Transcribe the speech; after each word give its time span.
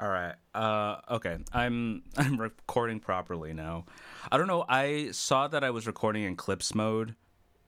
All 0.00 0.08
right. 0.08 0.34
Uh, 0.54 0.96
okay. 1.10 1.38
I'm 1.52 2.02
I'm 2.16 2.40
recording 2.40 3.00
properly 3.00 3.52
now. 3.52 3.84
I 4.30 4.38
don't 4.38 4.48
know. 4.48 4.64
I 4.68 5.10
saw 5.12 5.48
that 5.48 5.62
I 5.62 5.70
was 5.70 5.86
recording 5.86 6.24
in 6.24 6.36
clips 6.36 6.74
mode 6.74 7.14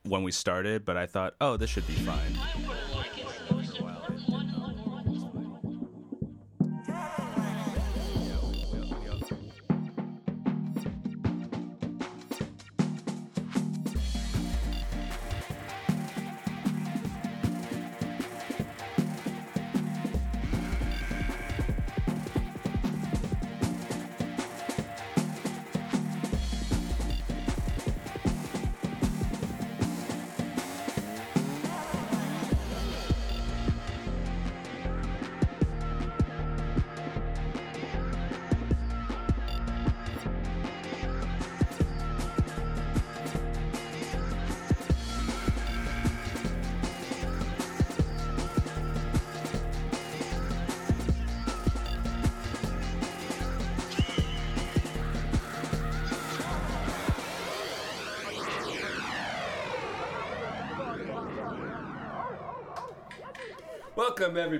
when 0.04 0.22
we 0.22 0.32
started, 0.32 0.84
but 0.84 0.96
I 0.96 1.06
thought, 1.06 1.34
oh, 1.40 1.56
this 1.56 1.70
should 1.70 1.86
be 1.86 1.94
fine. 1.94 2.38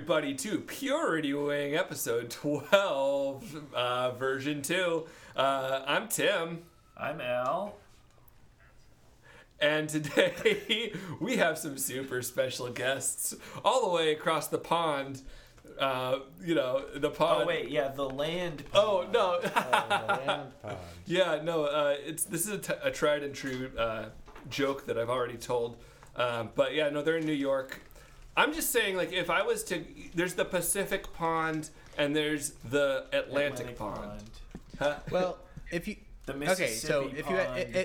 Everybody 0.09 0.33
to 0.33 0.59
Purity 0.59 1.33
Wing 1.33 1.75
episode 1.75 2.29
12, 2.29 3.65
uh, 3.73 4.11
version 4.11 4.61
2. 4.61 5.05
Uh, 5.35 5.81
I'm 5.85 6.07
Tim, 6.07 6.59
I'm 6.95 7.19
Al. 7.19 7.75
and 9.59 9.89
today 9.89 10.93
we 11.19 11.35
have 11.35 11.57
some 11.57 11.77
super 11.77 12.21
special 12.21 12.69
guests 12.69 13.35
all 13.65 13.83
the 13.83 13.93
way 13.93 14.13
across 14.13 14.47
the 14.47 14.57
pond. 14.57 15.23
Uh, 15.77 16.19
you 16.41 16.55
know, 16.55 16.85
the 16.95 17.09
pond. 17.09 17.43
Oh 17.43 17.45
wait, 17.45 17.69
yeah, 17.69 17.89
the 17.89 18.09
land. 18.09 18.63
Oh, 18.73 19.05
no. 19.11 19.39
Land 19.43 19.53
pond. 20.61 20.77
Yeah, 21.05 21.41
no. 21.43 21.65
Uh, 21.65 21.95
it's 22.05 22.23
this 22.23 22.47
is 22.47 22.53
a, 22.53 22.57
t- 22.59 22.73
a 22.81 22.91
tried 22.91 23.23
and 23.23 23.35
true 23.35 23.71
uh, 23.77 24.05
joke 24.49 24.85
that 24.85 24.97
I've 24.97 25.09
already 25.09 25.35
told. 25.35 25.75
Um, 26.15 26.49
but 26.55 26.73
yeah, 26.73 26.89
no, 26.91 27.01
they're 27.01 27.17
in 27.17 27.25
New 27.25 27.33
York. 27.33 27.81
I'm 28.37 28.53
just 28.53 28.71
saying, 28.71 28.95
like, 28.95 29.11
if 29.11 29.29
I 29.29 29.41
was 29.41 29.63
to, 29.65 29.83
there's 30.13 30.35
the 30.35 30.45
Pacific 30.45 31.11
Pond 31.13 31.69
and 31.97 32.15
there's 32.15 32.51
the 32.69 33.05
Atlantic, 33.11 33.77
pond. 33.77 34.23
Huh? 34.79 34.97
Well, 35.11 35.39
if 35.71 35.87
you 35.87 35.97
The 36.27 36.33
okay, 36.33 36.67
so 36.67 37.05
Mississippi 37.05 37.19
if 37.19 37.29
you 37.29 37.35
had, 37.37 37.57
it, 37.57 37.75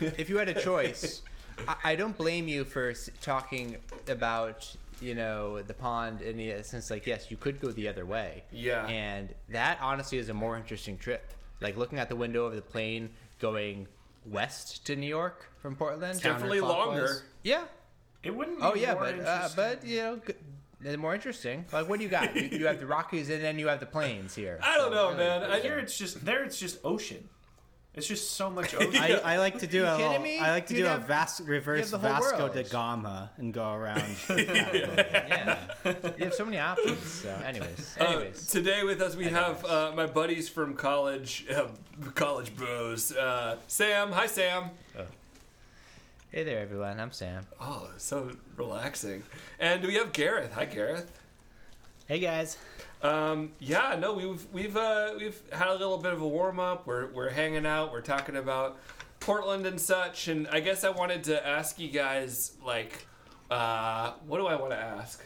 it, 0.00 0.14
if 0.18 0.30
you 0.30 0.38
had 0.38 0.48
a 0.48 0.58
choice, 0.58 1.20
I, 1.68 1.76
I 1.84 1.94
don't 1.94 2.16
blame 2.16 2.48
you 2.48 2.64
for 2.64 2.94
talking 3.20 3.76
about 4.08 4.74
you 5.02 5.14
know 5.14 5.60
the 5.60 5.74
pond 5.74 6.22
in 6.22 6.38
the 6.38 6.62
sense 6.62 6.90
like 6.90 7.06
yes, 7.06 7.30
you 7.30 7.36
could 7.36 7.60
go 7.60 7.70
the 7.70 7.86
other 7.86 8.06
way. 8.06 8.44
Yeah. 8.50 8.86
And 8.86 9.28
that 9.50 9.78
honestly 9.82 10.16
is 10.16 10.30
a 10.30 10.34
more 10.34 10.56
interesting 10.56 10.96
trip. 10.96 11.34
Like 11.60 11.76
looking 11.76 11.98
out 11.98 12.08
the 12.08 12.16
window 12.16 12.46
of 12.46 12.54
the 12.54 12.62
plane 12.62 13.10
going 13.40 13.86
west 14.24 14.86
to 14.86 14.96
New 14.96 15.06
York 15.06 15.50
from 15.60 15.76
Portland. 15.76 16.18
definitely 16.22 16.62
longer. 16.62 17.24
Yeah. 17.42 17.64
It 18.22 18.34
wouldn't. 18.34 18.58
Be 18.58 18.64
Oh 18.64 18.74
yeah, 18.74 18.94
more 18.94 19.02
but 19.04 19.20
uh, 19.26 19.48
but 19.56 19.84
you 19.86 19.98
know. 19.98 20.16
g- 20.26 20.34
they're 20.82 20.96
more 20.96 21.14
interesting. 21.14 21.66
Like, 21.72 21.88
what 21.90 21.98
do 21.98 22.04
you 22.04 22.10
got? 22.10 22.34
You, 22.34 22.58
you 22.60 22.66
have 22.66 22.80
the 22.80 22.86
Rockies, 22.96 23.28
and 23.28 23.44
then 23.44 23.58
you 23.58 23.68
have 23.68 23.80
the 23.80 23.86
plains 23.86 24.34
here. 24.34 24.58
I 24.62 24.78
don't 24.78 24.90
So, 24.90 24.94
know, 24.94 25.04
really, 25.08 25.18
man. 25.18 25.42
I, 25.50 25.60
here 25.60 25.78
it's 25.78 25.96
just 25.98 26.24
there. 26.24 26.42
It's 26.42 26.58
just 26.58 26.78
ocean. 26.84 27.28
It's 27.92 28.06
just 28.06 28.30
so 28.30 28.48
much 28.48 28.74
ocean. 28.80 28.96
I, 29.02 29.20
I 29.34 29.36
like 29.38 29.58
to 29.58 29.66
do 29.66 29.84
a 29.84 29.90
kidding 29.96 30.06
little, 30.08 30.22
me? 30.22 30.38
I 30.38 30.52
like 30.52 30.66
to 30.68 30.74
You'd 30.74 30.82
do 30.84 30.86
have- 30.86 31.02
a 31.02 31.06
vast 31.06 31.40
reverse 31.40 31.90
the 31.90 31.98
whole 31.98 32.08
Vasco 32.08 32.38
world. 32.38 32.54
da 32.54 32.62
Gama 32.62 33.30
and 33.36 33.52
go 33.52 33.72
around. 33.74 34.02
yeah. 34.30 35.58
You 35.84 36.24
have 36.24 36.34
so 36.34 36.44
many 36.46 36.58
options. 36.58 37.02
So, 37.04 37.28
anyways, 37.44 37.96
uh, 38.00 38.04
anyways. 38.04 38.46
today 38.46 38.82
with 38.84 39.02
us 39.02 39.16
we 39.16 39.26
have 39.26 39.62
uh, 39.66 39.92
my 39.94 40.06
buddies 40.06 40.48
from 40.48 40.74
college, 40.76 41.44
uh, 41.54 41.66
college 42.14 42.56
bros. 42.56 43.12
Uh, 43.14 43.56
Sam, 43.66 44.12
hi 44.12 44.26
Sam. 44.28 44.70
Hey 46.30 46.44
there, 46.44 46.60
everyone. 46.60 47.00
I'm 47.00 47.12
Sam. 47.12 47.46
Oh, 47.60 47.90
so 47.96 48.30
relaxing. 48.56 49.22
And 49.58 49.82
we 49.84 49.94
have 49.94 50.12
Gareth. 50.12 50.52
Hi 50.52 50.64
Gareth. 50.64 51.10
hey 52.06 52.18
guys, 52.18 52.56
Um, 53.02 53.52
yeah, 53.58 53.96
no, 53.98 54.14
we've 54.14 54.46
we've 54.52 54.76
uh, 54.76 55.12
we've 55.18 55.40
had 55.52 55.68
a 55.68 55.72
little 55.72 55.98
bit 55.98 56.12
of 56.12 56.20
a 56.20 56.28
warm 56.28 56.60
up. 56.60 56.86
We're 56.86 57.06
we're 57.12 57.30
hanging 57.30 57.66
out. 57.66 57.92
We're 57.92 58.02
talking 58.02 58.36
about 58.36 58.78
Portland 59.20 59.66
and 59.66 59.80
such. 59.80 60.28
And 60.28 60.46
I 60.48 60.60
guess 60.60 60.84
I 60.84 60.90
wanted 60.90 61.24
to 61.24 61.46
ask 61.46 61.78
you 61.78 61.88
guys 61.88 62.52
like, 62.64 63.06
uh, 63.50 64.12
what 64.26 64.38
do 64.38 64.46
I 64.46 64.56
want 64.56 64.72
to 64.72 64.78
ask? 64.78 65.24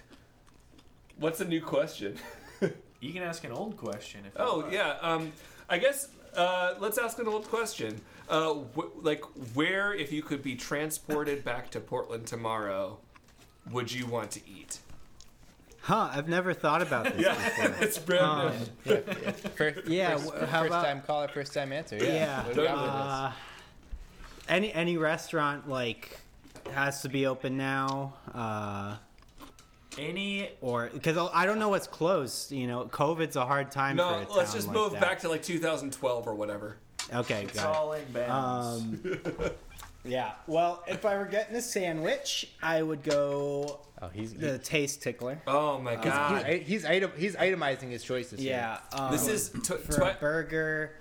What's 1.18 1.40
a 1.40 1.44
new 1.44 1.60
question? 1.60 2.16
you 3.00 3.12
can 3.12 3.22
ask 3.22 3.44
an 3.44 3.52
old 3.52 3.76
question. 3.76 4.20
If 4.26 4.32
oh 4.36 4.68
yeah, 4.70 4.96
um, 5.00 5.32
I 5.68 5.78
guess 5.78 6.08
uh, 6.36 6.74
let's 6.78 6.98
ask 6.98 7.18
an 7.18 7.28
old 7.28 7.48
question. 7.48 8.00
Uh, 8.28 8.54
wh- 8.76 9.04
like, 9.04 9.22
where 9.54 9.92
if 9.94 10.10
you 10.12 10.22
could 10.22 10.42
be 10.42 10.54
transported 10.56 11.44
back 11.44 11.70
to 11.70 11.80
Portland 11.80 12.26
tomorrow, 12.26 12.98
would 13.70 13.92
you 13.92 14.06
want 14.06 14.30
to 14.32 14.40
eat? 14.48 14.78
huh? 15.82 16.08
I've 16.12 16.28
never 16.28 16.54
thought 16.54 16.80
about 16.80 17.04
this. 17.14 17.14
Yeah, 17.26 17.34
before. 17.34 17.76
it's 17.84 17.98
brand 17.98 18.24
Um, 18.24 18.52
new. 18.86 18.96
First, 19.56 19.86
Yeah, 19.86 20.16
first, 20.16 20.30
wh- 20.34 20.48
how 20.48 20.60
first 20.62 20.66
about- 20.68 20.84
time 20.84 21.02
caller, 21.02 21.28
first 21.28 21.52
time 21.52 21.72
answer. 21.74 21.96
Yeah. 21.98 22.04
yeah. 22.06 22.44
What 22.46 22.54
do 22.54 22.60
you 22.62 22.66
got 22.68 22.80
with 22.82 22.90
Uh, 22.90 23.32
any 24.48 24.72
any 24.72 24.96
restaurant 24.96 25.68
like 25.68 26.18
has 26.72 27.02
to 27.02 27.10
be 27.10 27.26
open 27.26 27.58
now, 27.58 28.14
uh, 28.34 28.96
Any 29.98 30.50
or 30.62 30.88
because 30.92 31.16
I 31.34 31.44
don't 31.44 31.58
know 31.58 31.68
what's 31.68 31.86
closed. 31.86 32.50
You 32.52 32.66
know, 32.66 32.84
COVID's 32.86 33.36
a 33.36 33.44
hard 33.44 33.70
time. 33.70 33.96
No, 33.96 34.08
for 34.08 34.14
a 34.32 34.36
let's 34.36 34.50
town 34.52 34.56
just 34.56 34.68
like 34.68 34.76
move 34.76 34.92
that. 34.92 35.00
back 35.02 35.20
to 35.20 35.28
like 35.28 35.42
2012 35.42 36.26
or 36.26 36.34
whatever. 36.34 36.78
Okay, 37.12 37.44
it's 37.44 37.60
got 37.60 37.92
it. 37.92 38.04
in 38.06 38.12
bounds. 38.12 38.82
Um, 39.06 39.50
yeah. 40.04 40.32
Well, 40.46 40.82
if 40.86 41.04
I 41.04 41.16
were 41.16 41.26
getting 41.26 41.56
a 41.56 41.62
sandwich, 41.62 42.50
I 42.62 42.82
would 42.82 43.02
go 43.02 43.80
Oh, 44.02 44.08
he's 44.12 44.32
he- 44.32 44.38
the 44.38 44.58
taste 44.58 45.02
tickler. 45.02 45.40
Oh 45.46 45.78
my 45.78 45.96
he's, 45.96 46.04
god. 46.04 46.46
he's, 46.46 46.66
he's, 46.66 46.84
item, 46.84 47.12
he's 47.16 47.36
itemizing 47.36 47.90
his 47.90 48.02
choices. 48.02 48.40
here. 48.40 48.52
Yeah. 48.52 48.78
Um, 48.98 49.12
This 49.12 49.28
is 49.28 49.50
t- 49.50 49.74
for 49.76 49.92
twi- 49.92 50.10
a 50.10 50.14
burger. 50.14 50.92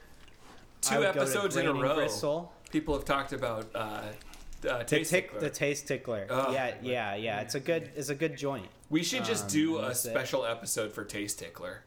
Two 0.82 0.96
I 0.96 1.00
would 1.00 1.08
go 1.08 1.14
to 1.14 1.20
episodes 1.22 1.56
in 1.58 1.66
a 1.68 1.74
row. 1.74 1.96
Gristle. 1.96 2.52
People 2.72 2.94
have 2.96 3.06
talked 3.06 3.34
about 3.34 3.68
uh, 3.74 3.78
uh, 3.78 4.02
The, 4.62 4.84
taste 4.84 5.12
tick, 5.12 5.26
tickler. 5.32 5.40
the 5.42 5.50
taste 5.50 5.88
tickler. 5.88 6.28
Oh. 6.30 6.52
yeah, 6.52 6.74
yeah, 6.82 7.16
yeah. 7.16 7.42
It's 7.42 7.56
a 7.56 7.60
good, 7.60 7.92
it's 7.96 8.10
a 8.10 8.16
good 8.16 8.36
joint. 8.38 8.68
We 8.90 9.04
should 9.04 9.24
just 9.26 9.46
um, 9.46 9.50
do 9.52 9.78
a 9.80 9.82
that's 9.88 10.06
it. 10.06 10.10
special 10.12 10.46
episode 10.46 10.94
for 10.94 11.04
Taste 11.04 11.40
Tickler. 11.40 11.84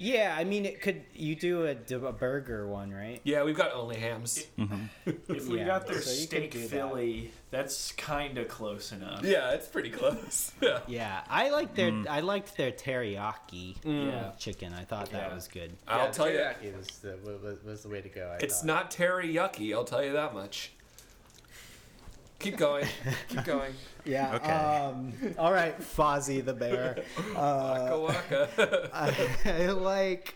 Yeah, 0.00 0.36
I 0.38 0.44
mean, 0.44 0.64
it 0.64 0.80
could. 0.80 1.02
You 1.12 1.34
do 1.34 1.66
a, 1.66 1.72
a 1.72 2.12
burger 2.12 2.68
one, 2.68 2.92
right? 2.92 3.20
Yeah, 3.24 3.42
we've 3.42 3.56
got 3.56 3.72
only 3.72 3.96
hams. 3.96 4.46
if 4.56 4.70
mm-hmm. 4.70 5.50
we 5.50 5.58
yeah, 5.58 5.66
got 5.66 5.88
their 5.88 6.00
so 6.00 6.10
steak 6.10 6.52
do 6.52 6.60
that. 6.60 6.68
Philly, 6.68 7.32
that's 7.50 7.90
kind 7.92 8.38
of 8.38 8.46
close 8.46 8.92
enough. 8.92 9.24
Yeah, 9.24 9.50
it's 9.50 9.66
pretty 9.66 9.90
close. 9.90 10.52
Yeah. 10.62 10.80
Yeah, 10.86 11.20
I 11.28 11.50
like 11.50 11.74
their, 11.74 11.90
mm. 11.90 12.06
I 12.08 12.20
liked 12.20 12.56
their 12.56 12.70
teriyaki 12.72 13.80
mm. 13.80 14.06
Yeah. 14.12 14.30
chicken. 14.38 14.72
I 14.72 14.84
thought 14.84 15.10
that 15.10 15.28
Yeah. 15.30 15.34
was 15.34 15.48
good. 15.48 15.72
I'll 15.86 16.06
Yeah, 16.06 16.10
tell 16.10 16.30
you, 16.30 16.38
teriyaki 16.38 16.76
was 16.76 16.88
the, 16.98 17.18
was, 17.42 17.64
was 17.64 17.82
the 17.82 17.88
way 17.88 18.00
to 18.00 18.08
go. 18.08 18.30
I 18.32 18.42
it's 18.44 18.58
thought. 18.58 18.66
not 18.66 18.90
teriyaki. 18.90 19.74
I'll 19.74 19.84
tell 19.84 20.04
you 20.04 20.12
that 20.12 20.32
much. 20.34 20.72
Keep 22.38 22.56
going. 22.56 22.86
Keep 23.28 23.44
going. 23.44 23.74
Yeah. 24.04 24.36
Okay. 24.36 24.52
Um, 24.52 25.12
all 25.38 25.52
right, 25.52 25.78
Fozzie 25.78 26.42
the 26.42 26.54
bear. 26.54 27.02
Uh, 27.36 27.98
Waka 28.00 28.48
waka. 28.56 28.90
I, 28.94 29.28
I 29.44 29.66
like. 29.72 30.34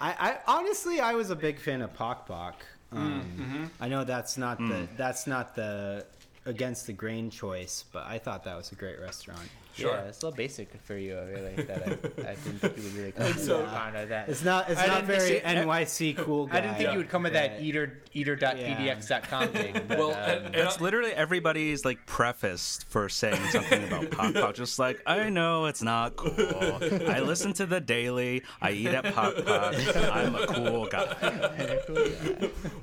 I, 0.00 0.10
I 0.18 0.38
honestly, 0.48 0.98
I 0.98 1.14
was 1.14 1.30
a 1.30 1.36
big 1.36 1.60
fan 1.60 1.80
of 1.82 1.94
Pok 1.94 2.26
Pok. 2.26 2.64
Um, 2.90 3.70
I 3.80 3.86
know 3.88 4.02
that's 4.02 4.36
not 4.36 4.58
the 4.58 4.88
that's 4.96 5.28
not 5.28 5.54
the 5.54 6.06
against 6.46 6.86
the 6.86 6.92
grain 6.92 7.30
choice, 7.30 7.84
but 7.92 8.04
I 8.06 8.18
thought 8.18 8.44
that 8.44 8.56
was 8.56 8.70
a 8.72 8.74
great 8.74 9.00
restaurant. 9.00 9.40
Sure. 9.76 9.90
Yeah, 9.92 10.02
it's 10.02 10.22
a 10.22 10.26
little 10.26 10.36
basic 10.36 10.72
for 10.82 10.96
you, 10.96 11.18
really. 11.20 11.54
That 11.64 11.82
I, 11.82 12.30
I 12.30 12.34
didn't 12.44 12.60
think 12.60 12.76
you 12.76 12.82
would 12.84 12.92
really 12.94 13.10
come 13.12 13.32
So- 13.34 13.62
to 13.62 13.66
honor 13.68 14.06
that. 14.06 14.28
It's 14.28 14.44
not. 14.44 14.68
It's 14.70 14.80
I 14.80 14.86
not 14.86 15.06
didn't 15.06 15.18
very 15.18 15.40
think- 15.40 15.46
I- 15.46 15.54
NYC 15.56 16.16
cool 16.18 16.46
guy. 16.46 16.58
I 16.58 16.60
didn't 16.60 16.76
think 16.76 16.92
you 16.92 16.98
would 16.98 17.08
come 17.08 17.24
with 17.24 17.32
that 17.32 17.56
but- 17.56 17.62
eater 17.64 18.00
eater.edx.com 18.12 19.48
thing. 19.48 19.72
But, 19.88 19.98
Well, 19.98 20.10
um, 20.10 20.16
and- 20.16 20.44
and 20.46 20.54
That's 20.54 20.80
literally 20.80 21.12
everybody's 21.12 21.84
like 21.84 22.06
preface 22.06 22.84
for 22.88 23.08
saying 23.08 23.44
something 23.50 23.82
about 23.88 24.10
Pok 24.12 24.34
Pok. 24.34 24.54
Just 24.54 24.78
like 24.78 25.02
I 25.06 25.28
know 25.30 25.66
it's 25.66 25.82
not 25.82 26.14
cool. 26.14 26.78
I 27.08 27.18
listen 27.18 27.52
to 27.54 27.66
the 27.66 27.80
Daily. 27.80 28.44
I 28.62 28.70
eat 28.70 28.86
at 28.86 29.12
Pok 29.12 29.44
Pok. 29.44 29.74
I'm 29.96 30.36
a 30.36 30.46
cool 30.46 30.86
guy. 30.86 31.80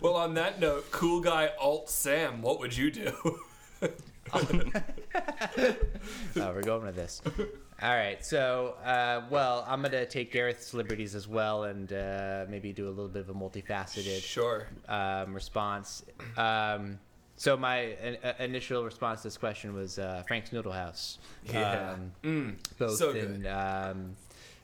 Well, 0.02 0.16
on 0.16 0.34
that 0.34 0.60
note, 0.60 0.92
cool 0.92 1.22
guy 1.22 1.52
Alt 1.58 1.90
Sam, 1.90 2.42
what 2.42 2.60
would 2.60 2.76
you 2.76 2.92
do? 2.92 3.40
Oh, 4.34 4.44
we're 6.36 6.62
going 6.62 6.84
with 6.84 6.96
this. 6.96 7.22
All 7.82 7.96
right, 7.96 8.24
so 8.24 8.76
uh, 8.86 9.22
well, 9.30 9.66
I'm 9.68 9.82
gonna 9.82 10.06
take 10.06 10.32
Gareth's 10.32 10.74
liberties 10.74 11.16
as 11.16 11.28
well, 11.28 11.64
and 11.64 11.92
uh, 11.92 12.46
maybe 12.48 12.74
do 12.74 12.88
a 12.88 12.90
little 12.90 13.08
bit 13.08 13.22
of 13.22 13.30
a 13.30 13.34
multifaceted 13.34 14.22
sure. 14.22 14.68
um, 14.88 15.34
response. 15.34 16.06
Um, 16.38 17.00
so 17.38 17.58
my 17.58 17.80
in, 17.80 18.18
uh, 18.24 18.34
initial 18.38 18.84
response 18.84 19.22
to 19.22 19.30
this 19.30 19.38
question 19.38 19.74
was 19.74 19.98
uh, 19.98 20.22
Frank's 20.28 20.54
Noodle 20.54 20.72
House. 20.72 21.18
Yeah. 21.52 21.96
Um, 22.24 22.58
both 22.78 22.98
so 22.98 23.12
in, 23.12 23.48
um, 23.48 24.16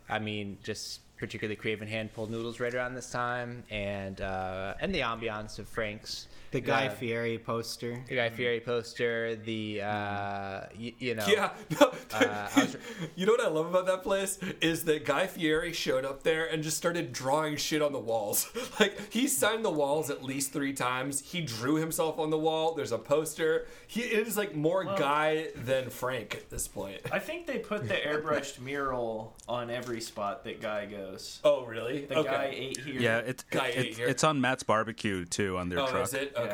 I 0.07 0.19
mean, 0.19 0.59
just 0.63 1.01
particularly 1.17 1.55
craven 1.55 1.87
hand 1.87 2.13
pulled 2.13 2.29
noodles 2.29 2.59
right 2.59 2.73
around 2.73 2.93
this 2.93 3.09
time, 3.09 3.63
and 3.71 4.21
uh, 4.21 4.75
and 4.79 4.93
the 4.93 4.99
ambiance 4.99 5.57
of 5.57 5.67
Frank's. 5.67 6.27
The 6.57 6.61
Guy 6.61 6.83
Yeah. 6.85 6.89
Fieri 6.89 7.37
poster. 7.37 8.03
The 8.07 8.15
Guy 8.15 8.29
Fieri 8.31 8.59
poster, 8.59 9.35
the 9.35 9.81
uh, 9.81 10.61
y- 10.75 10.93
you 10.97 11.13
know, 11.13 11.25
Yeah. 11.27 11.51
No, 11.79 11.91
Uh, 12.13 12.47
was- 12.55 12.77
you 13.15 13.25
know 13.27 13.33
what 13.33 13.41
I 13.41 13.47
love 13.49 13.67
about 13.67 13.85
that 13.85 14.01
place 14.01 14.39
is 14.61 14.85
that 14.85 15.05
Guy 15.05 15.27
Fieri 15.27 15.71
showed 15.73 16.03
up 16.03 16.23
there 16.23 16.45
and 16.45 16.63
just 16.63 16.77
started 16.77 17.13
drawing 17.13 17.57
shit 17.57 17.81
on 17.83 17.91
the 17.93 17.99
walls. 17.99 18.49
Like 18.79 19.11
he 19.13 19.27
signed 19.27 19.65
the 19.65 19.71
walls 19.71 20.09
at 20.11 20.23
least 20.23 20.51
three 20.53 20.73
times. 20.73 21.21
He 21.21 21.41
drew 21.41 21.75
himself 21.75 22.19
on 22.19 22.29
the 22.29 22.37
wall. 22.37 22.75
There's 22.75 22.91
a 22.91 22.97
poster. 22.97 23.65
He 23.87 24.01
it 24.01 24.27
is 24.27 24.37
like 24.37 24.55
more 24.55 24.83
Guy 24.83 25.47
than 25.55 25.89
Frank 25.89 26.35
at 26.35 26.49
this 26.51 26.67
point. 26.67 26.99
I 27.11 27.17
think 27.19 27.47
they 27.47 27.57
put 27.59 27.87
the 27.87 27.95
airbrushed 27.95 28.59
mural 28.59 29.35
on 29.47 29.69
every 29.71 29.99
spot 30.01 30.43
that 30.45 30.61
guy 30.61 30.85
goes. 30.85 31.39
Oh 31.43 31.65
really? 31.65 32.05
The 32.05 32.21
guy 32.23 32.49
ate 32.53 32.79
here. 32.79 32.99
Yeah, 33.01 33.17
it's 33.19 33.43
Guy 33.43 33.67
ate 33.67 33.77
it's, 33.87 33.97
here. 33.97 34.07
it's 34.07 34.23
on 34.23 34.39
Matt's 34.41 34.63
barbecue 34.63 35.25
too 35.25 35.57
on 35.57 35.69
their 35.69 35.79
Oh, 35.79 35.87
truck. 35.87 36.03
is 36.03 36.13
it? 36.13 36.33
Okay. 36.37 36.46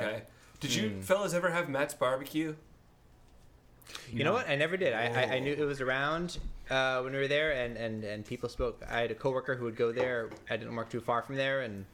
Did 0.59 0.73
you 0.75 0.89
Hmm. 0.89 1.01
fellas 1.01 1.33
ever 1.33 1.49
have 1.51 1.67
Matt's 1.69 1.93
barbecue? 1.93 2.55
You 4.11 4.23
know 4.23 4.33
what? 4.33 4.47
I 4.49 4.55
never 4.55 4.77
did. 4.77 4.93
I, 4.93 5.07
I, 5.07 5.35
I 5.35 5.39
knew 5.39 5.51
it 5.53 5.63
was 5.65 5.81
around 5.81 6.37
uh, 6.69 7.01
when 7.01 7.11
we 7.13 7.19
were 7.19 7.27
there, 7.27 7.51
and, 7.51 7.75
and, 7.77 8.03
and 8.03 8.25
people 8.25 8.47
spoke. 8.47 8.81
I 8.89 9.01
had 9.01 9.11
a 9.11 9.15
coworker 9.15 9.55
who 9.55 9.65
would 9.65 9.75
go 9.75 9.91
there. 9.91 10.29
I 10.49 10.55
didn't 10.57 10.75
work 10.75 10.89
too 10.89 11.01
far 11.01 11.21
from 11.21 11.35
there, 11.35 11.61
and 11.61 11.85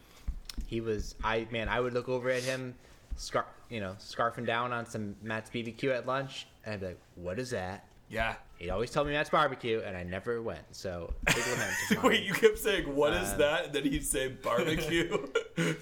he 0.68 0.82
was. 0.82 1.16
I 1.24 1.48
man, 1.52 1.68
I 1.68 1.80
would 1.80 1.94
look 1.94 2.08
over 2.08 2.30
at 2.30 2.44
him, 2.44 2.76
scar, 3.16 3.46
you 3.70 3.80
know, 3.80 3.96
scarfing 4.00 4.46
down 4.46 4.72
on 4.72 4.86
some 4.86 5.16
Matt's 5.24 5.50
BBQ 5.50 5.92
at 5.96 6.06
lunch, 6.06 6.46
and 6.64 6.76
I'd 6.76 6.80
be 6.80 6.86
like, 6.88 7.00
"What 7.16 7.40
is 7.40 7.50
that?" 7.50 7.86
Yeah. 8.10 8.36
He'd 8.58 8.72
always 8.72 8.90
tell 8.92 9.06
me 9.06 9.14
Matt's 9.14 9.30
barbecue, 9.30 9.82
and 9.86 9.96
I 9.96 10.04
never 10.04 10.42
went. 10.42 10.64
So 10.72 11.14
big 11.26 11.38
lament. 11.48 11.76
Wait, 12.04 12.24
you 12.24 12.34
kept 12.34 12.58
saying 12.60 12.94
what 12.94 13.14
is 13.14 13.32
Um, 13.34 13.38
that? 13.40 13.66
And 13.66 13.74
then 13.74 13.84
he'd 13.84 14.04
say 14.06 14.28
barbecue. 14.30 15.28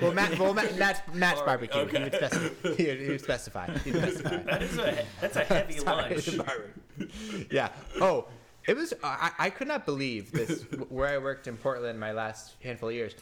well, 0.00 0.12
Matt, 0.12 0.38
well, 0.38 0.54
Matt, 0.54 0.78
Matt's, 0.78 1.00
Matt's 1.12 1.42
barbecue. 1.42 1.80
okay. 1.82 1.98
He 1.98 2.04
would 2.04 2.14
specify. 2.14 2.66
He 2.74 2.88
would, 2.88 3.00
he 3.00 3.08
would 3.10 3.20
specify. 3.20 3.66
Specify. 3.76 4.36
That 4.44 4.62
is 4.62 4.78
a 4.78 5.04
that's 5.20 5.36
a 5.36 5.44
heavy 5.44 5.76
Sorry, 5.78 6.14
lunch. 6.14 7.48
yeah. 7.52 7.68
Oh, 8.00 8.28
it 8.66 8.76
was. 8.76 8.94
I, 9.02 9.32
I 9.38 9.50
could 9.50 9.68
not 9.68 9.84
believe 9.84 10.32
this. 10.32 10.62
Where 10.88 11.08
I 11.08 11.18
worked 11.18 11.48
in 11.48 11.56
Portland, 11.58 12.00
my 12.00 12.12
last 12.12 12.54
handful 12.62 12.88
of 12.88 12.94
years, 12.94 13.14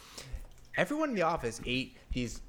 everyone 0.76 1.08
in 1.10 1.14
the 1.16 1.22
office 1.22 1.60
ate 1.66 1.96
these 2.12 2.42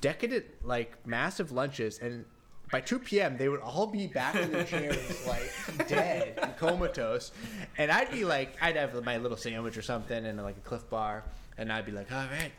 decadent, 0.00 0.44
like 0.62 1.04
massive 1.06 1.50
lunches, 1.50 1.98
and 1.98 2.24
by 2.72 2.80
2 2.80 2.98
p.m. 2.98 3.36
they 3.36 3.50
would 3.50 3.60
all 3.60 3.86
be 3.86 4.06
back 4.08 4.34
in 4.34 4.50
their 4.50 4.64
chairs, 4.64 5.26
like 5.28 5.52
dead, 5.86 6.38
and 6.42 6.56
comatose, 6.56 7.30
and 7.78 7.92
I'd 7.92 8.10
be 8.10 8.24
like, 8.24 8.56
I'd 8.60 8.76
have 8.76 9.04
my 9.04 9.18
little 9.18 9.36
sandwich 9.36 9.76
or 9.76 9.82
something, 9.82 10.24
and 10.24 10.42
like 10.42 10.56
a 10.56 10.60
Clif 10.60 10.88
Bar, 10.90 11.22
and 11.58 11.70
I'd 11.70 11.86
be 11.86 11.92
like, 11.92 12.10
all 12.10 12.24
right. 12.24 12.50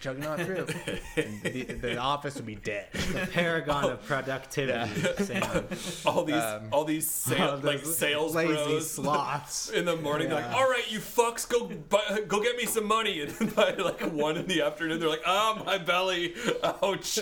Chugging 0.00 0.26
on 0.26 0.38
through. 0.38 0.66
The, 1.44 1.62
the 1.62 1.96
office 1.96 2.36
would 2.36 2.46
be 2.46 2.56
dead. 2.56 2.88
The 2.92 3.28
paragon 3.32 3.84
of 3.92 4.04
productivity. 4.04 4.90
Sam. 5.24 5.64
all 6.06 6.24
these 6.24 6.34
Um, 6.42 6.68
all 6.72 6.84
these 6.84 7.08
sales 7.08 7.62
Those 7.62 7.64
like 7.64 7.84
sales 7.86 8.34
lazy 8.34 8.52
bros 8.54 8.90
sloths. 8.90 9.70
in 9.74 9.84
the 9.84 9.96
morning 9.96 10.28
they're 10.28 10.40
like 10.42 10.52
all 10.54 10.68
right 10.68 10.90
you 10.90 10.98
fucks 10.98 11.48
go 11.48 11.66
buy, 11.88 12.20
go 12.26 12.42
get 12.42 12.56
me 12.56 12.66
some 12.66 12.86
money 12.86 13.20
and 13.20 13.54
by 13.54 13.70
like 13.74 14.00
one 14.12 14.36
in 14.36 14.46
the 14.46 14.62
afternoon 14.62 14.98
they're 15.00 15.08
like 15.08 15.22
ah 15.26 15.62
my 15.64 15.78
belly 15.78 16.34
ouch 16.62 17.18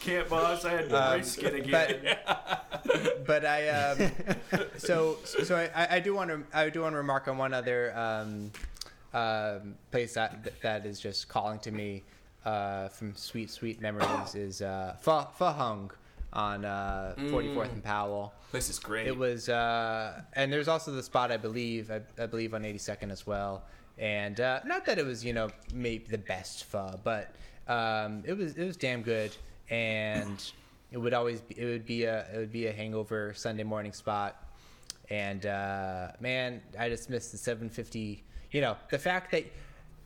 Can't 0.00 0.28
boss. 0.28 0.64
I 0.64 0.70
had 0.70 0.88
brisket 0.88 1.54
again. 1.54 2.16
but 2.84 3.26
but 3.26 3.44
I 3.44 3.68
um, 3.68 4.10
so 4.76 5.18
so 5.24 5.56
I, 5.74 5.96
I 5.96 6.00
do 6.00 6.14
want 6.14 6.30
to 6.30 6.42
I 6.56 6.70
do 6.70 6.82
want 6.82 6.92
to 6.94 6.98
remark 6.98 7.28
on 7.28 7.38
one 7.38 7.52
other 7.54 7.96
um, 7.96 8.50
um, 9.14 9.74
place 9.90 10.14
that 10.14 10.60
that 10.62 10.86
is 10.86 11.00
just 11.00 11.28
calling 11.28 11.58
to 11.60 11.70
me 11.70 12.02
uh, 12.44 12.88
from 12.88 13.14
sweet 13.14 13.50
sweet 13.50 13.80
memories 13.80 14.34
is 14.34 14.62
uh, 14.62 14.96
Pho 15.00 15.26
Pho 15.34 15.46
Hung 15.46 15.90
on 16.32 16.64
uh, 16.64 17.14
44th 17.18 17.72
and 17.72 17.84
Powell. 17.84 18.32
this 18.52 18.70
is 18.70 18.78
great 18.78 19.06
It 19.06 19.14
was, 19.16 19.50
uh, 19.50 20.22
and 20.32 20.50
there's 20.50 20.66
also 20.66 20.90
the 20.90 21.02
spot 21.02 21.30
I 21.30 21.36
believe, 21.36 21.90
I, 21.90 22.00
I 22.18 22.24
believe 22.24 22.54
on 22.54 22.62
82nd 22.62 23.10
as 23.12 23.26
well. 23.26 23.64
And 23.98 24.40
uh, 24.40 24.60
not 24.64 24.86
that 24.86 24.98
it 24.98 25.04
was, 25.04 25.22
you 25.22 25.34
know, 25.34 25.50
maybe 25.74 26.06
the 26.08 26.16
best 26.16 26.64
pho, 26.64 26.98
but 27.04 27.34
um, 27.68 28.22
it 28.26 28.32
was 28.32 28.56
it 28.56 28.64
was 28.64 28.76
damn 28.78 29.02
good. 29.02 29.36
And 29.68 30.42
it 30.90 30.98
would 30.98 31.12
always 31.14 31.40
be, 31.42 31.60
it 31.60 31.66
would 31.66 31.84
be 31.86 32.04
a 32.04 32.26
it 32.32 32.38
would 32.38 32.52
be 32.52 32.66
a 32.66 32.72
hangover 32.72 33.34
Sunday 33.34 33.62
morning 33.64 33.92
spot. 33.92 34.42
And 35.10 35.44
uh, 35.44 36.12
man, 36.20 36.62
I 36.78 36.88
just 36.88 37.10
missed 37.10 37.32
the 37.32 37.38
750. 37.38 38.24
You 38.52 38.60
know, 38.60 38.76
the 38.90 38.98
fact 38.98 39.32
that, 39.32 39.44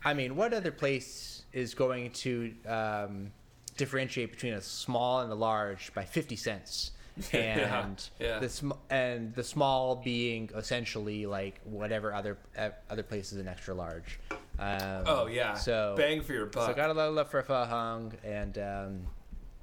I 0.05 0.15
mean, 0.15 0.37
what 0.37 0.55
other 0.55 0.71
place 0.71 1.45
is 1.53 1.75
going 1.75 2.13
to 2.13 2.55
um, 2.67 3.33
differentiate 3.77 4.31
between 4.31 4.55
a 4.55 4.61
small 4.61 5.21
and 5.21 5.31
a 5.31 5.35
large 5.35 5.93
by 5.95 6.05
50 6.05 6.37
cents? 6.37 6.93
And 7.33 8.07
yeah. 8.21 8.41
the 8.41 8.49
sm- 8.51 8.73
and 8.91 9.35
the 9.35 9.43
small 9.43 9.97
being 9.97 10.51
essentially 10.55 11.25
like 11.25 11.59
whatever 11.65 12.13
other 12.13 12.37
uh, 12.59 12.69
other 12.91 13.03
places 13.03 13.39
an 13.39 13.49
extra 13.49 13.73
large. 13.73 14.21
Um, 14.59 15.05
oh 15.07 15.27
yeah 15.27 15.55
So 15.55 15.95
bang 15.97 16.21
for 16.21 16.35
your 16.35 16.45
buck. 16.45 16.67
so 16.69 16.75
got 16.75 16.91
a 16.91 16.93
lot 16.93 17.09
of 17.09 17.15
love 17.15 17.31
for 17.31 17.43
pho 17.43 17.65
hung 17.65 18.13
and 18.23 18.59
um, 18.59 19.07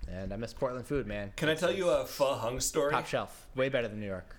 and 0.07 0.33
I 0.33 0.35
miss 0.35 0.51
Portland 0.51 0.87
food, 0.87 1.05
man. 1.05 1.31
can 1.35 1.47
I 1.47 1.53
tell 1.53 1.71
you 1.71 1.89
a 1.91 2.05
pho 2.07 2.33
hung 2.33 2.59
story 2.59 2.91
Top 2.91 3.05
shelf, 3.05 3.45
way 3.55 3.69
better 3.69 3.87
than 3.87 3.99
New 3.99 4.07
York. 4.07 4.35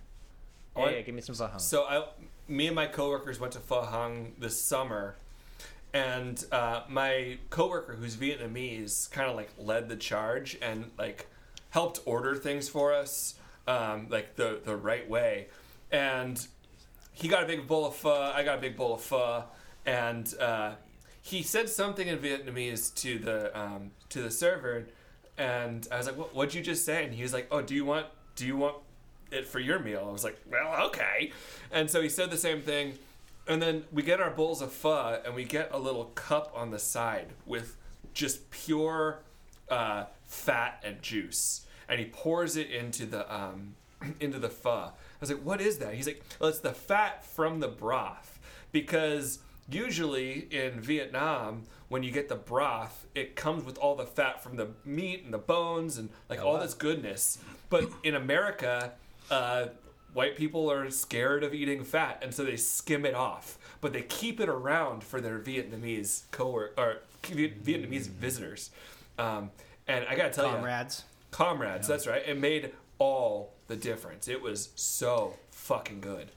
Oh, 0.75 0.87
Yeah, 0.87 0.97
yeah, 0.97 1.01
give 1.03 1.15
me 1.15 1.21
some 1.21 1.37
pho 1.37 1.47
hung. 1.47 1.61
So 1.61 1.85
I, 1.85 2.05
me 2.49 2.67
and 2.67 2.77
my 2.77 2.87
coworkers 2.87 3.41
went 3.41 3.53
to 3.55 3.61
Pho 3.61 3.83
Hang 3.83 4.35
this 4.39 4.61
summer, 4.61 5.17
and 5.93 6.45
uh, 6.53 6.83
my 6.89 7.39
coworker 7.51 7.95
who's 7.95 8.17
Vietnamese 8.17 9.11
kind 9.11 9.31
of 9.31 9.37
like 9.37 9.51
led 9.59 9.89
the 9.89 9.97
charge 9.97 10.57
and 10.61 10.91
like 10.99 11.27
helped 11.71 12.01
order 12.05 12.35
things 12.35 12.69
for 12.69 12.93
us, 12.93 13.35
um, 13.67 14.09
like 14.11 14.37
the 14.37 14.61
the 14.65 14.77
right 14.77 15.09
way, 15.09 15.49
and 15.91 16.47
he 17.13 17.29
got 17.29 17.43
a 17.43 17.47
big 17.47 17.67
bowl 17.67 17.87
of 17.87 17.95
pho. 17.95 18.33
I 18.35 18.43
got 18.43 18.59
a 18.59 18.61
big 18.61 18.77
bowl 18.77 18.95
of 18.95 19.01
pho, 19.01 19.45
and 19.87 20.33
uh, 20.41 20.73
he 21.23 21.43
said 21.43 21.69
something 21.69 22.09
in 22.09 22.19
Vietnamese 22.19 22.95
to 22.97 23.19
the 23.19 23.59
um, 23.59 23.93
to 24.11 24.21
the 24.21 24.31
server, 24.31 24.87
and 25.39 25.87
I 25.91 25.97
was 25.97 26.07
like, 26.07 26.17
what, 26.17 26.35
"What'd 26.35 26.55
you 26.55 26.63
just 26.63 26.85
say?" 26.85 27.05
And 27.05 27.15
he 27.15 27.23
was 27.23 27.33
like, 27.33 27.49
"Oh, 27.51 27.63
do 27.63 27.75
you 27.75 27.85
want 27.85 28.07
do 28.37 28.47
you 28.47 28.57
want 28.57 28.77
it 29.31 29.47
for 29.47 29.61
your 29.61 29.79
meal?" 29.79 30.05
I 30.09 30.13
was 30.13 30.25
like, 30.25 30.39
"Well, 30.51 30.87
okay." 30.89 31.33
And 31.71 31.91
so 31.91 32.03
he 32.03 32.09
said 32.09 32.31
the 32.31 32.37
same 32.37 32.63
thing, 32.63 32.99
and 33.47 33.61
then 33.61 33.85
we 33.93 34.03
get 34.03 34.21
our 34.21 34.31
bowls 34.31 34.63
of 34.63 34.73
pho, 34.73 35.21
and 35.25 35.35
we 35.35 35.45
get 35.45 35.71
a 35.73 35.79
little 35.79 36.07
cup 36.15 36.53
on 36.55 36.71
the 36.71 36.79
side 36.79 37.29
with 37.47 37.77
just 38.15 38.51
pure 38.51 39.21
uh, 39.69 40.05
fat 40.25 40.83
and 40.85 41.03
juice, 41.03 41.67
and 41.89 41.99
he 41.99 42.07
pours 42.07 42.57
it 42.57 42.71
into 42.71 43.07
the 43.07 43.33
um, 43.35 43.75
into 44.21 44.39
the 44.39 44.51
pho. 44.51 44.71
I 44.71 44.93
was 45.21 45.31
like, 45.31 45.43
"What 45.43 45.61
is 45.61 45.79
that?" 45.79 45.95
He's 45.95 46.07
like, 46.07 46.23
"Well, 46.39 46.51
it's 46.51 46.61
the 46.61 46.73
fat 46.73 47.25
from 47.25 47.61
the 47.61 47.69
broth 47.69 48.39
because." 48.73 49.39
Usually 49.67 50.41
in 50.51 50.79
Vietnam, 50.79 51.63
when 51.89 52.03
you 52.03 52.11
get 52.11 52.29
the 52.29 52.35
broth, 52.35 53.07
it 53.15 53.35
comes 53.35 53.65
with 53.65 53.79
all 53.79 53.95
the 53.95 54.05
fat 54.05 54.43
from 54.43 54.57
the 54.57 54.69
meat 54.85 55.25
and 55.25 55.33
the 55.33 55.39
bones 55.39 55.97
and 55.97 56.11
like 56.29 56.45
all 56.45 56.59
this 56.59 56.75
goodness. 56.75 57.39
But 57.71 57.91
in 58.03 58.15
America, 58.15 58.93
uh, 59.31 59.67
white 60.13 60.37
people 60.37 60.71
are 60.71 60.91
scared 60.91 61.43
of 61.45 61.55
eating 61.55 61.85
fat, 61.85 62.19
and 62.23 62.33
so 62.35 62.45
they 62.45 62.57
skim 62.57 63.05
it 63.05 63.15
off. 63.15 63.59
But 63.81 63.93
they 63.93 64.03
keep 64.03 64.41
it 64.41 64.49
around 64.49 65.03
for 65.05 65.21
their 65.21 65.39
Vietnamese 65.39 66.23
co 66.31 66.51
or 66.77 66.99
Viet- 67.25 67.63
Vietnamese 67.65 68.09
visitors. 68.09 68.71
Um, 69.19 69.51
and 69.87 70.05
I 70.09 70.15
gotta 70.17 70.31
tell 70.31 70.47
you, 70.47 70.53
Comrades. 70.57 71.05
comrades. 71.31 71.87
That's 71.89 72.07
right. 72.07 72.23
It 72.27 72.39
made 72.39 72.73
all 72.99 73.53
the 73.69 73.77
difference. 73.77 74.29
It 74.29 74.41
was 74.41 74.71
so 74.75 75.35
fucking 75.51 76.01
good. 76.01 76.29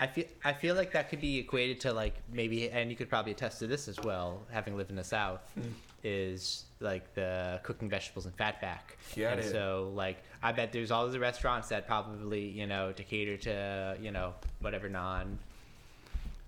I 0.00 0.06
feel 0.08 0.24
I 0.44 0.52
feel 0.52 0.74
like 0.74 0.92
that 0.92 1.08
could 1.08 1.20
be 1.20 1.38
equated 1.38 1.80
to 1.80 1.92
like 1.92 2.14
maybe, 2.32 2.68
and 2.70 2.90
you 2.90 2.96
could 2.96 3.08
probably 3.08 3.32
attest 3.32 3.58
to 3.60 3.66
this 3.66 3.86
as 3.86 4.00
well, 4.00 4.42
having 4.50 4.76
lived 4.76 4.90
in 4.90 4.96
the 4.96 5.04
South, 5.04 5.40
Hmm. 5.54 5.68
Is 6.04 6.66
like 6.80 7.14
the 7.14 7.58
cooking 7.64 7.88
vegetables 7.88 8.26
and 8.26 8.36
fatback. 8.36 8.94
Yeah, 9.16 9.32
and 9.32 9.44
so 9.44 9.90
like 9.94 10.18
I 10.42 10.52
bet 10.52 10.70
there's 10.72 10.90
all 10.90 11.08
the 11.08 11.18
restaurants 11.18 11.68
that 11.68 11.86
probably 11.86 12.42
you 12.46 12.66
know 12.66 12.92
to 12.92 13.02
cater 13.02 13.36
to 13.38 13.96
you 14.00 14.10
know 14.12 14.34
whatever 14.60 14.88
non, 14.88 15.38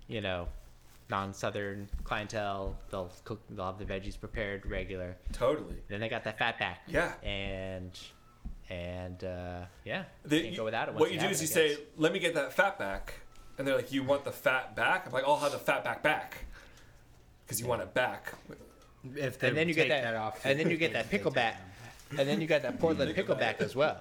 you 0.07 0.21
know, 0.21 0.47
non-southern 1.09 1.89
clientele. 2.03 2.77
They'll 2.91 3.11
cook. 3.25 3.41
They'll 3.49 3.65
have 3.65 3.79
the 3.79 3.85
veggies 3.85 4.17
prepared 4.19 4.65
regular. 4.65 5.17
Totally. 5.33 5.75
Then 5.87 5.99
they 5.99 6.07
got 6.09 6.23
that 6.25 6.37
fat 6.37 6.59
back. 6.59 6.81
Yeah. 6.87 7.13
And 7.23 7.97
and 8.69 9.23
uh, 9.23 9.61
yeah, 9.85 10.03
The- 10.25 10.43
can't 10.43 10.55
go 10.57 10.65
without 10.65 10.87
it. 10.89 10.93
what 10.93 11.01
once 11.09 11.13
you 11.13 11.19
do 11.19 11.27
is 11.27 11.41
you 11.41 11.47
say, 11.47 11.77
"Let 11.97 12.13
me 12.13 12.19
get 12.19 12.35
that 12.35 12.53
fat 12.53 12.77
back," 12.77 13.13
and 13.57 13.67
they're 13.67 13.75
like, 13.75 13.91
"You 13.91 14.03
want 14.03 14.23
the 14.23 14.31
fat 14.31 14.75
back?" 14.75 15.07
I'm 15.07 15.13
like, 15.13 15.23
"I'll 15.25 15.37
have 15.37 15.51
the 15.53 15.57
fat 15.57 15.83
back 15.83 16.03
back," 16.03 16.45
because 17.45 17.59
you 17.61 17.65
want 17.65 17.81
it 17.81 17.93
back. 17.93 18.33
If 19.15 19.39
they 19.39 19.47
and 19.49 19.57
then 19.57 19.67
you 19.67 19.73
get 19.73 19.87
take 19.87 20.03
that, 20.03 20.15
off, 20.15 20.45
and 20.45 20.59
then 20.59 20.69
you 20.69 20.77
get 20.85 20.93
that 20.93 21.09
pickleback, 21.09 21.55
and 22.11 22.27
then 22.27 22.41
you 22.41 22.47
got 22.47 22.61
that 22.63 22.79
Portland 22.79 23.15
pickleback 23.15 23.61
as 23.61 23.75
well. 23.75 23.97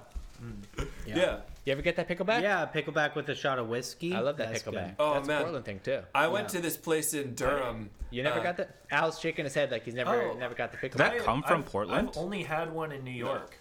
Yeah. 1.06 1.38
You 1.64 1.72
ever 1.72 1.82
get 1.82 1.96
that 1.96 2.08
pickleback? 2.08 2.42
Yeah, 2.42 2.66
pickleback 2.66 3.14
with 3.16 3.28
a 3.28 3.34
shot 3.34 3.58
of 3.58 3.68
whiskey. 3.68 4.14
I 4.14 4.20
love 4.20 4.36
that 4.36 4.52
That's 4.52 4.62
pickleback. 4.62 4.88
good. 4.88 4.94
Oh, 5.00 5.14
That's 5.14 5.26
man. 5.26 5.38
a 5.40 5.42
Portland 5.42 5.64
thing 5.64 5.80
too. 5.82 6.00
I 6.14 6.28
went 6.28 6.44
Yeah. 6.52 6.60
to 6.60 6.60
this 6.60 6.76
place 6.76 7.14
in 7.14 7.34
Durham. 7.34 7.90
You 8.10 8.22
never 8.22 8.38
uh, 8.40 8.42
got 8.42 8.56
that? 8.58 8.76
Al's 8.90 9.18
shaking 9.18 9.44
his 9.44 9.54
head 9.54 9.70
like 9.72 9.84
he's 9.84 9.94
never 9.94 10.30
Oh. 10.30 10.34
never 10.38 10.54
got 10.54 10.70
the 10.70 10.78
pickleback. 10.78 10.96
That 10.98 11.12
I- 11.14 11.18
come 11.18 11.42
from 11.42 11.62
I've- 11.62 11.70
Portland? 11.70 12.08
I've 12.10 12.16
only 12.18 12.42
had 12.44 12.72
one 12.72 12.92
in 12.92 13.02
New 13.02 13.10
York. 13.10 13.58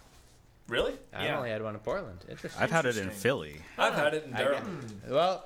Really? 0.68 0.94
I 1.12 1.26
yeah. 1.26 1.36
only 1.38 1.50
had 1.50 1.62
one 1.62 1.74
in 1.74 1.80
Portland. 1.80 2.24
Interesting. 2.28 2.62
I've 2.62 2.70
had 2.70 2.86
it 2.86 2.96
in 2.96 3.10
Philly. 3.10 3.62
I've 3.78 3.94
had 3.94 4.14
it 4.14 4.24
in 4.24 4.32
Durham. 4.34 5.00
well, 5.08 5.44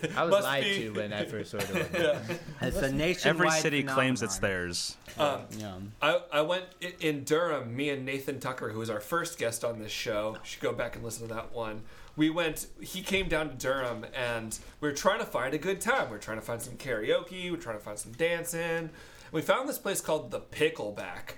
I 0.16 0.24
was 0.24 0.44
lied 0.44 0.64
be. 0.64 0.78
to 0.78 0.90
when 0.90 1.12
I 1.12 1.24
first 1.24 1.52
heard 1.52 1.62
ordered 1.62 1.94
it. 1.94 2.00
Yeah. 2.30 2.36
It's 2.68 2.78
a 2.78 2.92
nationwide 2.92 3.46
Every 3.46 3.50
city 3.60 3.82
claims 3.82 4.22
it's 4.22 4.38
theirs. 4.38 4.96
Um, 5.18 5.42
Yeah. 5.58 5.74
I, 6.00 6.20
I 6.32 6.40
went 6.40 6.64
in 7.00 7.24
Durham. 7.24 7.74
Me 7.76 7.90
and 7.90 8.04
Nathan 8.04 8.40
Tucker, 8.40 8.70
who 8.70 8.78
was 8.78 8.90
our 8.90 9.00
first 9.00 9.38
guest 9.38 9.64
on 9.64 9.78
this 9.78 9.92
show, 9.92 10.32
you 10.34 10.40
should 10.44 10.62
go 10.62 10.72
back 10.72 10.96
and 10.96 11.04
listen 11.04 11.28
to 11.28 11.34
that 11.34 11.52
one. 11.52 11.82
We 12.16 12.30
went. 12.30 12.66
He 12.80 13.02
came 13.02 13.28
down 13.28 13.48
to 13.50 13.54
Durham, 13.54 14.04
and 14.14 14.58
we 14.80 14.88
were 14.88 14.94
trying 14.94 15.20
to 15.20 15.26
find 15.26 15.54
a 15.54 15.58
good 15.58 15.80
time. 15.80 16.10
We 16.10 16.16
are 16.16 16.20
trying 16.20 16.38
to 16.38 16.44
find 16.44 16.60
some 16.60 16.74
karaoke. 16.76 17.50
We 17.50 17.50
are 17.50 17.56
trying 17.56 17.78
to 17.78 17.82
find 17.84 17.98
some 17.98 18.12
dancing. 18.12 18.90
We 19.30 19.40
found 19.40 19.68
this 19.68 19.78
place 19.78 20.00
called 20.02 20.30
the 20.30 20.40
Pickleback. 20.40 21.36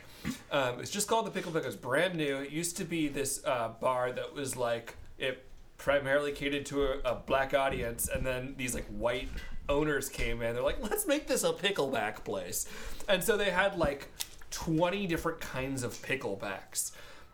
Um, 0.50 0.80
it's 0.80 0.90
just 0.90 1.06
called 1.06 1.32
the 1.32 1.40
Pickleback. 1.40 1.60
It 1.60 1.66
was 1.66 1.76
brand 1.76 2.16
new. 2.16 2.36
It 2.38 2.50
used 2.50 2.76
to 2.78 2.84
be 2.84 3.08
this 3.08 3.40
uh, 3.44 3.68
bar 3.80 4.10
that 4.12 4.34
was 4.34 4.56
like 4.56 4.96
it 5.18 5.44
primarily 5.84 6.32
catered 6.32 6.64
to 6.64 6.82
a, 6.82 6.98
a 7.04 7.14
black 7.14 7.52
audience, 7.52 8.08
and 8.08 8.24
then 8.24 8.54
these 8.56 8.74
like 8.74 8.86
white 8.86 9.28
owners 9.68 10.08
came 10.08 10.40
in. 10.40 10.54
They're 10.54 10.62
like, 10.62 10.82
let's 10.82 11.06
make 11.06 11.26
this 11.26 11.44
a 11.44 11.52
pickleback 11.52 12.24
place, 12.24 12.66
and 13.06 13.22
so 13.22 13.36
they 13.36 13.50
had 13.50 13.76
like 13.76 14.08
twenty 14.50 15.06
different 15.06 15.40
kinds 15.40 15.82
of 15.82 15.92
picklebacks. 15.92 16.92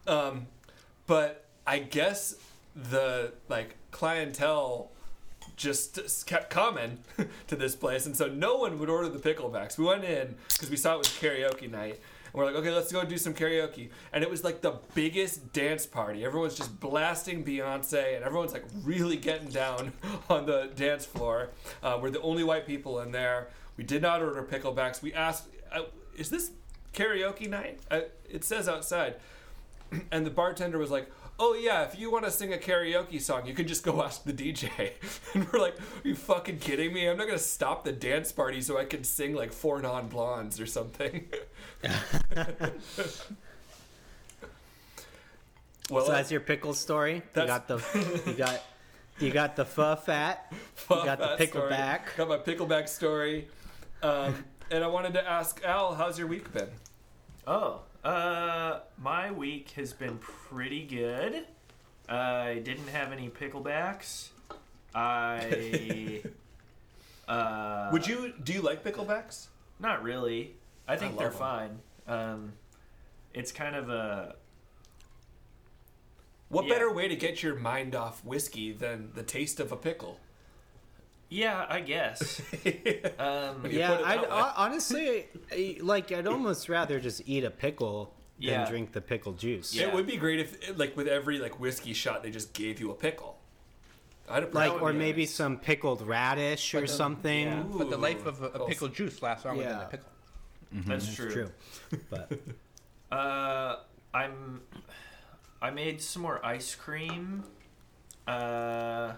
Um, 0.08 0.48
but 1.06 1.44
I 1.64 1.78
guess 1.78 2.34
the 2.74 3.32
like 3.48 3.76
clientele 3.92 4.90
just 5.56 6.26
kept 6.26 6.50
coming 6.50 6.98
to 7.46 7.54
this 7.54 7.76
place, 7.76 8.04
and 8.04 8.16
so 8.16 8.26
no 8.26 8.56
one 8.56 8.80
would 8.80 8.90
order 8.90 9.08
the 9.08 9.20
picklebacks. 9.20 9.78
We 9.78 9.84
went 9.84 10.02
in 10.02 10.34
because 10.48 10.70
we 10.70 10.76
saw 10.76 10.96
it 10.96 10.98
was 10.98 11.06
karaoke 11.06 11.70
night, 11.70 12.00
and 12.32 12.38
we're 12.38 12.46
like, 12.46 12.54
okay, 12.56 12.70
let's 12.70 12.92
go 12.92 13.04
do 13.04 13.18
some 13.18 13.34
karaoke. 13.34 13.90
And 14.12 14.22
it 14.22 14.30
was 14.30 14.44
like 14.44 14.60
the 14.60 14.78
biggest 14.94 15.52
dance 15.52 15.86
party. 15.86 16.24
Everyone's 16.24 16.54
just 16.54 16.78
blasting 16.80 17.44
Beyonce, 17.44 18.16
and 18.16 18.24
everyone's 18.24 18.52
like 18.52 18.64
really 18.82 19.16
getting 19.16 19.48
down 19.48 19.92
on 20.30 20.46
the 20.46 20.70
dance 20.76 21.04
floor. 21.04 21.50
Uh, 21.82 21.98
we're 22.00 22.10
the 22.10 22.22
only 22.22 22.44
white 22.44 22.66
people 22.66 23.00
in 23.00 23.12
there. 23.12 23.48
We 23.76 23.84
did 23.84 24.02
not 24.02 24.22
order 24.22 24.42
picklebacks. 24.42 25.02
We 25.02 25.12
asked, 25.14 25.48
uh, 25.72 25.82
is 26.16 26.30
this 26.30 26.52
karaoke 26.92 27.48
night? 27.48 27.80
Uh, 27.90 28.02
it 28.28 28.44
says 28.44 28.68
outside 28.68 29.16
and 30.12 30.24
the 30.26 30.30
bartender 30.30 30.78
was 30.78 30.90
like, 30.90 31.10
"Oh 31.42 31.54
yeah, 31.54 31.82
if 31.84 31.98
you 31.98 32.10
want 32.12 32.26
to 32.26 32.30
sing 32.30 32.52
a 32.52 32.56
karaoke 32.58 33.20
song, 33.20 33.46
you 33.46 33.54
can 33.54 33.66
just 33.66 33.82
go 33.82 34.02
ask 34.02 34.22
the 34.24 34.32
DJ." 34.32 34.92
And 35.34 35.50
we're 35.52 35.58
like, 35.60 35.74
"Are 35.80 36.08
you 36.08 36.14
fucking 36.14 36.58
kidding 36.58 36.92
me? 36.92 37.08
I'm 37.08 37.16
not 37.16 37.26
gonna 37.26 37.38
stop 37.38 37.82
the 37.84 37.92
dance 37.92 38.30
party 38.30 38.60
so 38.60 38.78
I 38.78 38.84
can 38.84 39.02
sing 39.04 39.34
like 39.34 39.52
Four 39.52 39.80
Non 39.80 40.08
Blondes 40.08 40.60
or 40.60 40.66
something." 40.66 41.28
well, 45.90 46.04
So 46.06 46.12
that's 46.12 46.30
your 46.30 46.40
pickle 46.40 46.74
story. 46.74 47.22
You 47.36 47.46
got 47.46 47.66
the 47.68 47.78
you 48.26 48.34
got 48.34 48.62
you 49.18 49.30
got 49.30 49.56
the 49.56 49.64
pho 49.64 49.96
fat. 49.96 50.52
fuck 50.74 51.00
You 51.00 51.04
got 51.04 51.18
the 51.18 51.36
that 51.36 51.48
story. 51.48 51.70
pickleback. 51.72 52.16
Got 52.16 52.28
my 52.28 52.38
pickleback 52.38 52.88
story. 52.88 53.48
Um, 54.02 54.44
and 54.70 54.82
I 54.84 54.86
wanted 54.86 55.14
to 55.14 55.28
ask 55.28 55.62
Al, 55.64 55.94
how's 55.94 56.18
your 56.18 56.28
week 56.28 56.52
been? 56.52 56.68
Oh, 57.46 57.80
uh, 58.04 58.80
my 58.98 59.30
week 59.30 59.70
has 59.72 59.92
been 59.92 60.18
pretty 60.18 60.84
good. 60.84 61.46
I 62.08 62.60
didn't 62.64 62.88
have 62.88 63.12
any 63.12 63.28
picklebacks. 63.28 64.28
I. 64.94 66.22
Uh, 67.28 67.88
Would 67.92 68.08
you 68.08 68.32
do 68.42 68.52
you 68.52 68.60
like 68.60 68.82
picklebacks? 68.82 69.46
Not 69.78 70.02
really. 70.02 70.56
I 70.88 70.96
think 70.96 71.16
they're 71.16 71.30
love 71.30 71.34
'em. 71.34 71.78
fine. 72.08 72.18
Um, 72.18 72.52
it's 73.32 73.52
kind 73.52 73.76
of 73.76 73.88
a. 73.88 74.34
What 76.48 76.64
Yeah. 76.66 76.72
better 76.74 76.92
way 76.92 77.06
to 77.06 77.14
get 77.14 77.40
your 77.40 77.54
mind 77.54 77.94
off 77.94 78.24
whiskey 78.24 78.72
than 78.72 79.12
the 79.14 79.22
taste 79.22 79.60
of 79.60 79.70
a 79.70 79.76
pickle? 79.76 80.18
Yeah, 81.32 81.64
I 81.68 81.80
guess. 81.80 82.40
um, 83.18 83.64
Yeah, 83.70 83.92
I'd, 84.04 84.18
that 84.18 84.22
way. 84.22 84.26
hon- 84.30 84.52
honestly 84.56 85.26
I- 85.52 85.78
like. 85.80 86.10
I'd 86.12 86.26
almost 86.26 86.68
rather 86.68 86.98
just 87.00 87.22
eat 87.24 87.44
a 87.44 87.50
pickle 87.50 88.12
than 88.40 88.48
Yeah. 88.48 88.68
drink 88.68 88.92
the 88.92 89.00
pickle 89.00 89.32
juice. 89.34 89.72
Yeah. 89.74 89.86
It 89.88 89.94
would 89.94 90.06
be 90.06 90.16
great 90.16 90.40
if, 90.40 90.76
like, 90.76 90.96
with 90.96 91.06
every 91.06 91.38
like 91.38 91.60
whiskey 91.60 91.92
shot, 91.92 92.22
they 92.24 92.30
just 92.30 92.52
gave 92.52 92.80
you 92.80 92.90
a 92.90 92.94
pickle. 92.94 93.38
I'd 94.28 94.52
Like, 94.54 94.80
or 94.82 94.92
maybe 94.92 95.22
nice. 95.22 95.34
some 95.34 95.58
pickled 95.58 96.06
radish 96.06 96.74
or 96.74 96.82
the- 96.82 96.88
something. 96.88 97.46
yeah. 97.46 97.62
But 97.62 97.90
the 97.90 97.96
life 97.98 98.26
of 98.26 98.42
a, 98.42 98.46
Ooh. 98.46 98.64
a 98.64 98.66
pickled 98.68 98.94
juice 98.94 99.22
lasts 99.22 99.44
longer 99.44 99.62
than 99.62 99.72
a 99.80 99.86
pickle. 99.86 100.08
that's 100.72 101.06
It's 101.06 101.14
true. 101.16 101.30
true. 101.30 101.50
But 102.10 102.32
Uh, 103.12 103.76
I'm. 104.14 104.62
I 105.62 105.70
made 105.70 106.00
some 106.00 106.22
more 106.22 106.44
ice 106.44 106.74
cream. 106.74 107.44
Uh, 108.26 109.12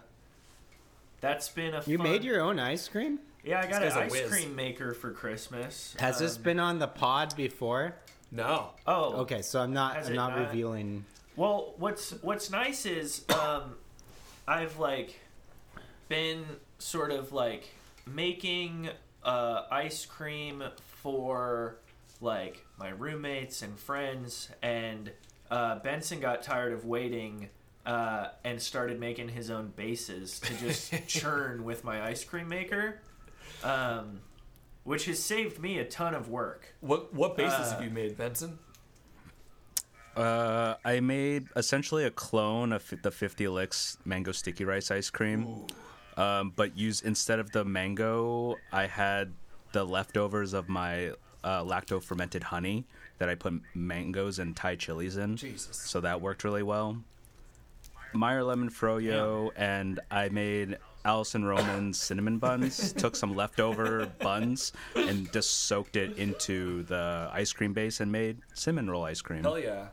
that's 1.22 1.48
been 1.48 1.72
a. 1.74 1.80
Fun. 1.80 1.90
You 1.90 1.96
fun- 1.96 2.06
made 2.10 2.22
your 2.24 2.42
own 2.42 2.58
ice 2.58 2.86
cream? 2.88 3.18
Yeah, 3.42 3.60
I 3.60 3.66
got 3.66 3.82
an 3.82 3.90
ice 3.92 4.10
whiz. 4.12 4.30
cream 4.30 4.54
maker 4.54 4.92
for 4.92 5.10
Christmas. 5.12 5.96
Has 5.98 6.18
this 6.18 6.36
Um, 6.36 6.42
been 6.42 6.60
on 6.60 6.78
the 6.78 6.86
pod 6.86 7.34
before? 7.34 7.94
No. 8.30 8.70
Oh, 8.86 9.14
Okay, 9.22 9.40
so 9.42 9.60
I'm 9.60 9.72
not. 9.72 9.96
I'm 10.06 10.14
not, 10.14 10.36
not? 10.36 10.46
revealing. 10.48 11.04
Well, 11.36 11.74
what's 11.78 12.10
what's 12.22 12.50
nice 12.50 12.84
is 12.86 13.24
um, 13.30 13.74
I've 14.46 14.78
like 14.78 15.18
been 16.08 16.44
sort 16.78 17.10
of 17.10 17.32
like 17.32 17.68
making 18.06 18.90
uh, 19.24 19.62
ice 19.70 20.04
cream 20.06 20.62
for 21.02 21.76
like 22.20 22.64
my 22.78 22.90
roommates 22.90 23.62
and 23.62 23.78
friends, 23.78 24.48
and 24.62 25.10
uh, 25.50 25.78
Benson 25.80 26.20
got 26.20 26.42
tired 26.42 26.72
of 26.72 26.84
waiting. 26.84 27.48
Uh, 27.84 28.28
and 28.44 28.62
started 28.62 29.00
making 29.00 29.28
his 29.28 29.50
own 29.50 29.72
bases 29.74 30.38
to 30.38 30.54
just 30.54 30.94
churn 31.08 31.64
with 31.64 31.82
my 31.82 32.00
ice 32.06 32.22
cream 32.22 32.48
maker, 32.48 33.00
um, 33.64 34.20
which 34.84 35.06
has 35.06 35.18
saved 35.18 35.58
me 35.60 35.78
a 35.78 35.84
ton 35.84 36.14
of 36.14 36.28
work. 36.28 36.76
What 36.80 37.12
what 37.12 37.36
bases 37.36 37.58
Uh, 37.58 37.70
have 37.72 37.82
you 37.82 37.90
made, 37.90 38.16
Benson? 38.16 38.60
Uh, 40.16 40.74
I 40.84 41.00
made 41.00 41.48
essentially 41.56 42.04
a 42.04 42.10
clone 42.10 42.72
of 42.72 42.92
the 43.02 43.10
50 43.10 43.48
Licks 43.48 43.96
mango 44.04 44.32
sticky 44.32 44.64
rice 44.64 44.90
ice 44.90 45.10
cream. 45.10 45.66
Um, 46.16 46.52
but 46.54 46.76
use 46.76 47.00
instead 47.00 47.38
of 47.38 47.50
the 47.52 47.64
mango, 47.64 48.56
I 48.70 48.86
had 48.86 49.32
the 49.72 49.84
leftovers 49.84 50.52
of 50.52 50.68
my 50.68 51.12
uh, 51.42 51.64
lacto 51.64 52.02
fermented 52.02 52.42
honey 52.42 52.84
that 53.18 53.28
I 53.28 53.34
put 53.34 53.54
mangoes 53.74 54.38
and 54.38 54.54
Thai 54.54 54.76
chilies 54.76 55.16
in. 55.16 55.36
Jesus. 55.36 55.76
So 55.76 56.00
that 56.00 56.20
worked 56.20 56.44
really 56.44 56.62
well. 56.62 56.98
Meyer 58.14 58.42
lemon 58.44 58.70
froyo, 58.70 59.50
and 59.56 60.00
I 60.10 60.28
made 60.28 60.78
Alison 61.04 61.44
Roman's 61.44 62.00
cinnamon 62.00 62.38
buns. 62.38 62.92
Took 62.96 63.16
some 63.16 63.34
leftover 63.34 64.06
buns 64.20 64.72
and 64.94 65.30
just 65.32 65.64
soaked 65.64 65.96
it 65.96 66.16
into 66.18 66.82
the 66.84 67.28
ice 67.32 67.52
cream 67.52 67.72
base 67.72 68.00
and 68.00 68.10
made 68.12 68.38
cinnamon 68.54 68.90
roll 68.90 69.04
ice 69.04 69.20
cream. 69.20 69.42
Hell 69.42 69.58
yeah. 69.58 69.88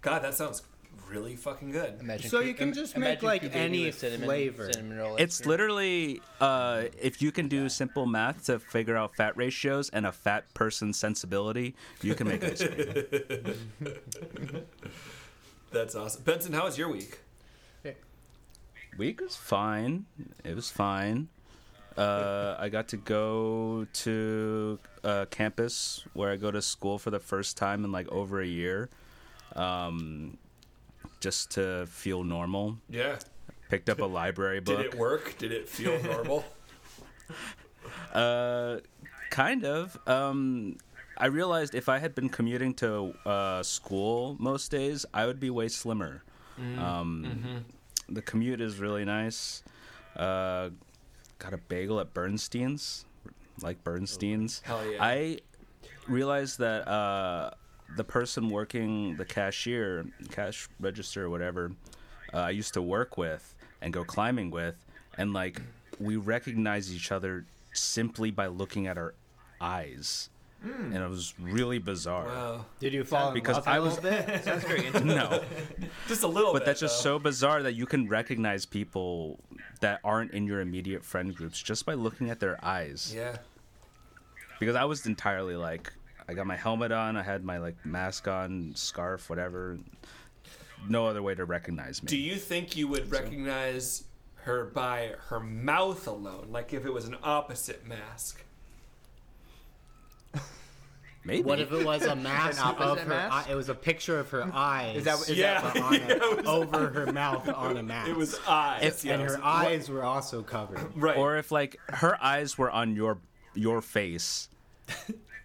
God, 0.00 0.22
that 0.22 0.34
sounds 0.34 0.62
really 1.08 1.36
fucking 1.36 1.70
good. 1.70 1.94
Imagine 2.00 2.28
So 2.30 2.40
Q- 2.40 2.48
you 2.48 2.54
can 2.54 2.72
just 2.74 2.94
imagine 2.94 3.14
make, 3.14 3.22
like, 3.42 3.54
any 3.56 3.86
with 3.86 3.98
cinnamon, 3.98 4.26
flavor. 4.26 4.70
Cinnamon 4.72 4.98
roll 4.98 5.14
ice 5.14 5.20
It's 5.20 5.38
cream. 5.40 5.48
literally 5.50 6.22
uh, 6.40 6.84
if 7.00 7.20
you 7.22 7.32
can 7.32 7.48
do 7.48 7.68
simple 7.68 8.04
math 8.06 8.44
to 8.46 8.58
figure 8.58 8.96
out 8.96 9.16
fat 9.16 9.36
ratios 9.36 9.88
and 9.90 10.06
a 10.06 10.12
fat 10.12 10.44
person's 10.54 10.98
sensibility, 10.98 11.74
you 12.02 12.14
can 12.14 12.28
make 12.28 12.44
ice 12.44 12.62
cream. 12.62 13.54
That's 15.72 15.94
awesome. 15.94 16.22
Benson, 16.22 16.52
how 16.52 16.64
was 16.64 16.78
your 16.78 16.88
week? 16.90 17.18
Week 18.98 19.20
was 19.20 19.36
fine. 19.36 20.06
It 20.44 20.56
was 20.56 20.70
fine. 20.70 21.28
Uh, 21.96 22.56
I 22.58 22.68
got 22.68 22.88
to 22.88 22.96
go 22.96 23.86
to 23.92 24.78
uh, 25.02 25.26
campus 25.30 26.04
where 26.12 26.30
I 26.30 26.36
go 26.36 26.50
to 26.50 26.60
school 26.60 26.98
for 26.98 27.10
the 27.10 27.20
first 27.20 27.56
time 27.56 27.84
in 27.84 27.92
like 27.92 28.08
over 28.08 28.40
a 28.40 28.46
year, 28.46 28.88
um, 29.56 30.36
just 31.20 31.52
to 31.52 31.86
feel 31.86 32.24
normal. 32.24 32.78
Yeah. 32.90 33.18
Picked 33.70 33.88
up 33.88 34.00
a 34.00 34.04
library 34.04 34.60
book. 34.60 34.76
Did 34.78 34.86
it 34.86 34.94
work? 34.96 35.38
Did 35.38 35.52
it 35.52 35.68
feel 35.68 36.02
normal? 36.02 36.44
Uh, 38.12 38.78
kind 39.30 39.64
of. 39.64 39.98
Um, 40.06 40.76
I 41.16 41.26
realized 41.26 41.74
if 41.74 41.88
I 41.88 41.98
had 41.98 42.14
been 42.14 42.28
commuting 42.28 42.74
to 42.74 43.14
uh, 43.26 43.62
school 43.62 44.36
most 44.38 44.70
days, 44.70 45.04
I 45.12 45.26
would 45.26 45.38
be 45.38 45.50
way 45.50 45.68
slimmer. 45.68 46.22
Um, 46.78 47.64
The 48.08 48.22
commute 48.22 48.60
is 48.60 48.78
really 48.78 49.04
nice. 49.04 49.62
Uh, 50.16 50.70
got 51.38 51.52
a 51.52 51.58
bagel 51.58 52.00
at 52.00 52.14
Bernstein's, 52.14 53.04
like 53.62 53.82
Bernstein's. 53.84 54.60
Hell 54.64 54.84
yeah. 54.90 54.98
I 55.00 55.38
realized 56.08 56.58
that 56.58 56.88
uh, 56.88 57.50
the 57.96 58.04
person 58.04 58.50
working 58.50 59.16
the 59.16 59.24
cashier, 59.24 60.06
cash 60.30 60.68
register, 60.80 61.26
or 61.26 61.30
whatever, 61.30 61.72
uh, 62.32 62.38
I 62.38 62.50
used 62.50 62.74
to 62.74 62.82
work 62.82 63.16
with 63.16 63.54
and 63.80 63.92
go 63.92 64.04
climbing 64.04 64.50
with, 64.50 64.84
and 65.16 65.32
like 65.32 65.60
we 66.00 66.16
recognize 66.16 66.94
each 66.94 67.12
other 67.12 67.46
simply 67.72 68.30
by 68.30 68.46
looking 68.46 68.86
at 68.86 68.98
our 68.98 69.14
eyes, 69.60 70.30
Hmm. 70.62 70.92
and 70.92 70.96
it 70.96 71.08
was 71.08 71.34
really 71.38 71.78
bizarre. 71.78 72.26
wow. 72.26 72.64
Did 72.80 72.92
you 72.92 73.04
fall 73.04 73.28
in 73.28 73.34
Because 73.34 73.64
I 73.66 73.78
was- 73.78 74.02
little 74.02 74.10
bit? 74.26 74.44
Sounds 74.44 74.64
very 74.64 74.86
interesting. 74.86 75.06
No, 75.14 75.42
Just 76.08 76.24
a 76.24 76.26
little 76.26 76.52
bit. 76.52 76.54
but 76.54 76.58
bit. 76.60 76.66
that's 76.66 76.80
just 76.80 76.98
though. 77.04 77.16
so 77.16 77.18
bizarre 77.20 77.62
that 77.62 77.74
you 77.74 77.86
can 77.86 78.08
recognize 78.08 78.66
people 78.66 79.38
that 79.80 80.00
aren't 80.02 80.32
in 80.32 80.46
your 80.46 80.60
immediate 80.60 81.04
friend 81.04 81.32
groups 81.34 81.62
just 81.62 81.86
by 81.86 81.94
looking 81.94 82.28
at 82.30 82.40
their 82.40 82.58
eyes. 82.64 83.12
Yeah. 83.14 83.36
because 84.58 84.74
I 84.74 84.84
was 84.84 85.06
entirely 85.06 85.54
like, 85.54 85.92
I 86.28 86.34
got 86.34 86.46
my 86.48 86.56
helmet 86.56 86.90
on, 86.90 87.16
I 87.16 87.22
had 87.22 87.44
my 87.44 87.58
like 87.58 87.76
mask 87.86 88.26
on, 88.26 88.72
scarf, 88.74 89.30
whatever. 89.30 89.78
No 90.88 91.06
other 91.06 91.22
way 91.22 91.34
to 91.36 91.44
recognize 91.44 92.02
me. 92.02 92.08
Do 92.08 92.16
you 92.16 92.34
think 92.36 92.76
you 92.76 92.88
would 92.88 93.10
recognize 93.10 94.04
her 94.42 94.64
by 94.66 95.12
her 95.28 95.38
mouth 95.40 96.06
alone? 96.08 96.48
Like 96.50 96.72
if 96.72 96.84
it 96.84 96.92
was 96.92 97.04
an 97.06 97.16
opposite 97.22 97.86
mask? 97.86 98.44
Maybe. 101.24 101.42
What 101.42 101.60
if 101.60 101.70
it 101.72 101.84
was 101.84 102.04
a 102.06 102.16
mask 102.30 102.64
opposite 102.64 102.90
of 102.90 102.98
her? 103.00 103.08
mask? 103.08 103.48
Eye, 103.48 103.52
it 103.52 103.54
was 103.54 103.68
a 103.68 103.74
picture 103.74 104.18
of 104.18 104.30
her 104.30 104.48
eyes. 104.54 104.96
Is 104.98 105.04
that- 105.04 105.20
is 105.28 105.36
Yeah. 105.36 105.60
but 105.60 105.82
on 105.82 105.92
Yeah, 105.94 106.08
it 106.12 106.36
was- 106.38 106.46
over 106.46 106.88
her 106.90 107.12
mouth 107.12 107.46
on 107.48 107.76
a 107.76 107.82
mask? 107.82 108.08
It 108.08 108.16
was 108.16 108.38
eyes. 108.48 108.82
If- 108.82 109.04
yeah, 109.04 109.14
and 109.14 109.22
was- 109.24 109.34
her 109.34 109.44
eyes 109.44 109.90
were 109.90 110.04
also 110.04 110.42
covered. 110.42 110.80
Right. 110.96 111.16
or 111.18 111.36
if 111.36 111.50
like 111.52 111.76
her 111.88 112.16
eyes 112.22 112.56
were 112.56 112.70
on 112.70 112.94
your 112.96 113.18
your 113.54 113.82
face, 113.82 114.48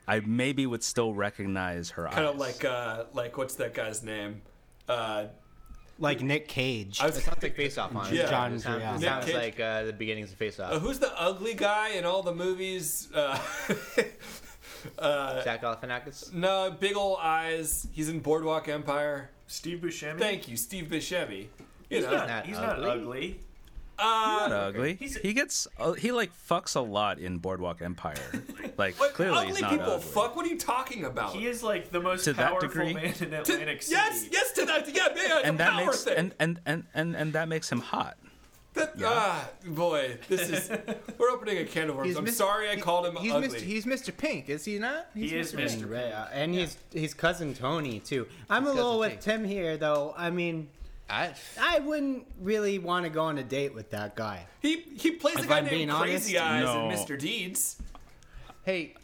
I 0.08 0.20
maybe 0.22 0.66
would 0.66 0.84
still 0.84 1.14
recognize 1.14 1.90
her 1.92 2.08
kind 2.08 2.28
eyes. 2.28 2.34
of 2.34 2.38
like 2.40 2.64
uh 2.64 3.06
like 3.14 3.38
what's 3.38 3.56
that 3.56 3.74
guy's 3.74 4.04
name? 4.04 4.42
Uh 4.88 5.26
Like 6.00 6.22
Nick 6.22 6.48
Cage. 6.48 7.02
I 7.02 7.08
was 7.08 7.18
It 7.18 7.24
sounds 7.24 7.44
like 7.44 7.56
Face 7.58 7.78
Off 7.78 7.94
on 7.94 8.08
it. 8.08 8.14
Yeah. 8.14 8.30
John 8.30 8.54
It 8.54 8.62
sounds, 8.62 8.82
Trial. 8.82 8.96
it 8.96 9.02
sounds 9.02 9.34
like 9.34 9.60
uh, 9.60 9.84
the 9.84 9.94
beginnings 9.94 10.32
of 10.32 10.38
Face 10.38 10.60
uh, 10.60 10.64
Off. 10.76 10.82
who's 10.82 11.00
the 11.00 11.12
ugly 11.20 11.56
guy 11.56 11.90
in 11.90 12.06
all 12.06 12.22
the 12.24 12.34
movies? 12.34 13.10
Uh 13.14 13.38
Zach 15.00 15.62
Galifianakis. 15.62 16.34
no, 16.34 16.76
big 16.80 16.96
ol' 16.98 17.18
eyes. 17.18 17.88
He's 17.92 18.10
in 18.10 18.20
Boardwalk 18.20 18.68
Empire. 18.68 19.30
Steve 19.48 19.80
Buscemi. 19.80 20.18
Thank 20.20 20.48
you, 20.48 20.58
Steve 20.58 20.86
Buscemi. 20.86 21.48
You 21.90 21.98
He's 21.98 22.04
know, 22.06 22.12
not. 22.12 22.28
Not 22.28 22.46
he's 22.46 22.58
ugly. 22.58 22.86
not 22.88 22.98
ugly. 22.98 23.40
uh, 24.00 24.48
not 24.50 24.52
ugly. 24.52 24.96
He's- 24.96 25.16
he 25.18 25.34
gets 25.34 25.68
uh, 25.80 25.94
he 25.94 26.12
like 26.12 26.32
fucks 26.50 26.76
a 26.76 26.80
lot 26.80 27.20
in 27.20 27.38
Boardwalk 27.38 27.82
Empire. 27.82 28.16
Like 28.76 29.00
what, 29.00 29.14
clearly 29.14 29.38
ugly 29.38 29.52
he's 29.52 29.62
not 29.62 29.70
people 29.70 29.92
ugly. 29.92 30.02
fuck. 30.08 30.36
What 30.36 30.48
are 30.48 30.50
you 30.50 30.58
talking 30.58 31.06
about? 31.06 31.36
He 31.36 31.46
is 31.46 31.62
like 31.62 31.92
the 31.92 32.00
most 32.00 32.24
To 32.24 32.34
that 32.34 32.50
powerful 32.50 32.70
degree? 32.70 32.94
man 32.96 33.06
in 33.06 33.14
To- 33.14 33.42
Atlantic 33.42 33.84
City. 33.84 33.94
yes, 33.96 34.26
yes, 34.32 34.52
to 34.54 34.66
that. 34.66 34.88
Yeah, 34.92 35.10
man, 35.16 35.42
and 35.46 35.56
a 35.56 35.58
that 35.60 35.72
power 35.74 35.86
makes 35.86 36.04
thing. 36.04 36.18
and, 36.18 36.34
and, 36.40 36.60
and, 36.66 36.84
and, 36.96 37.16
and 37.16 37.34
that 37.34 37.48
makes 37.48 37.72
him 37.72 37.82
hot. 37.82 38.18
That, 38.74 38.94
Ah, 39.04 39.50
boy, 39.68 40.18
this 40.28 40.50
is. 40.50 40.72
We're 41.20 41.30
opening 41.30 41.60
a 41.60 41.66
can 41.66 41.90
of 41.90 41.96
worms. 41.96 42.16
I'm 42.18 42.24
Mis- 42.24 42.38
sorry 42.38 42.70
I 42.70 42.76
called 42.78 43.06
him 43.06 43.16
he's 43.18 43.32
ugly. 43.32 43.50
Mr. 43.50 43.62
He's 43.62 43.86
Mr. 43.86 44.16
Pink, 44.16 44.50
is 44.50 44.66
he 44.66 44.80
not? 44.80 45.08
He's 45.14 45.32
He 45.32 45.38
is 45.38 45.52
Pink. 45.52 45.70
Mr. 45.70 45.92
Right, 45.92 46.12
uh, 46.12 46.28
and 46.34 46.54
he's 46.56 46.76
he's 46.92 47.14
cousin 47.14 47.54
Tony 47.54 48.00
too. 48.00 48.28
I'm 48.50 48.66
a 48.66 48.74
little 48.74 48.98
with 49.00 49.14
T. 49.14 49.18
Tim 49.32 49.44
here 49.46 49.78
though. 49.78 50.14
I 50.18 50.30
mean, 50.32 50.70
I, 51.10 51.34
I 51.62 51.80
wouldn't 51.80 52.26
really 52.42 52.80
want 52.80 53.04
to 53.06 53.10
go 53.10 53.24
on 53.24 53.38
a 53.38 53.44
date 53.44 53.76
with 53.76 53.92
that 53.92 54.16
guy. 54.16 54.48
he 54.62 54.78
he 54.98 55.12
plays 55.12 55.36
a 55.44 55.46
guy 55.48 55.58
I'm 55.60 55.66
named 55.66 55.70
being 55.76 55.90
Crazy 55.90 56.38
honest, 56.40 56.68
Eyes 56.68 56.76
No. 56.76 56.90
in 56.90 56.96
Mr. 56.98 57.20
Deeds. 57.20 57.78
hey, 58.64 58.96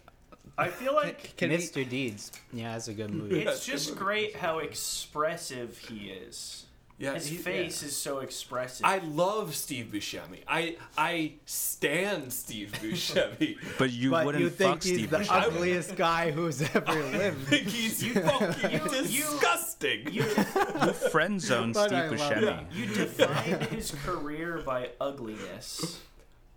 I 0.58 0.70
feel 0.70 0.96
like 0.96 1.36
can 1.38 1.52
we, 1.52 1.58
Mr. 1.58 1.88
Deeds. 1.88 2.32
Yeah, 2.52 2.72
that's 2.74 2.88
a 2.88 2.94
good 2.94 3.12
movie. 3.14 3.42
it's 3.44 3.66
just 3.66 3.96
great 3.96 4.36
how 4.36 4.60
expressive 4.60 5.78
he 5.78 6.10
is. 6.10 6.66
Yeah, 7.00 7.14
His 7.14 7.28
he- 7.28 7.38
face 7.38 7.82
is 7.82 7.96
so 7.96 8.20
expressive. 8.20 8.86
I 8.86 8.98
love 8.98 9.56
Steve 9.56 9.86
Buscemi. 9.94 10.44
I 10.46 10.76
I 10.98 11.36
stand 11.46 12.34
Steve 12.34 12.74
Buscemi. 12.82 13.58
but 13.78 13.90
you 13.90 14.12
but 14.12 14.26
wouldn't 14.26 14.44
you 14.44 14.50
think 14.50 14.74
fuck 14.74 14.84
he's 14.84 14.94
Steve 14.96 15.10
the 15.10 15.20
Buscemi. 15.20 15.44
ugliest 15.48 15.96
guy 15.96 16.32
who's 16.32 16.62
ever 16.76 16.84
I 16.86 17.00
lived. 17.18 17.48
think 17.48 17.68
he's 17.68 18.06
fucking 18.06 18.72
you- 18.72 18.80
disgusting. 18.90 20.12
you, 20.12 20.24
You 20.26 20.94
friend 20.94 21.42
zone 21.42 21.74
Steve 21.74 21.92
I 21.94 22.08
love 22.10 22.20
Buscemi. 22.20 22.66
you 22.76 22.86
defined 22.88 23.64
his 23.68 23.92
career 24.06 24.62
by 24.66 24.90
ugliness. 25.00 26.02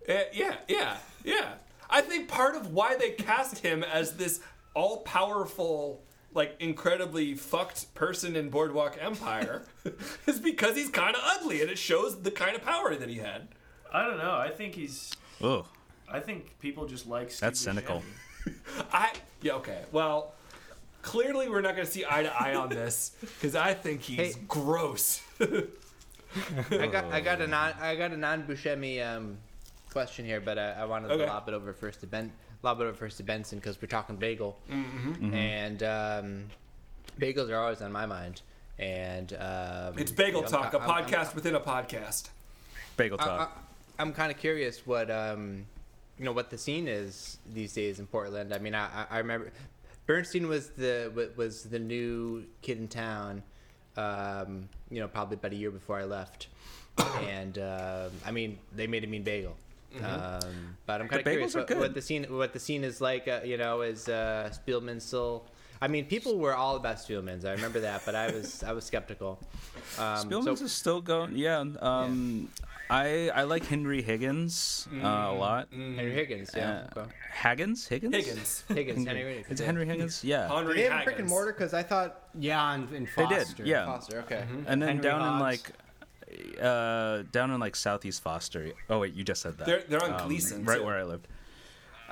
Uh, 0.09 0.13
yeah, 0.33 0.55
yeah, 0.67 0.97
yeah. 1.23 1.53
I 1.89 2.01
think 2.01 2.27
part 2.27 2.55
of 2.57 2.73
why 2.73 2.97
they 2.97 3.11
cast 3.11 3.59
him 3.59 3.81
as 3.83 4.17
this 4.17 4.41
all-powerful, 4.75 6.03
like 6.33 6.55
incredibly 6.59 7.35
fucked 7.35 7.93
person 7.95 8.35
in 8.35 8.49
Boardwalk 8.49 8.97
Empire 8.99 9.63
is 10.27 10.39
because 10.39 10.75
he's 10.75 10.89
kind 10.89 11.15
of 11.15 11.21
ugly, 11.25 11.61
and 11.61 11.69
it 11.69 11.77
shows 11.77 12.21
the 12.21 12.31
kind 12.31 12.55
of 12.55 12.63
power 12.63 12.95
that 12.95 13.09
he 13.09 13.17
had. 13.17 13.47
I 13.93 14.05
don't 14.05 14.17
know. 14.17 14.35
I 14.35 14.49
think 14.49 14.75
he's. 14.75 15.11
Oh, 15.41 15.65
I 16.11 16.19
think 16.19 16.59
people 16.59 16.85
just 16.85 17.07
like. 17.07 17.29
Steve 17.31 17.41
That's 17.41 17.59
cynical. 17.59 18.03
I 18.91 19.11
yeah 19.41 19.53
okay. 19.53 19.83
Well, 19.91 20.33
clearly 21.01 21.47
we're 21.49 21.61
not 21.61 21.75
going 21.75 21.85
to 21.85 21.91
see 21.91 22.03
eye 22.09 22.23
to 22.23 22.33
eye 22.41 22.55
on 22.55 22.69
this 22.69 23.11
because 23.21 23.55
I 23.55 23.73
think 23.73 24.01
he's 24.01 24.35
Hey. 24.35 24.41
gross. 24.47 25.21
I 26.71 26.87
got 26.87 27.05
I 27.05 27.21
got 27.21 27.41
a 27.41 27.47
non 27.47 27.73
I 27.79 27.95
got 27.95 28.11
a 28.11 28.17
non 28.17 28.43
Buscemi 28.43 29.05
um, 29.05 29.37
question 29.91 30.25
here, 30.25 30.41
but 30.41 30.57
I, 30.57 30.71
I 30.71 30.85
wanted 30.85 31.11
Okay. 31.11 31.25
to 31.25 31.31
lob 31.31 31.47
it 31.47 31.53
over 31.53 31.71
first 31.73 32.01
to 32.01 32.07
Ben, 32.07 32.31
lob 32.63 32.79
it 32.79 32.83
over 32.85 32.93
first 32.93 33.17
to 33.17 33.23
Benson 33.23 33.59
because 33.59 33.79
we're 33.81 33.87
talking 33.87 34.15
bagel, 34.15 34.57
Mm-hmm. 34.71 35.33
and 35.33 35.83
um, 35.83 36.43
bagels 37.19 37.49
are 37.51 37.57
always 37.57 37.81
on 37.81 37.91
my 37.91 38.05
mind. 38.05 38.41
And 38.79 39.31
um, 39.33 39.97
It's 39.99 40.11
Bagel 40.11 40.41
I'm- 40.41 40.49
Talk, 40.51 40.73
a 40.73 40.79
I'm- 40.79 40.89
I'm- 40.89 41.05
podcast 41.05 41.35
within 41.35 41.53
a 41.55 41.59
podcast. 41.59 42.29
bagel 42.97 43.17
talk. 43.19 43.55
I, 43.55 44.01
I'm 44.01 44.11
kind 44.13 44.31
of 44.31 44.37
curious 44.39 44.85
what 44.87 45.11
um, 45.11 45.65
you 46.17 46.25
know 46.25 46.31
what 46.31 46.49
the 46.49 46.57
scene 46.57 46.87
is 46.87 47.37
these 47.53 47.73
days 47.73 47.99
in 47.99 48.07
Portland. 48.07 48.51
I 48.53 48.57
mean, 48.57 48.73
I, 48.73 48.85
I- 48.85 49.07
I 49.11 49.17
remember 49.19 49.51
Bernstein 50.07 50.47
was 50.47 50.69
the 50.71 51.11
was 51.35 51.63
the 51.63 51.79
new 51.79 52.45
kid 52.63 52.77
in 52.79 52.87
town. 52.87 53.43
Um, 53.95 54.69
you 54.89 54.99
know, 54.99 55.07
probably 55.07 55.35
about 55.35 55.51
a 55.51 55.55
year 55.55 55.69
before 55.69 55.99
I 55.99 56.05
left, 56.05 56.47
and 57.27 57.57
um 57.59 58.09
I 58.25 58.31
mean, 58.31 58.57
they 58.75 58.87
made 58.87 59.03
a 59.03 59.07
mean 59.07 59.23
bagel. 59.23 59.55
Um, 60.01 60.77
but 60.85 61.01
I'm 61.01 61.07
kind 61.07 61.19
of 61.21 61.25
curious 61.25 61.55
what, 61.55 61.69
what 61.77 61.93
the 61.93 62.01
scene 62.01 62.25
what 62.25 62.53
the 62.53 62.59
scene 62.59 62.83
is 62.83 63.01
like. 63.01 63.27
Uh, 63.27 63.41
you 63.43 63.57
know, 63.57 63.81
is 63.81 64.09
uh, 64.09 64.51
Spielman 64.51 65.01
still? 65.01 65.45
I 65.81 65.87
mean, 65.87 66.05
people 66.05 66.37
were 66.37 66.55
all 66.55 66.75
about 66.77 66.97
Spielman's. 66.97 67.45
I 67.45 67.51
remember 67.51 67.81
that, 67.81 68.03
but 68.05 68.15
I 68.15 68.31
was 68.31 68.63
I 68.63 68.71
was 68.71 68.85
skeptical. 68.85 69.39
Um, 69.97 70.29
Spielman's 70.29 70.59
so- 70.59 70.65
is 70.65 70.71
still 70.71 71.01
going. 71.01 71.35
Yeah. 71.35 71.63
Um, 71.81 72.49
I 72.89 73.29
I 73.33 73.43
like 73.43 73.65
Henry 73.65 74.01
Higgins 74.01 74.87
uh, 75.01 75.07
a 75.07 75.33
lot. 75.33 75.67
Henry 75.71 76.13
Higgins, 76.13 76.51
yeah. 76.55 76.87
Uh. 76.95 77.05
Higgins? 77.41 77.87
Higgins? 77.87 78.15
Higgins. 78.15 78.63
Higgins, 78.67 79.07
Henry 79.07 79.23
Higgins. 79.23 79.45
Is 79.49 79.59
it 79.59 79.63
yeah. 79.63 79.65
Henry 79.65 79.85
Higgins? 79.85 80.23
Yeah. 80.23 80.47
Henry 80.47 80.75
Did 80.75 80.85
they 80.85 80.89
have 80.89 81.01
a 81.01 81.03
brick 81.03 81.19
and 81.19 81.27
mortar? 81.29 81.53
Because 81.53 81.73
I 81.73 81.81
thought 81.81 82.23
Yeah, 82.37 82.75
in, 82.75 82.81
in 82.93 83.07
They 83.15 83.25
did, 83.27 83.47
yeah. 83.63 83.85
Foster. 83.85 84.19
Okay. 84.19 84.43
And 84.67 84.81
then 84.81 84.89
Henry 84.89 85.03
down 85.03 85.33
in 85.33 85.39
like 85.39 85.71
uh 86.61 87.23
down 87.31 87.51
in 87.51 87.59
like 87.59 87.75
southeast 87.75 88.21
Foster. 88.21 88.71
Oh 88.89 88.99
wait, 88.99 89.13
you 89.13 89.23
just 89.23 89.41
said 89.41 89.57
that. 89.57 89.65
They're- 89.67 89.83
they're 89.87 90.03
on 90.03 90.13
Um, 90.21 90.29
Glisan, 90.29 90.67
right 90.67 90.77
too. 90.79 90.85
where 90.85 90.97
I 90.99 91.03
lived. 91.03 91.27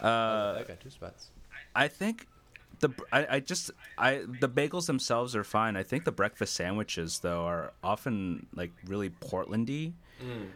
Uh, 0.02 0.06
Uh, 0.06 0.58
I 0.60 0.64
got 0.68 0.80
two 0.80 0.90
spots. 0.90 1.30
I 1.76 1.88
think 1.88 2.28
the 2.80 2.90
I, 3.14 3.36
I 3.36 3.40
just 3.40 3.70
I 3.98 4.24
the 4.40 4.50
bagels 4.50 4.88
themselves 4.88 5.36
are 5.36 5.44
fine. 5.44 5.76
I 5.78 5.84
think 5.84 6.04
the 6.06 6.12
breakfast 6.12 6.54
sandwiches 6.56 7.20
though 7.20 7.46
are 7.46 7.74
often 7.84 8.48
like 8.56 8.72
really 8.86 9.10
Portlandy. 9.10 9.94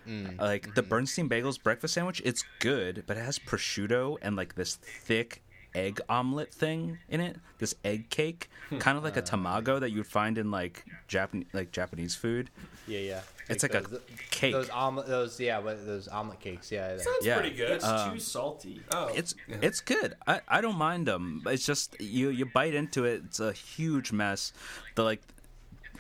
Mm. 0.08 0.40
Like 0.40 0.76
the 0.76 0.84
Bernstein 0.84 1.28
Bagels 1.28 1.62
breakfast 1.62 1.96
sandwich, 1.96 2.22
it's 2.24 2.44
good, 2.60 3.04
but 3.08 3.18
it 3.18 3.26
has 3.26 3.40
prosciutto 3.40 4.18
and 4.22 4.36
like 4.36 4.54
this 4.56 4.76
thick 4.76 5.42
egg 5.76 6.02
omelet 6.10 6.54
thing 6.54 6.98
in 7.10 7.22
it. 7.22 7.38
This 7.60 7.76
egg 7.84 8.10
cake, 8.10 8.50
hmm. 8.70 8.78
kind 8.80 8.98
of 8.98 9.04
like 9.04 9.18
a 9.18 9.22
uh. 9.22 9.26
tamago 9.26 9.80
that 9.80 9.92
you'd 9.92 10.08
find 10.08 10.38
in 10.38 10.50
like 10.50 10.86
Japan 11.08 11.46
like 11.54 11.72
Japanese 11.72 12.16
food. 12.16 12.50
Yeah, 12.88 13.00
yeah. 13.00 13.22
It's 13.48 13.64
like 13.64 13.76
a 13.76 13.82
those, 13.82 13.94
uh, 13.94 14.00
cake. 14.32 14.54
Those 14.54 14.70
omelet, 14.70 15.08
those 15.08 15.40
yeah, 15.40 15.60
what, 15.60 15.86
those 15.86 16.08
omelet 16.08 16.40
cakes. 16.40 16.72
Yeah. 16.72 16.98
Sounds 16.98 17.26
Yeah. 17.26 17.38
pretty 17.38 17.56
good. 17.56 17.72
It's 17.72 17.86
um, 17.86 18.14
too 18.14 18.20
salty. 18.20 18.82
oh, 18.92 19.12
It's 19.14 19.36
it's 19.48 19.82
good. 19.82 20.16
I, 20.26 20.42
I 20.48 20.62
don't 20.62 20.78
mind 20.78 21.08
them. 21.08 21.44
It's 21.46 21.66
just 21.66 22.00
you 22.00 22.30
you 22.30 22.46
bite 22.46 22.74
into 22.74 23.06
it. 23.06 23.24
It's 23.26 23.40
a 23.40 23.54
huge 23.54 24.12
mess. 24.12 24.54
The 24.96 25.04
like, 25.04 25.22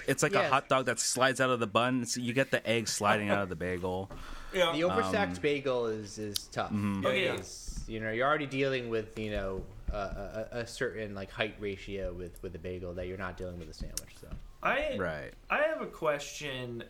it's 0.07 0.23
like 0.23 0.33
a 0.33 0.47
hot 0.49 0.69
dog 0.69 0.85
that 0.87 0.99
slides 0.99 1.39
out 1.39 1.49
of 1.49 1.59
the 1.59 1.67
bun. 1.67 2.05
So 2.05 2.19
you 2.19 2.33
get 2.33 2.51
the 2.51 2.67
egg 2.67 2.87
sliding 2.87 3.29
out 3.29 3.41
of 3.41 3.49
the 3.49 3.55
bagel. 3.55 4.09
yeah. 4.53 4.71
The 4.71 4.81
overstacked 4.81 5.35
um, 5.35 5.41
bagel 5.41 5.85
is 5.87 6.17
is 6.17 6.47
tough. 6.51 6.71
Mm-hmm. 6.71 7.05
Okay. 7.05 7.31
Because, 7.31 7.64
you 7.87 7.99
know 7.99 8.11
you're 8.11 8.27
already 8.27 8.45
dealing 8.45 8.89
with 8.89 9.17
you 9.17 9.31
know 9.31 9.61
a, 9.91 9.95
a, 9.97 10.47
a 10.59 10.67
certain 10.67 11.13
like 11.15 11.31
height 11.31 11.55
ratio 11.59 12.13
with 12.13 12.41
with 12.41 12.55
a 12.55 12.59
bagel 12.59 12.93
that 12.93 13.07
you're 13.07 13.17
not 13.17 13.37
dealing 13.37 13.59
with 13.59 13.69
a 13.69 13.73
sandwich. 13.73 14.15
So 14.19 14.27
I 14.63 14.97
Right. 14.97 15.31
I 15.49 15.63
have 15.63 15.81
a 15.81 15.87
question 15.87 16.83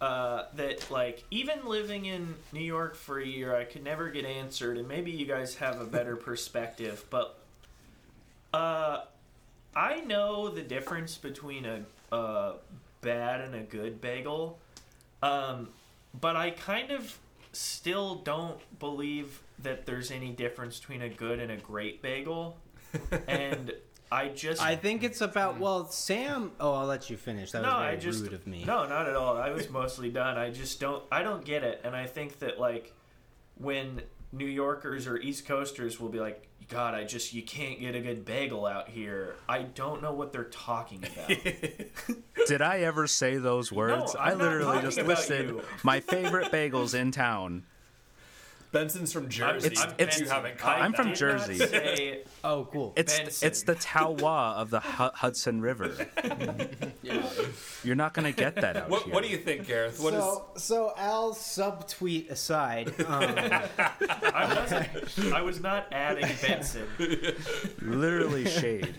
uh, 0.00 0.44
that 0.54 0.90
like 0.90 1.24
even 1.30 1.66
living 1.66 2.06
in 2.06 2.34
New 2.52 2.60
York 2.60 2.94
for 2.94 3.18
a 3.20 3.26
year, 3.26 3.54
I 3.54 3.64
could 3.64 3.84
never 3.84 4.08
get 4.10 4.24
answered, 4.24 4.78
and 4.78 4.88
maybe 4.88 5.10
you 5.10 5.26
guys 5.26 5.56
have 5.56 5.80
a 5.80 5.84
better 5.84 6.16
perspective. 6.28 7.04
But 7.10 7.38
uh, 8.54 9.02
I 9.74 10.00
know 10.00 10.48
the 10.48 10.62
difference 10.62 11.16
between 11.16 11.64
a, 11.64 11.80
a 12.12 12.54
bad 13.00 13.40
and 13.40 13.54
a 13.54 13.60
good 13.62 14.00
bagel, 14.00 14.58
um, 15.22 15.68
but 16.18 16.36
I 16.36 16.50
kind 16.50 16.90
of 16.90 17.18
still 17.52 18.16
don't 18.16 18.60
believe 18.78 19.40
that 19.62 19.86
there's 19.86 20.10
any 20.10 20.32
difference 20.32 20.78
between 20.78 21.02
a 21.02 21.08
good 21.08 21.40
and 21.40 21.50
a 21.50 21.56
great 21.56 22.02
bagel, 22.02 22.58
and 23.26 23.72
I 24.10 24.28
just 24.28 24.62
I 24.62 24.76
think 24.76 25.04
it's 25.04 25.20
about 25.20 25.54
hmm. 25.54 25.60
well, 25.60 25.90
Sam. 25.90 26.52
Oh, 26.60 26.72
I'll 26.72 26.86
let 26.86 27.10
you 27.10 27.16
finish. 27.16 27.52
That 27.52 27.62
was 27.62 27.70
no, 27.70 27.78
very 27.78 27.92
I 27.92 27.96
just 27.96 28.22
rude 28.22 28.32
of 28.32 28.46
me. 28.46 28.64
no, 28.64 28.86
not 28.86 29.08
at 29.08 29.16
all. 29.16 29.36
I 29.36 29.50
was 29.50 29.68
mostly 29.68 30.10
done. 30.10 30.38
I 30.38 30.50
just 30.50 30.80
don't. 30.80 31.02
I 31.12 31.22
don't 31.22 31.44
get 31.44 31.62
it, 31.62 31.80
and 31.84 31.94
I 31.94 32.06
think 32.06 32.38
that 32.38 32.58
like 32.58 32.94
when 33.56 34.02
New 34.32 34.46
Yorkers 34.46 35.06
or 35.06 35.18
East 35.18 35.46
Coasters 35.46 36.00
will 36.00 36.08
be 36.08 36.20
like, 36.20 36.48
"God, 36.68 36.94
I 36.94 37.04
just 37.04 37.34
you 37.34 37.42
can't 37.42 37.80
get 37.80 37.94
a 37.94 38.00
good 38.00 38.24
bagel 38.24 38.64
out 38.64 38.88
here." 38.88 39.36
I 39.48 39.62
don't 39.62 40.02
know 40.02 40.12
what 40.12 40.32
they're 40.32 40.44
talking 40.44 41.04
about. 41.04 41.28
Did 42.46 42.62
I 42.62 42.80
ever 42.80 43.06
say 43.06 43.36
those 43.36 43.70
words? 43.70 44.16
I'm 44.18 44.40
I 44.40 44.42
literally 44.42 44.64
talking 44.64 44.90
just 44.90 45.02
listed 45.02 45.54
my 45.82 46.00
favorite 46.00 46.50
bagels 46.50 46.98
in 46.98 47.10
town. 47.10 47.64
Benson's 48.70 49.12
from 49.12 49.28
Jersey. 49.28 49.68
It's- 49.68 49.86
it's- 49.98 50.20
you 50.20 50.28
haven't 50.28 50.52
I 50.52 50.56
caught 50.56 50.80
I'm 50.80 50.92
from 50.92 51.06
that. 51.08 51.12
did 51.14 51.18
Jersey. 51.18 51.56
say- 51.58 52.22
Oh, 52.44 52.68
cool. 52.70 52.92
It's 52.96 53.18
Benson. 53.18 53.46
it's 53.48 53.62
the 53.62 53.74
Tawa 53.74 54.54
of 54.56 54.70
the 54.70 54.80
Hu- 54.80 55.10
Hudson 55.14 55.60
River. 55.60 56.06
You're 57.84 57.96
not 57.96 58.12
gonna 58.14 58.32
get 58.32 58.56
that 58.56 58.76
out 58.76 58.88
What, 58.90 59.02
here. 59.04 59.14
what 59.14 59.22
do 59.22 59.28
you 59.30 59.38
think, 59.38 59.66
Gareth? 59.66 59.98
What 60.00 60.14
is? 60.14 60.20
so, 60.22 60.46
so 60.56 60.92
Al's 60.96 61.38
subtweet 61.38 62.30
aside, 62.30 62.88
um, 63.06 63.22
I 64.08 64.54
wasn't. 64.54 65.32
I 65.34 65.42
was 65.42 65.60
not 65.60 65.86
adding 65.92 66.28
Benson. 66.42 66.86
Literally 67.80 68.46
shade. 68.46 68.94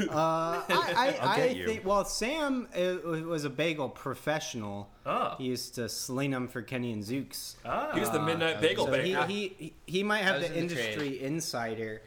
uh, 0.00 0.06
I, 0.10 0.64
I, 0.68 1.16
I'll 1.20 1.40
I 1.40 1.44
you. 1.46 1.66
think 1.66 1.84
well, 1.84 2.04
Sam 2.04 2.68
uh, 2.76 3.08
was 3.26 3.44
a 3.44 3.50
bagel 3.50 3.88
professional. 3.88 4.88
Oh. 5.04 5.34
He 5.38 5.44
used 5.44 5.74
to 5.76 5.88
sling 5.88 6.30
them 6.30 6.46
for 6.48 6.62
Kenny 6.62 6.92
and 6.92 7.02
Zuke's. 7.02 7.56
Ah. 7.64 7.90
He's 7.94 8.10
the 8.10 8.20
midnight 8.22 8.60
bagel 8.60 8.86
So 8.86 8.92
baker. 8.92 9.26
he, 9.26 9.48
he 9.58 9.72
he 9.86 10.02
might 10.02 10.22
have 10.22 10.40
the 10.40 10.46
in 10.46 10.52
the 10.52 10.58
industry 10.58 11.22
insider. 11.22 12.02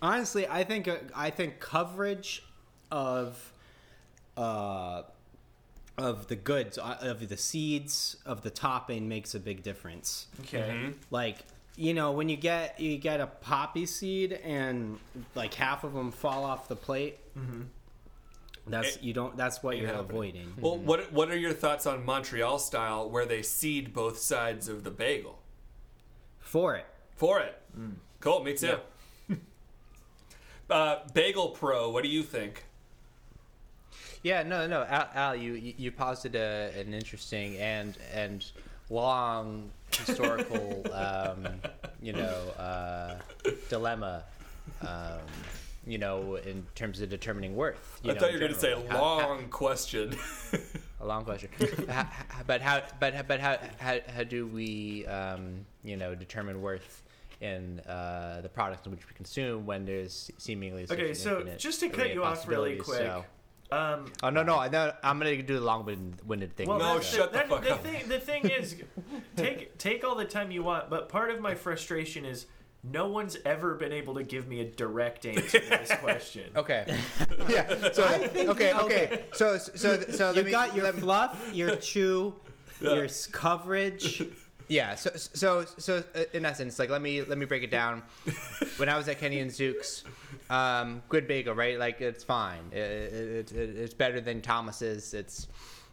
Honestly, 0.00 0.46
I 0.48 0.64
think 0.64 0.88
uh, 0.88 0.96
I 1.14 1.30
think 1.30 1.60
coverage 1.60 2.42
of 2.90 3.52
uh 4.36 5.02
of 5.96 6.26
the 6.28 6.36
goods 6.36 6.76
uh, 6.78 6.96
of 7.00 7.28
the 7.28 7.36
seeds 7.36 8.16
of 8.26 8.42
the 8.42 8.50
topping 8.50 9.08
makes 9.08 9.34
a 9.34 9.40
big 9.40 9.62
difference. 9.62 10.26
okay. 10.40 10.90
Like 11.10 11.38
you 11.76 11.92
know 11.94 12.12
when 12.12 12.28
you 12.28 12.36
get 12.36 12.80
you 12.80 12.96
get 12.98 13.20
a 13.20 13.26
poppy 13.26 13.84
seed 13.86 14.32
and 14.32 14.98
like 15.34 15.54
half 15.54 15.84
of 15.84 15.92
them 15.92 16.10
fall 16.12 16.44
off 16.44 16.66
the 16.68 16.76
plate. 16.76 17.18
That's 18.66 18.96
It- 18.96 19.02
you 19.02 19.12
don't. 19.12 19.36
That's 19.36 19.62
what 19.62 19.76
you're 19.76 19.86
happening. 19.88 20.10
avoiding. 20.10 20.54
Well, 20.58 20.78
what 20.78 21.12
what 21.12 21.30
are 21.30 21.36
your 21.36 21.52
thoughts 21.52 21.86
on 21.86 22.04
Montreal 22.04 22.58
style, 22.58 23.08
where 23.10 23.26
they 23.26 23.42
seed 23.42 23.92
both 23.92 24.18
sides 24.18 24.68
of 24.68 24.84
the 24.84 24.90
bagel? 24.90 25.38
For 26.40 26.74
it, 26.76 26.86
For 27.16 27.40
it, 27.40 27.60
cool. 28.20 28.42
Me 28.42 28.54
too. 28.56 28.78
uh, 30.70 30.96
bagel 31.12 31.48
Pro, 31.50 31.90
what 31.90 32.02
do 32.02 32.08
you 32.08 32.22
think? 32.22 32.64
Yeah, 34.22 34.42
no, 34.42 34.66
no, 34.66 34.84
Al, 34.84 35.08
Al 35.14 35.36
you 35.36 35.52
you 35.54 35.74
you 35.76 35.92
posited 35.92 36.40
a, 36.40 36.72
an 36.80 36.94
interesting 36.94 37.56
and 37.58 37.96
and 38.12 38.44
long 38.88 39.70
historical, 39.90 40.86
um, 40.92 41.46
you 42.00 42.12
know, 42.14 42.34
uh, 42.58 43.16
dilemma, 43.68 44.24
um, 44.82 45.20
you 45.86 45.98
know, 45.98 46.36
in 46.36 46.66
terms 46.74 47.00
of 47.00 47.08
determining 47.08 47.54
worth. 47.54 48.00
You 48.02 48.10
I 48.10 48.14
know, 48.14 48.20
thought 48.20 48.28
you 48.32 48.34
were 48.34 48.40
going 48.40 48.54
to 48.54 48.58
say 48.58 48.70
general. 48.74 48.88
How- 48.90 49.18
how- 49.20 49.28
long 49.28 49.48
question. 49.48 50.16
a 51.00 51.06
long 51.06 51.24
question. 51.24 51.50
How- 51.88 52.04
how- 52.04 52.42
but 52.46 52.60
how? 52.60 52.82
But 53.00 53.28
but 53.28 53.40
how? 53.40 53.58
How, 53.78 53.98
how 54.14 54.24
do 54.24 54.46
we, 54.46 55.06
um, 55.06 55.66
you 55.82 55.96
know, 55.96 56.14
determine 56.14 56.60
worth 56.62 57.02
in 57.40 57.80
uh, 57.80 58.40
the 58.42 58.48
products 58.48 58.86
in 58.86 58.92
which 58.92 59.06
we 59.06 59.14
consume 59.14 59.66
when 59.66 59.84
there's 59.84 60.30
seemingly 60.38 60.86
such 60.86 60.98
Okay, 60.98 61.10
an 61.10 61.14
so 61.14 61.44
just 61.58 61.80
to 61.80 61.88
cut 61.88 62.14
you 62.14 62.24
off 62.24 62.46
really 62.48 62.76
quick. 62.76 62.98
so- 62.98 63.24
Um, 63.72 64.12
Oh 64.22 64.30
no 64.30 64.42
no 64.44 64.56
I 64.58 64.68
know 64.68 64.92
I'm 65.02 65.18
gonna 65.18 65.42
do 65.42 65.54
the 65.54 65.60
long-winded 65.64 66.54
thing. 66.56 66.68
Well, 66.68 66.78
No, 66.78 66.94
that's 66.94 67.06
shut 67.14 67.32
the 67.32 67.38
that- 67.38 67.48
fuck 67.48 67.64
the 67.64 67.74
up. 67.74 67.82
Thing, 67.82 68.08
the 68.08 68.20
thing 68.20 68.48
is, 68.48 68.76
take 69.36 69.76
take 69.78 70.04
all 70.04 70.14
the 70.14 70.24
time 70.24 70.50
you 70.52 70.62
want, 70.62 70.88
but 70.88 71.08
part 71.08 71.30
of 71.30 71.40
my 71.40 71.54
frustration 71.54 72.24
is 72.24 72.46
no 72.92 73.08
one's 73.08 73.36
ever 73.44 73.74
been 73.74 73.92
able 73.92 74.14
to 74.14 74.22
give 74.22 74.46
me 74.46 74.60
a 74.60 74.64
direct 74.64 75.24
answer 75.26 75.58
to 75.58 75.68
this 75.68 75.92
question. 76.00 76.50
Okay. 76.54 76.84
yeah. 77.48 77.92
So 77.92 78.06
think- 78.06 78.48
okay, 78.50 78.72
okay. 78.72 79.04
okay. 79.06 79.24
So 79.32 79.56
so 79.58 80.00
so 80.00 80.30
you 80.30 80.36
let 80.36 80.44
me, 80.44 80.50
got 80.50 80.76
your 80.76 80.92
me- 80.92 81.00
fluff, 81.00 81.50
your 81.52 81.76
chew, 81.90 82.34
your 82.80 83.08
coverage. 83.32 84.22
Yeah. 84.68 84.94
So 84.96 85.10
so 85.14 85.64
so 85.78 86.04
uh, 86.14 86.24
in 86.32 86.44
essence, 86.44 86.78
like 86.78 86.90
let 86.90 87.02
me 87.02 87.22
let 87.22 87.38
me 87.38 87.46
break 87.46 87.62
it 87.62 87.70
down. 87.70 88.02
when 88.76 88.88
I 88.88 88.96
was 88.96 89.08
at 89.08 89.18
Kenny 89.18 89.40
and 89.40 89.50
Zuke's, 89.50 90.04
um, 90.50 91.02
good 91.08 91.26
bagel, 91.26 91.54
right? 91.54 91.78
Like 91.78 92.00
it's 92.00 92.24
fine. 92.24 92.64
It, 92.72 92.76
it, 92.76 93.52
it, 93.52 93.76
it's 93.76 93.94
better 93.94 94.20
than 94.20 94.42
Thomas's. 94.42 95.14
It's 95.14 95.48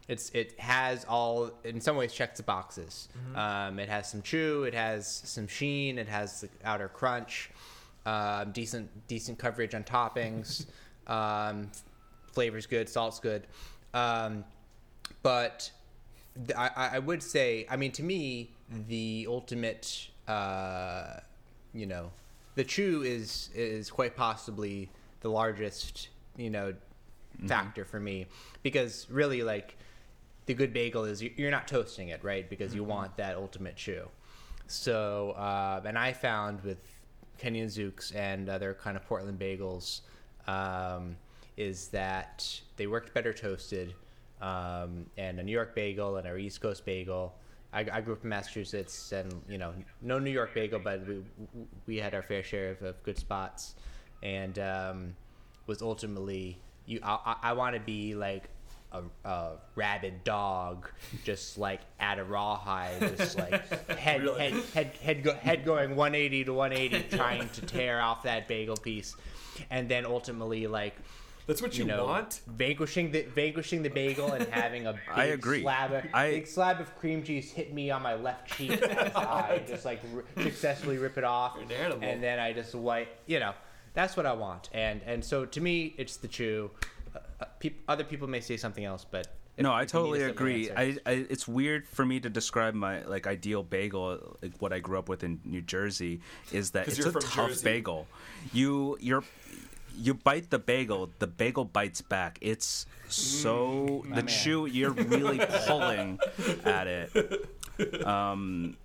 it's 0.08 0.30
it 0.32 0.60
has 0.60 1.06
all 1.06 1.52
in 1.64 1.80
some 1.80 1.96
ways 1.96 2.14
checks 2.14 2.38
the 2.38 2.44
boxes. 2.44 3.08
Um, 3.36 3.80
it 3.80 3.90
has 3.90 4.10
some 4.10 4.22
chew. 4.22 4.64
It 4.64 4.74
has 4.74 5.08
some 5.08 5.48
sheen. 5.48 5.98
It 5.98 6.08
has 6.08 6.42
the 6.42 6.50
outer 6.64 6.90
crunch. 6.90 7.50
Um, 8.06 8.52
decent 8.52 8.90
decent 9.08 9.38
coverage 9.38 9.76
on 9.76 9.84
toppings. 9.84 10.66
um, 11.08 11.72
flavor's 12.34 12.66
good. 12.66 12.90
Salt's 12.90 13.20
good. 13.20 13.48
Um, 13.94 14.44
but 15.24 15.72
th- 16.36 16.58
I, 16.58 16.92
I 16.94 17.00
would 17.00 17.22
say, 17.22 17.66
I 17.70 17.76
mean, 17.76 17.92
to 17.94 18.04
me, 18.04 18.52
the 18.88 19.28
ultimate, 19.30 20.10
uh, 20.28 21.18
you 21.74 21.86
know, 21.86 22.12
the 22.56 22.64
chew 22.64 23.04
is 23.04 23.50
is 23.54 23.90
quite 23.90 24.16
possibly 24.16 24.90
the 25.22 25.30
largest, 25.30 26.10
you 26.38 26.50
know, 26.50 26.74
factor 27.48 27.86
for 27.86 28.00
me 28.00 28.28
because 28.64 29.08
really, 29.10 29.44
like, 29.44 29.78
the 30.46 30.54
good 30.54 30.74
bagel 30.74 31.06
is 31.06 31.22
you- 31.22 31.34
you're 31.38 31.52
not 31.52 31.68
toasting 31.68 32.10
it, 32.10 32.24
right? 32.24 32.50
Because 32.50 32.74
you 32.74 32.84
want 32.84 33.16
that 33.18 33.36
ultimate 33.36 33.76
chew. 33.76 34.10
So, 34.68 35.32
uh, 35.32 35.82
and 35.86 35.98
I 35.98 36.14
found 36.14 36.62
with 36.62 36.80
Kenny 37.38 37.62
and 37.62 37.70
Zuke's 37.70 38.12
and 38.12 38.50
other 38.50 38.74
kind 38.74 38.96
of 38.96 39.04
Portland 39.06 39.40
bagels 39.40 40.02
um, 40.48 41.18
is 41.58 41.90
that 41.90 42.62
they 42.78 42.88
worked 42.88 43.14
better 43.14 43.34
toasted. 43.34 43.94
Um, 44.42 45.06
and 45.18 45.40
a 45.40 45.44
New 45.44 45.52
York 45.52 45.76
bagel 45.76 46.18
and 46.18 46.28
our 46.28 46.38
East 46.38 46.62
Coast 46.62 46.84
bagel. 46.84 47.36
I, 47.74 47.82
I 47.92 48.02
grew 48.02 48.14
up 48.14 48.24
in 48.24 48.30
Massachusetts, 48.30 49.12
and 49.12 49.44
you 49.48 49.60
know, 49.60 49.72
no 50.02 50.18
New 50.18 50.32
York 50.32 50.54
bagel, 50.56 50.80
but 50.80 51.06
we 51.08 51.24
we 51.86 51.98
had 51.98 52.16
our 52.16 52.24
fair 52.24 52.42
share 52.44 52.72
of, 52.72 52.82
of 52.82 53.04
good 53.04 53.20
spots, 53.20 53.76
and 54.24 54.58
um, 54.58 55.16
was 55.68 55.84
ultimately 55.84 56.58
you. 56.88 57.00
I, 57.04 57.36
I 57.44 57.54
want 57.54 57.76
to 57.76 57.82
be 57.82 58.16
like 58.16 58.50
a, 58.92 59.02
a 59.30 59.52
rabid 59.76 60.24
dog, 60.24 60.90
just 61.24 61.58
like 61.58 61.82
at 62.00 62.20
a 62.20 62.24
rawhide, 62.24 63.18
just 63.18 63.38
like 63.38 63.90
head 63.98 64.22
Really? 64.24 64.40
head 64.52 64.64
head 64.74 64.88
head, 65.02 65.24
go, 65.24 65.34
head 65.36 65.64
going 65.66 65.96
180 65.96 66.46
to 66.46 66.54
180, 66.54 67.16
trying 67.18 67.48
to 67.50 67.62
tear 67.62 68.02
off 68.02 68.24
that 68.24 68.48
bagel 68.48 68.76
piece, 68.78 69.16
and 69.70 69.88
then 69.88 70.06
ultimately 70.06 70.68
like 70.68 70.96
That's 71.48 71.62
what 71.62 71.78
you, 71.78 71.86
you 71.86 71.92
know, 71.92 72.06
want. 72.06 72.42
vanquishing 72.48 73.12
the 73.12 73.24
vanquishing 73.24 73.82
the 73.84 73.90
bagel 73.90 74.34
and 74.34 74.46
having 74.50 74.88
a 74.88 74.94
big 74.94 75.02
I 75.14 75.24
agree. 75.26 75.62
slab 75.62 75.92
of 75.94 76.06
I- 76.14 76.32
big 76.32 76.48
slab 76.48 76.80
of 76.82 76.94
cream 77.00 77.24
cheese 77.24 77.52
hit 77.52 77.74
me 77.74 77.92
on 77.92 78.02
my 78.02 78.16
left 78.16 78.56
cheek 78.58 78.72
as 78.82 79.16
I 79.16 79.62
just 79.68 79.86
like 79.86 80.02
r- 80.16 80.44
successfully 80.44 80.98
rip 80.98 81.18
it 81.18 81.24
off, 81.24 81.54
You're 81.56 81.66
an 81.66 81.72
animal. 81.72 82.04
and 82.10 82.22
then 82.22 82.40
I 82.40 82.52
just 82.54 82.76
wipe. 82.76 83.10
You 83.26 83.40
know, 83.40 83.54
that's 83.94 84.18
what 84.18 84.26
I 84.26 84.34
want, 84.34 84.70
and 84.74 85.02
and 85.06 85.24
so 85.24 85.46
to 85.46 85.62
me, 85.62 85.94
it's 85.98 86.18
the 86.18 86.28
chew. 86.28 86.72
Uh, 87.16 87.20
uh, 87.42 87.70
other 87.88 88.04
people 88.04 88.28
may 88.28 88.40
say 88.40 88.58
something 88.58 88.86
else, 88.86 89.06
but 89.10 89.28
No, 89.58 89.72
I 89.72 89.84
if 89.84 89.94
you 89.94 90.00
need 90.02 90.22
a 90.22 90.24
totally 90.24 90.24
agree. 90.24 90.72
I, 90.72 90.98
I 91.06 91.12
it's 91.30 91.48
weird 91.48 91.88
for 91.88 92.06
me 92.06 92.20
to 92.20 92.30
describe 92.30 92.74
my 92.74 93.04
like 93.04 93.28
ideal 93.28 93.64
bagel, 93.64 94.38
like 94.42 94.54
what 94.60 94.74
I 94.74 94.80
grew 94.80 94.98
up 95.00 95.10
with 95.10 95.24
in 95.24 95.40
New 95.46 95.62
Jersey, 95.62 96.22
is 96.52 96.72
that 96.72 96.88
it's 96.88 97.00
a 97.00 97.12
tough 97.12 97.34
Jersey. 97.34 97.64
bagel. 97.64 98.08
You 98.54 98.98
you're 99.00 99.24
you 99.98 100.14
bite 100.14 100.50
the 100.50 100.60
bagel, 100.60 101.10
the 101.20 101.28
bagel 101.28 101.66
bites 101.66 102.02
back. 102.02 102.38
It's 102.42 102.86
so 103.10 104.04
the 104.06 104.24
man. 104.24 104.28
chew 104.28 104.66
you're 104.66 104.92
really 104.92 105.40
pulling 105.68 106.20
at 106.64 106.88
it. 106.88 108.06
Um, 108.06 108.78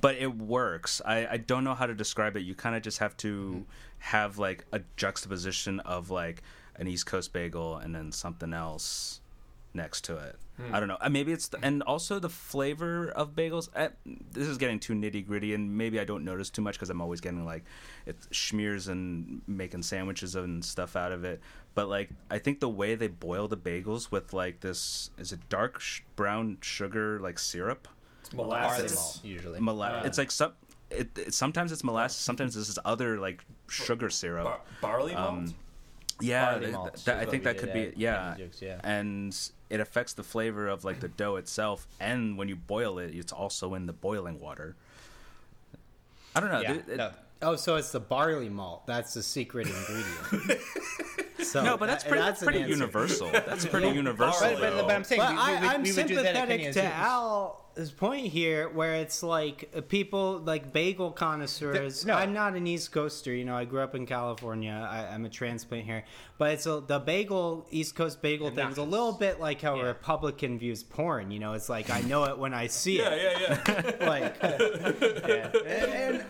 but 0.00 0.16
it 0.16 0.36
works. 0.36 1.00
I, 1.04 1.26
I 1.26 1.36
don't 1.38 1.64
know 1.64 1.74
how 1.74 1.86
to 1.86 1.94
describe 1.94 2.36
it. 2.36 2.40
You 2.40 2.54
kind 2.54 2.76
of 2.76 2.82
just 2.82 2.98
have 2.98 3.16
to 3.18 3.64
have 3.98 4.38
like 4.38 4.64
a 4.72 4.80
juxtaposition 4.96 5.80
of 5.80 6.10
like 6.10 6.42
an 6.78 6.86
East 6.88 7.06
Coast 7.06 7.32
bagel 7.32 7.76
and 7.76 7.94
then 7.94 8.12
something 8.12 8.52
else 8.54 9.20
next 9.74 10.04
to 10.04 10.16
it. 10.16 10.36
I 10.72 10.80
don't 10.80 10.88
know. 10.88 10.96
Uh, 11.00 11.08
Maybe 11.08 11.30
it's 11.30 11.46
the, 11.46 11.58
and 11.62 11.84
also 11.84 12.18
the 12.18 12.28
flavor 12.28 13.10
of 13.10 13.36
bagels. 13.36 13.68
Uh, 13.76 13.90
this 14.32 14.48
is 14.48 14.58
getting 14.58 14.80
too 14.80 14.92
nitty 14.92 15.24
gritty, 15.24 15.54
and 15.54 15.78
maybe 15.78 16.00
I 16.00 16.04
don't 16.04 16.24
notice 16.24 16.50
too 16.50 16.62
much 16.62 16.74
because 16.74 16.90
I'm 16.90 17.00
always 17.00 17.20
getting 17.20 17.44
like 17.44 17.62
it 18.06 18.16
schmears 18.32 18.88
and 18.88 19.40
making 19.46 19.82
sandwiches 19.82 20.34
and 20.34 20.64
stuff 20.64 20.96
out 20.96 21.12
of 21.12 21.22
it. 21.22 21.40
But 21.76 21.88
like 21.88 22.10
I 22.28 22.38
think 22.38 22.58
the 22.58 22.68
way 22.68 22.96
they 22.96 23.06
boil 23.06 23.46
the 23.46 23.56
bagels 23.56 24.10
with 24.10 24.32
like 24.32 24.58
this 24.58 25.10
is 25.16 25.30
it 25.30 25.38
dark 25.48 25.78
sh- 25.78 26.00
brown 26.16 26.58
sugar 26.60 27.20
like 27.20 27.38
syrup. 27.38 27.86
barley 28.34 28.48
Molasses. 28.48 28.94
malt 28.96 29.20
usually. 29.22 29.60
Mola- 29.60 30.02
it's 30.04 30.18
like 30.18 30.32
some. 30.32 30.54
It, 30.90 31.16
it 31.16 31.34
sometimes 31.34 31.70
it's 31.70 31.84
molasses. 31.84 32.16
Sometimes 32.18 32.56
this 32.56 32.68
is 32.68 32.80
other 32.84 33.18
like 33.20 33.44
sugar 33.68 34.10
syrup. 34.10 34.44
Bar- 34.44 34.60
barley 34.80 35.14
malt. 35.14 35.28
Um, 35.28 35.54
yeah, 36.20 36.52
Barley 36.52 36.72
th- 36.72 37.04
th- 37.04 37.16
I 37.16 37.24
think 37.24 37.44
that 37.44 37.58
could 37.58 37.72
did 37.72 37.94
be 37.94 38.00
yeah. 38.00 38.34
Candy 38.36 38.50
yeah. 38.60 38.80
and 38.84 39.36
it 39.70 39.80
affects 39.80 40.14
the 40.14 40.22
flavor 40.22 40.68
of 40.68 40.84
like 40.84 41.00
the 41.00 41.08
dough 41.08 41.36
itself, 41.36 41.86
and 42.00 42.36
when 42.36 42.48
you 42.48 42.56
boil 42.56 42.98
it, 42.98 43.14
it's 43.14 43.32
also 43.32 43.74
in 43.74 43.86
the 43.86 43.92
boiling 43.92 44.40
water. 44.40 44.76
I 46.34 46.40
don't 46.40 46.50
know. 46.50 46.60
Yeah, 46.60 46.72
th- 46.74 46.88
it- 46.88 46.96
no. 46.96 47.10
Oh, 47.40 47.54
so 47.54 47.76
it's 47.76 47.92
the 47.92 48.00
barley 48.00 48.48
malt. 48.48 48.86
That's 48.86 49.14
the 49.14 49.22
secret 49.22 49.68
ingredient. 49.68 50.60
so 51.44 51.62
no, 51.62 51.76
but 51.76 51.86
that's 51.86 52.02
pretty, 52.02 52.18
that's 52.18 52.40
that's 52.40 52.56
an 52.56 52.68
universal. 52.68 53.30
That's 53.30 53.64
pretty 53.66 53.90
universal. 53.90 54.50
But, 54.54 54.60
but, 54.60 54.86
but 54.86 54.94
I'm 54.94 55.04
saying 55.04 55.20
But 55.20 55.32
we, 55.32 55.38
I, 55.38 55.54
we, 55.54 55.60
we, 55.60 55.68
I'm 55.68 55.82
we 55.82 55.92
do 55.92 55.94
that 55.94 56.06
sympathetic 56.06 56.72
to 56.72 56.82
and 56.82 57.52
Juice. 57.78 57.88
Al's 57.88 57.92
point 57.92 58.26
here, 58.26 58.68
where 58.68 58.96
it's 58.96 59.22
like 59.22 59.70
uh, 59.76 59.80
people 59.80 60.38
like 60.38 60.72
bagel 60.72 61.10
connoisseurs. 61.10 62.02
The- 62.02 62.08
no. 62.08 62.14
I'm 62.14 62.32
not 62.32 62.54
an 62.54 62.66
East 62.66 62.92
Coaster. 62.92 63.32
You 63.34 63.44
know, 63.44 63.56
I 63.56 63.64
grew 63.64 63.80
up 63.80 63.94
in 63.94 64.06
California. 64.06 64.88
I, 64.90 65.14
I'm 65.14 65.24
a 65.24 65.28
transplant 65.28 65.84
here, 65.84 66.04
but 66.38 66.52
it's 66.52 66.66
a, 66.66 66.80
the 66.86 66.98
bagel 66.98 67.66
East 67.70 67.94
Coast 67.94 68.20
bagel 68.22 68.50
thing 68.50 68.68
is 68.68 68.78
a 68.78 68.82
little 68.82 69.12
bit 69.12 69.40
like 69.40 69.60
how 69.60 69.78
a 69.78 69.84
Republican 69.84 70.58
views 70.58 70.82
porn. 70.82 71.30
You 71.30 71.38
know, 71.38 71.52
it's 71.54 71.68
like 71.68 71.90
I 71.90 72.00
know 72.02 72.24
it 72.24 72.38
when 72.38 72.54
I 72.54 72.66
see 72.66 72.98
yeah, 72.98 73.10
it. 73.10 73.40
yeah, 73.40 73.58
yeah. 74.00 74.08
Like, 74.08 74.36
Yeah. 74.42 75.50
and, 75.66 75.92
and 75.92 76.24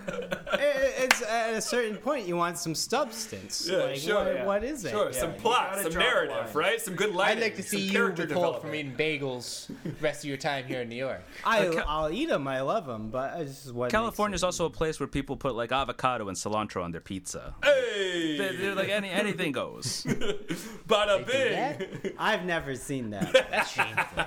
it's 0.99 1.23
at 1.23 1.55
a 1.55 1.61
certain 1.61 1.97
point 1.97 2.27
you 2.27 2.37
want 2.37 2.59
some 2.59 2.75
substance. 2.75 3.69
Yeah, 3.71 3.79
like, 3.79 3.97
sure, 3.97 4.17
what, 4.25 4.35
yeah. 4.35 4.45
what 4.47 4.65
is 4.65 4.85
it? 4.85 4.91
Sure, 4.91 5.11
Yeah, 5.11 5.21
some 5.21 5.35
plot, 5.35 5.79
some 5.81 5.95
narrative, 5.95 6.55
right? 6.55 6.81
Some 6.81 6.95
good 6.95 7.15
life. 7.15 7.37
I'd 7.37 7.41
like 7.43 7.57
to 7.57 7.63
see 7.63 7.81
you 7.81 7.93
character 7.93 8.27
withhold 8.27 8.63
from 8.63 8.75
eating 8.75 8.95
bagels 8.95 9.69
the 9.85 9.91
rest 10.01 10.25
of 10.25 10.29
your 10.29 10.37
time 10.37 10.65
here 10.65 10.83
in 10.83 10.89
New 10.89 10.97
York. 10.97 11.23
I, 11.45 11.67
uh, 11.69 11.73
Ca- 11.73 11.85
I'll 11.87 12.11
eat 12.11 12.27
them. 12.29 12.47
I 12.49 12.61
love 12.61 12.87
them, 12.87 13.11
but 13.11 13.41
it's 13.41 13.63
just 13.63 13.75
what 13.75 13.91
California 13.91 14.35
is 14.35 14.43
also 14.45 14.67
a 14.67 14.71
place 14.71 14.99
where 15.01 15.07
people 15.07 15.37
put 15.37 15.55
like 15.55 15.73
avocado 15.73 16.29
and 16.29 16.37
cilantro 16.37 16.83
on 16.83 16.91
their 16.93 17.01
pizza. 17.01 17.55
Hey, 17.63 18.37
They- 18.39 18.57
They're 18.57 18.75
like 18.75 18.89
any 18.89 19.11
anything 19.11 19.53
goes. 19.53 20.05
bada 20.89 21.25
that? 21.27 22.03
bing. 22.03 22.13
I've 22.19 22.45
never 22.45 22.75
seen 22.75 23.11
that. 23.11 23.33
That's 23.51 23.71
shameful. 23.71 24.25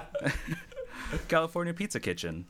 California 1.27 1.73
Pizza 1.73 1.99
Kitchen. 1.99 2.45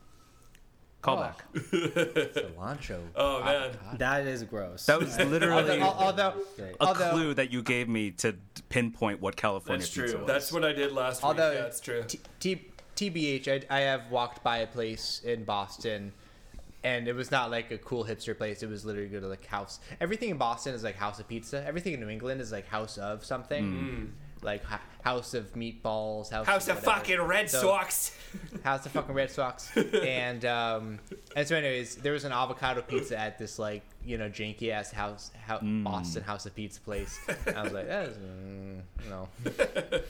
Callback. 1.04 1.34
Oh. 1.56 1.60
Cilantro. 1.60 3.00
Oh 3.16 3.44
man, 3.44 3.72
that 3.98 4.28
is 4.28 4.44
gross. 4.44 4.86
That 4.86 5.00
was 5.00 5.18
literally 5.18 5.82
Although, 5.82 6.06
although, 6.30 6.34
Great. 6.56 6.76
a 6.80 6.84
although 6.86 7.10
clue 7.10 7.34
that 7.34 7.52
you 7.52 7.64
gave 7.64 7.90
me 7.90 8.12
to 8.12 8.36
pinpoint 8.70 9.20
what 9.20 9.36
California 9.36 9.82
is. 9.84 9.88
that's 9.88 9.96
pizza 9.98 10.12
true. 10.12 10.20
was. 10.26 10.28
That's 10.28 10.52
what 10.52 10.64
I 10.64 10.74
did 10.74 10.92
last 10.92 11.24
Although 11.24 11.50
week. 11.50 11.60
That's 11.60 11.80
true. 11.80 12.04
T- 12.08 12.20
T- 12.40 12.71
TBH, 13.02 13.66
I, 13.70 13.76
I 13.76 13.80
have 13.82 14.12
walked 14.12 14.44
by 14.44 14.58
a 14.58 14.68
place 14.68 15.22
in 15.24 15.44
Boston, 15.44 16.14
and 16.84 17.08
it 17.08 17.16
was 17.16 17.32
not 17.32 17.50
like 17.50 17.72
a 17.72 17.80
cool 17.80 18.06
hipster 18.06 18.38
place. 18.38 18.62
It 18.62 18.70
was 18.70 18.86
literally 18.86 19.10
good 19.10 19.24
like 19.24 19.46
house. 19.46 19.80
Everything 20.00 20.30
in 20.30 20.38
Boston 20.38 20.76
is 20.76 20.84
like 20.84 20.96
House 20.96 21.20
of 21.20 21.28
Pizza. 21.28 21.66
Everything 21.66 21.94
in 21.94 22.00
New 22.00 22.10
England 22.10 22.42
is 22.42 22.52
like 22.52 22.68
House 22.68 23.00
of 23.00 23.26
something, 23.26 23.66
mm. 23.66 24.08
Like 24.42 24.64
ha- 24.64 24.82
House 25.04 25.34
of 25.34 25.54
Meatballs, 25.54 26.30
House, 26.32 26.46
House 26.46 26.68
of 26.68 26.78
of 26.78 26.84
fucking 26.84 27.20
Red 27.22 27.50
So- 27.50 27.62
Sox. 27.62 28.16
House 28.64 28.86
of 28.86 28.92
fucking 28.92 29.14
Red 29.16 29.30
Sox. 29.32 29.76
and 29.78 30.46
um, 30.46 31.00
and 31.36 31.48
so, 31.48 31.56
anyways, 31.56 31.96
there 31.98 32.14
was 32.14 32.24
an 32.24 32.32
avocado 32.32 32.82
pizza 32.82 33.18
at 33.18 33.38
this 33.40 33.58
like 33.60 33.84
you 34.06 34.18
know 34.18 34.30
janky 34.30 34.70
ass 34.72 34.92
house, 34.92 35.32
hou- 35.48 35.84
Boston 35.84 36.24
House 36.24 36.46
of 36.46 36.56
Pizza 36.56 36.80
place. 36.82 37.20
I 37.56 37.62
was 37.64 37.72
like, 37.74 37.88
that 37.88 38.10
is, 38.10 38.18
mm, 38.18 38.82
no. 39.10 39.28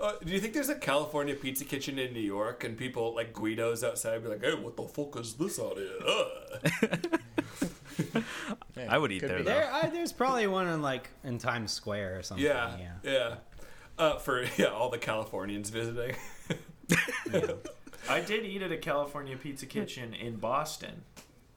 Uh, 0.00 0.12
do 0.24 0.32
you 0.32 0.40
think 0.40 0.54
there's 0.54 0.70
a 0.70 0.74
California 0.74 1.34
pizza 1.34 1.62
kitchen 1.62 1.98
in 1.98 2.14
New 2.14 2.20
York 2.20 2.64
and 2.64 2.74
people 2.78 3.14
like 3.14 3.34
Guidos 3.34 3.84
outside 3.84 4.22
be 4.22 4.30
like, 4.30 4.42
"Hey, 4.42 4.54
what 4.54 4.74
the 4.74 4.84
fuck 4.84 5.18
is 5.20 5.34
this 5.34 5.58
out 5.60 5.76
here?" 5.76 5.90
Ugh. 6.06 7.20
I 8.88 8.96
would 8.96 9.12
eat 9.12 9.20
Could 9.20 9.28
there 9.30 9.38
though. 9.38 9.44
there, 9.44 9.70
I, 9.72 9.88
there's 9.90 10.12
probably 10.12 10.46
one 10.46 10.68
in 10.68 10.80
like 10.80 11.10
in 11.22 11.36
Times 11.38 11.70
Square 11.72 12.18
or 12.18 12.22
something. 12.22 12.46
Yeah, 12.46 12.76
Yeah. 12.78 12.92
yeah. 13.02 13.34
Uh, 14.00 14.16
for 14.18 14.44
yeah, 14.56 14.66
all 14.66 14.88
the 14.88 14.98
Californians 14.98 15.68
visiting. 15.70 16.16
I 18.08 18.20
did 18.20 18.44
eat 18.46 18.62
at 18.62 18.72
a 18.72 18.78
California 18.78 19.36
Pizza 19.36 19.66
Kitchen 19.66 20.14
in 20.14 20.36
Boston, 20.36 21.02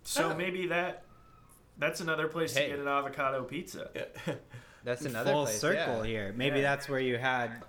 so 0.04 0.32
Oh. 0.32 0.36
maybe 0.36 0.68
that 0.68 1.04
that's 1.78 2.02
another 2.02 2.28
place 2.28 2.54
Hey. 2.56 2.66
to 2.66 2.70
get 2.72 2.80
an 2.80 2.88
avocado 2.88 3.44
pizza. 3.44 3.90
yeah. 3.96 4.36
That's 4.84 5.06
another 5.06 5.32
Full 5.32 5.46
place, 5.46 5.60
circle 5.62 6.06
yeah. 6.06 6.12
here. 6.12 6.34
Maybe 6.36 6.58
Yeah. 6.58 6.64
that's 6.64 6.90
where 6.90 7.00
you 7.00 7.18
had. 7.18 7.64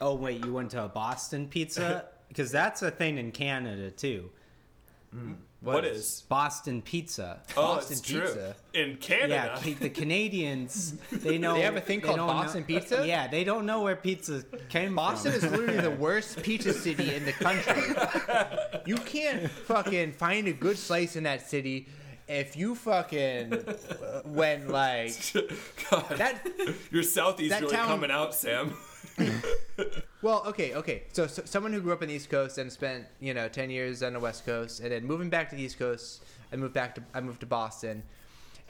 Oh 0.00 0.14
wait, 0.14 0.42
you 0.42 0.50
went 0.54 0.70
to 0.70 0.82
a 0.84 0.88
Boston 0.88 1.46
Pizza 1.46 2.06
because 2.28 2.50
that's 2.50 2.80
a 2.80 2.90
thing 2.90 3.18
in 3.18 3.30
Canada 3.32 3.90
too. 3.90 4.30
What 5.64 5.84
is? 5.84 6.22
Boston 6.28 6.82
Pizza. 6.82 7.40
Oh, 7.56 7.76
Boston 7.76 7.92
it's 7.92 8.00
true. 8.00 8.20
pizza? 8.20 8.56
In 8.74 8.96
Canada. 8.96 9.58
ca- 9.62 9.74
the 9.74 9.88
Canadians 9.90 10.94
they 11.10 11.38
know 11.38 11.54
They 11.54 11.62
have 11.62 11.76
a 11.76 11.80
thing 11.80 12.00
they 12.00 12.06
called 12.06 12.18
don't 12.18 12.26
know- 12.26 12.32
Boston 12.34 12.64
pizza? 12.64 13.04
Yeah, 13.06 13.28
they 13.28 13.44
don't 13.44 13.66
know 13.66 13.82
where 13.82 13.96
pizza 13.96 14.44
came 14.68 14.94
Boston 14.94 15.32
from. 15.32 15.44
is 15.44 15.50
literally 15.58 15.80
the 15.80 15.90
worst 15.90 16.42
pizza 16.42 16.72
city 16.72 17.14
in 17.14 17.24
the 17.24 17.32
country. 17.32 17.82
You 18.86 18.96
can't 18.96 19.50
fucking 19.50 20.12
find 20.12 20.46
a 20.48 20.52
good 20.52 20.76
slice 20.78 21.16
in 21.16 21.24
that 21.24 21.48
city 21.48 21.88
if 22.28 22.56
you 22.56 22.74
fucking 22.74 23.64
went 24.24 24.68
like 24.68 25.12
God, 25.90 26.04
that. 26.16 26.46
your 26.90 27.02
Southeast 27.02 27.50
that 27.50 27.62
really 27.62 27.74
town- 27.76 27.86
coming 27.88 28.10
out, 28.10 28.34
Sam. 28.34 28.74
Well, 30.24 30.42
okay, 30.46 30.72
okay. 30.72 31.02
So, 31.12 31.26
so 31.26 31.42
someone 31.44 31.74
who 31.74 31.82
grew 31.82 31.92
up 31.92 32.00
on 32.00 32.08
the 32.08 32.14
East 32.14 32.30
Coast 32.30 32.56
and 32.56 32.72
spent 32.72 33.04
you 33.20 33.34
know 33.34 33.46
ten 33.46 33.68
years 33.68 34.02
on 34.02 34.14
the 34.14 34.20
West 34.20 34.46
Coast, 34.46 34.80
and 34.80 34.90
then 34.90 35.04
moving 35.04 35.28
back 35.28 35.50
to 35.50 35.56
the 35.56 35.60
East 35.60 35.78
Coast, 35.78 36.24
I 36.50 36.56
moved 36.56 36.72
back 36.72 36.94
to 36.94 37.02
I 37.12 37.20
moved 37.20 37.40
to 37.40 37.46
Boston, 37.46 38.02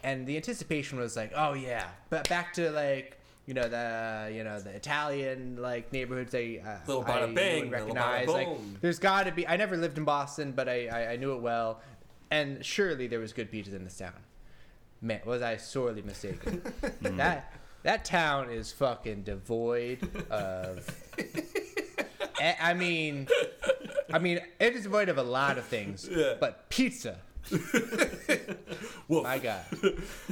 and 0.03 0.27
the 0.27 0.35
anticipation 0.35 0.99
was 0.99 1.15
like, 1.15 1.31
oh 1.37 1.53
yeah, 1.53 1.87
but 2.11 2.29
back 2.29 2.55
to 2.55 2.73
like 2.73 3.21
you 3.47 3.55
know 3.55 3.69
the 3.69 4.33
you 4.35 4.43
know 4.43 4.59
the 4.59 4.71
Italian 4.71 5.59
like 5.63 5.93
neighborhoods 5.93 6.33
they 6.33 6.59
uh, 6.59 6.79
Little 6.89 7.05
I 7.05 7.11
bada 7.11 7.29
knew 7.29 7.35
bing, 7.37 7.63
and 7.63 7.71
little 7.71 7.87
bada 7.87 8.03
recognized. 8.03 8.31
Like, 8.31 8.81
there's 8.81 8.99
got 8.99 9.27
to 9.27 9.31
be. 9.31 9.47
I 9.47 9.57
never 9.57 9.77
lived 9.77 9.97
in 9.97 10.05
Boston, 10.05 10.51
but 10.51 10.69
I, 10.69 10.89
I 10.89 11.13
I 11.13 11.17
knew 11.17 11.35
it 11.35 11.41
well, 11.41 11.83
and 12.33 12.65
surely 12.65 13.07
there 13.07 13.21
was 13.21 13.33
good 13.33 13.53
beaches 13.53 13.75
in 13.75 13.85
this 13.85 13.97
town. 13.97 14.25
Man, 15.01 15.21
was 15.25 15.41
I 15.41 15.59
sorely 15.59 16.03
mistaken? 16.03 16.63
that 17.01 17.53
that 17.85 18.05
town 18.05 18.51
is 18.51 18.73
fucking 18.73 19.23
devoid 19.23 20.01
of. 20.31 21.04
I- 21.19 21.27
eh, 22.41 22.55
I 22.61 22.75
mean, 22.75 23.29
I 24.13 24.19
mean, 24.19 24.41
it 24.61 24.75
is 24.77 24.87
void 24.87 25.09
of 25.09 25.19
a 25.19 25.23
lot 25.23 25.59
of 25.59 25.65
things, 25.65 26.09
Yeah. 26.11 26.35
but 26.41 26.69
pizza. 26.69 27.19
My 29.09 29.39
God. 29.39 29.65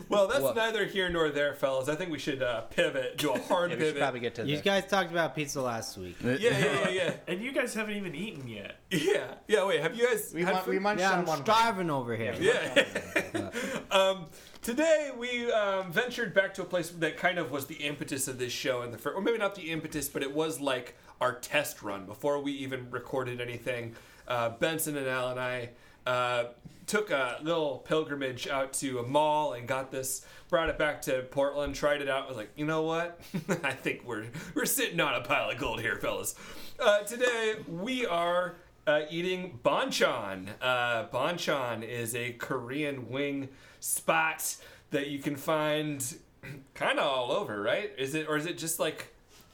Well, 0.09 0.29
that's 0.29 0.41
Woof. 0.43 0.57
neither 0.57 0.85
here 0.87 1.09
nor 1.09 1.31
there, 1.31 1.55
fellas. 1.55 1.89
I 1.89 1.95
think 1.95 2.11
we 2.11 2.19
should 2.19 2.43
uh, 2.43 2.63
pivot, 2.63 3.19
do 3.19 3.33
a 3.33 3.39
hard 3.39 3.71
Yeah, 3.71 3.77
we 3.77 3.83
should 3.83 3.89
pivot. 3.95 4.01
probably 4.03 4.21
get 4.21 4.35
to 4.37 4.47
You 4.47 4.57
the. 4.57 4.63
guys 4.63 4.87
talked 4.87 5.11
about 5.11 5.35
pizza 5.35 5.61
last 5.61 5.97
week. 5.99 6.17
yeah, 6.23 6.37
yeah, 6.41 6.89
yeah, 6.89 7.13
And 7.29 7.43
you 7.43 7.53
guys 7.53 7.75
haven't 7.75 7.97
even 7.97 8.15
eaten 8.15 8.49
yet. 8.49 8.77
yeah, 8.91 9.01
yeah. 9.03 9.35
Yeah, 9.49 9.67
wait. 9.67 9.81
Have 9.81 9.95
you 9.97 10.07
guys? 10.07 10.33
We, 10.35 10.43
had 10.43 10.55
mun- 10.55 10.69
we 10.69 10.79
munched 10.79 11.01
Yeah, 11.01 11.13
on 11.13 11.19
I'm 11.21 11.27
one. 11.27 11.45
starving 11.45 11.91
over 11.91 12.17
here. 12.17 12.35
Yeah. 12.41 13.51
um, 13.91 14.27
today 14.63 15.11
we 15.17 15.51
um, 15.53 15.93
ventured 15.93 16.33
back 16.35 16.55
to 16.55 16.63
a 16.63 16.67
place 16.67 16.91
that 16.91 17.17
kind 17.19 17.39
of 17.39 17.51
was 17.51 17.67
the 17.67 17.77
impetus 17.77 18.27
of 18.29 18.39
this 18.39 18.53
show, 18.53 18.83
in 18.83 18.91
the 18.91 18.99
first, 18.99 19.17
or 19.17 19.21
maybe 19.23 19.39
not 19.39 19.55
the 19.55 19.71
impetus, 19.71 20.09
but 20.09 20.23
it 20.23 20.33
was 20.35 20.61
like 20.61 20.97
our 21.21 21.35
test 21.35 21.83
run 21.83 22.07
before 22.07 22.41
we 22.43 22.53
even 22.53 22.91
recorded 22.91 23.41
anything. 23.41 23.95
Uh, 24.27 24.51
Benson 24.51 24.97
and 24.97 25.07
Al 25.07 25.29
and 25.31 25.41
I 25.41 25.71
uh, 26.07 26.45
took 26.87 27.11
a 27.11 27.39
little 27.43 27.79
pilgrimage 27.79 28.49
out 28.49 28.73
to 28.75 28.99
a 28.99 29.03
mall 29.03 29.53
and 29.55 29.67
got 29.67 29.91
this. 29.91 30.25
Brought 30.49 30.69
it 30.69 30.79
back 30.79 31.01
to 31.03 31.23
Portland, 31.31 31.75
tried 31.75 32.03
it 32.03 32.09
out. 32.09 32.29
Was 32.29 32.37
like, 32.37 32.51
you 32.57 32.67
know 32.67 32.83
what? 32.83 33.19
I 33.65 33.73
think 33.73 34.05
we're 34.05 34.27
we're 34.55 34.67
sitting 34.67 35.01
on 35.01 35.15
a 35.15 35.23
pile 35.23 35.51
of 35.51 35.59
gold 35.59 35.81
here, 35.81 35.97
fellas. 35.97 36.35
Uh, 36.79 37.01
today 37.01 37.55
we 37.67 38.05
are 38.05 38.57
uh, 38.87 39.03
eating 39.11 39.59
Bonchon. 39.65 40.49
Uh, 40.61 41.07
Bonchon 41.07 41.83
is 41.83 42.15
a 42.15 42.33
Korean 42.33 43.09
wing 43.09 43.49
spot 43.81 44.57
that 44.91 45.09
you 45.09 45.19
can 45.21 45.37
find 45.37 46.17
kind 46.75 46.99
of 46.99 47.07
all 47.07 47.33
over, 47.33 47.63
right? 47.63 47.91
Is 47.97 48.15
it 48.15 48.29
or 48.29 48.37
is 48.37 48.47
it 48.47 48.59
just 48.59 48.79
like 48.79 49.09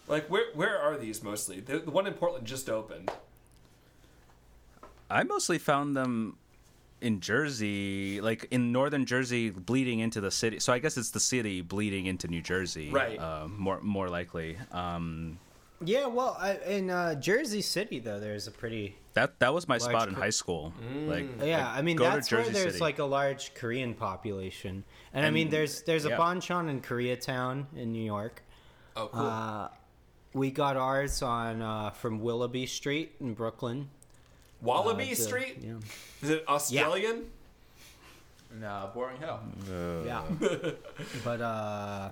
like 0.09 0.29
where 0.29 0.47
where 0.55 0.79
are 0.79 0.97
these 0.97 1.23
mostly? 1.23 1.61
The, 1.61 1.79
the 1.79 1.91
one 1.91 2.07
in 2.07 2.15
Portland 2.15 2.47
just 2.47 2.69
opened. 2.69 3.11
I 5.11 5.23
mostly 5.25 5.59
found 5.59 5.97
them 5.97 6.37
in 7.01 7.21
Jersey, 7.21 8.21
like 8.21 8.47
in 8.51 8.73
northern 8.73 9.07
Jersey, 9.07 9.51
bleeding 9.51 10.01
into 10.01 10.21
the 10.21 10.31
city. 10.31 10.59
So 10.59 10.73
I 10.73 10.79
guess 10.81 10.97
it's 10.97 11.11
the 11.11 11.21
city 11.21 11.61
bleeding 11.61 12.07
into 12.07 12.27
New 12.29 12.43
Jersey, 12.43 12.91
Right. 12.91 13.19
Uh, 13.19 13.47
more 13.49 13.81
more 13.81 14.09
likely. 14.09 14.57
Um, 14.73 15.39
Yeah, 15.85 16.07
well, 16.07 16.37
I, 16.41 16.57
in 16.67 16.91
uh, 16.91 17.15
Jersey 17.15 17.63
City 17.63 18.01
though, 18.01 18.19
there's 18.19 18.49
a 18.49 18.51
pretty 18.51 18.97
that 19.15 19.39
that 19.39 19.55
was 19.55 19.67
my 19.69 19.77
Large 19.79 19.83
spot 19.93 20.09
in 20.09 20.15
Kor- 20.15 20.25
high 20.25 20.31
school. 20.31 20.73
Like, 21.07 21.29
yeah. 21.41 21.69
like, 21.69 21.79
I 21.79 21.83
mean, 21.83 21.97
that's 21.97 22.31
where 22.33 22.43
there's 22.43 22.73
City. 22.75 22.79
like 22.81 22.99
a 22.99 23.05
large 23.05 23.55
Korean 23.55 23.95
population, 23.95 24.85
and, 25.15 25.25
I 25.25 25.31
mean, 25.31 25.47
And- 25.47 25.53
there's 25.53 25.83
there's 25.83 26.05
a 26.05 26.11
yeah. 26.11 26.17
Bonchon 26.19 26.69
in 26.69 26.81
Koreatown 26.83 27.67
in 27.77 27.93
New 27.93 28.05
York. 28.05 28.43
Oh, 28.97 29.07
cool. 29.13 29.21
Uh, 29.27 29.69
we 30.35 30.51
got 30.51 30.77
ours 30.77 31.23
on 31.23 31.63
uh, 31.63 31.91
from 31.91 32.21
Willoughby 32.21 32.67
Street 32.67 33.15
in 33.21 33.35
Brooklyn. 33.35 33.89
Wallaby 34.61 35.05
Uh, 35.05 35.11
it's 35.13 35.21
a- 35.21 35.25
Street. 35.25 35.59
Yeah. 35.61 35.75
Is 36.23 36.31
it 36.31 36.45
Australian? 36.49 37.31
No, 38.61 38.91
boring 38.95 39.19
hell. 39.21 39.41
Yeah. 40.07 40.23
but 41.25 41.41
uh 41.41 42.09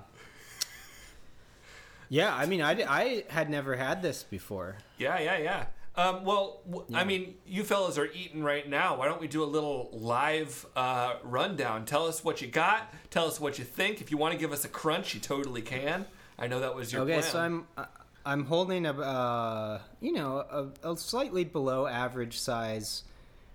Yeah, 2.09 2.35
I 2.35 2.47
mean 2.47 2.61
I, 2.63 2.75
di- 2.75 2.85
I 2.85 3.25
had 3.29 3.51
never 3.51 3.75
had 3.77 4.03
this 4.03 4.23
before. 4.23 4.77
Yeah, 4.99 5.19
yeah, 5.19 5.39
yeah. 5.39 5.67
Um, 5.97 6.27
well, 6.27 6.61
I 6.93 7.05
mean, 7.05 7.37
you 7.47 7.65
fellas 7.65 7.97
are 7.97 8.11
eating 8.13 8.43
right 8.45 8.69
now. 8.69 8.97
Why 8.99 9.07
don't 9.07 9.19
we 9.19 9.29
do 9.29 9.43
a 9.43 9.47
little 9.49 9.89
live 9.95 10.67
uh, 10.77 11.15
rundown? 11.25 11.87
Tell 11.87 12.07
us 12.07 12.23
what 12.23 12.43
you 12.43 12.49
got. 12.49 12.93
Tell 13.11 13.27
us 13.27 13.41
what 13.41 13.59
you 13.59 13.65
think. 13.65 14.03
If 14.03 14.11
you 14.11 14.19
want 14.19 14.33
to 14.35 14.39
give 14.39 14.53
us 14.53 14.67
a 14.67 14.69
crunch, 14.69 15.15
you 15.15 15.21
totally 15.21 15.63
can. 15.63 16.05
I 16.39 16.49
know 16.49 16.61
that 16.61 16.75
was 16.75 16.93
your 16.93 17.01
Okay, 17.01 17.13
plan. 17.21 17.23
so 17.23 17.39
I'm 17.41 17.67
uh, 17.79 17.87
I'm 18.27 18.45
holding 18.45 18.85
a 18.87 18.93
uh, 18.93 19.81
you 20.01 20.13
know 20.13 20.45
a, 20.83 20.91
a 20.93 20.97
slightly 20.97 21.45
below 21.45 21.87
average 21.87 22.39
size 22.39 23.05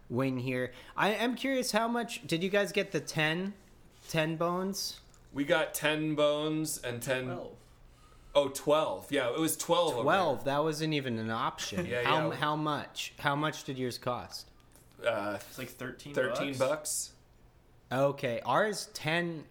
wing 0.09 0.39
here. 0.39 0.71
I 0.95 1.09
am 1.09 1.35
curious 1.35 1.71
how 1.73 1.89
much 1.89 2.25
did 2.25 2.41
you 2.41 2.49
guys 2.49 2.71
get 2.71 2.91
the 2.91 3.01
10 3.01 3.53
10 4.07 4.35
bones? 4.37 5.01
We 5.33 5.43
got 5.43 5.73
10 5.73 6.15
bones 6.15 6.79
and 6.83 7.01
10. 7.01 7.37
Oh, 8.33 8.47
12. 8.47 9.11
Yeah, 9.11 9.29
it 9.29 9.39
was 9.39 9.57
12. 9.57 9.93
over 9.93 10.03
12. 10.03 10.45
That 10.45 10.63
wasn't 10.63 10.93
even 10.93 11.19
an 11.19 11.29
option. 11.29 11.85
Yeah, 11.85 12.03
how 12.03 12.29
yeah. 12.29 12.35
how 12.37 12.55
much? 12.55 13.13
How 13.19 13.35
much 13.35 13.65
did 13.65 13.77
yours 13.77 13.97
cost? 13.97 14.47
Uh, 15.05 15.37
It's 15.49 15.57
like 15.57 15.69
13 15.69 16.13
13 16.13 16.47
bucks. 16.53 16.57
bucks. 16.57 17.11
Okay, 17.91 18.39
ours 18.45 18.89
10 18.93 19.43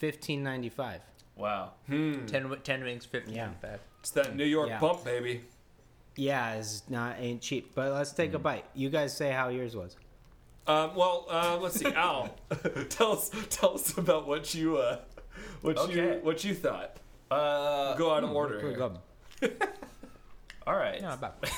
15.95. 0.00 1.00
Wow. 1.38 1.70
10, 1.88 2.26
wi- 2.26 2.58
10 2.62 2.82
wings, 2.84 3.06
15 3.06 3.34
Yeah. 3.34 3.50
five. 3.62 3.80
It's 4.00 4.10
that 4.10 4.34
New 4.36 4.44
York 4.44 4.68
Yeah. 4.68 4.80
bump, 4.80 5.04
baby. 5.04 5.44
Yeah, 6.16 6.54
it's 6.54 6.82
not 6.90 7.16
ain't 7.20 7.40
cheap. 7.40 7.74
But 7.74 7.92
let's 7.92 8.12
take 8.12 8.34
a 8.34 8.38
bite. 8.40 8.64
You 8.74 8.90
guys 8.90 9.16
say 9.16 9.30
how 9.30 9.48
yours 9.48 9.76
was. 9.76 9.96
Um, 10.66 10.94
well, 10.96 11.26
uh, 11.30 11.56
let's 11.58 11.76
see. 11.78 11.86
Al, 11.86 12.34
tell 12.90 13.12
us 13.12 13.30
tell 13.50 13.74
us 13.76 13.96
about 13.96 14.26
what 14.26 14.52
you 14.54 14.76
uh, 14.78 14.98
what 15.62 15.88
you 15.94 16.18
what 16.22 16.42
you 16.44 16.54
thought. 16.54 16.96
Uh, 17.30 17.94
Go 17.94 18.12
out 18.12 18.24
of 18.24 18.32
order. 18.32 18.58
Pretty 18.58 18.76
here. 18.76 18.90
good. 19.40 19.68
all 20.66 20.74
right. 20.76 21.00
No, 21.00 21.12
about. 21.12 21.36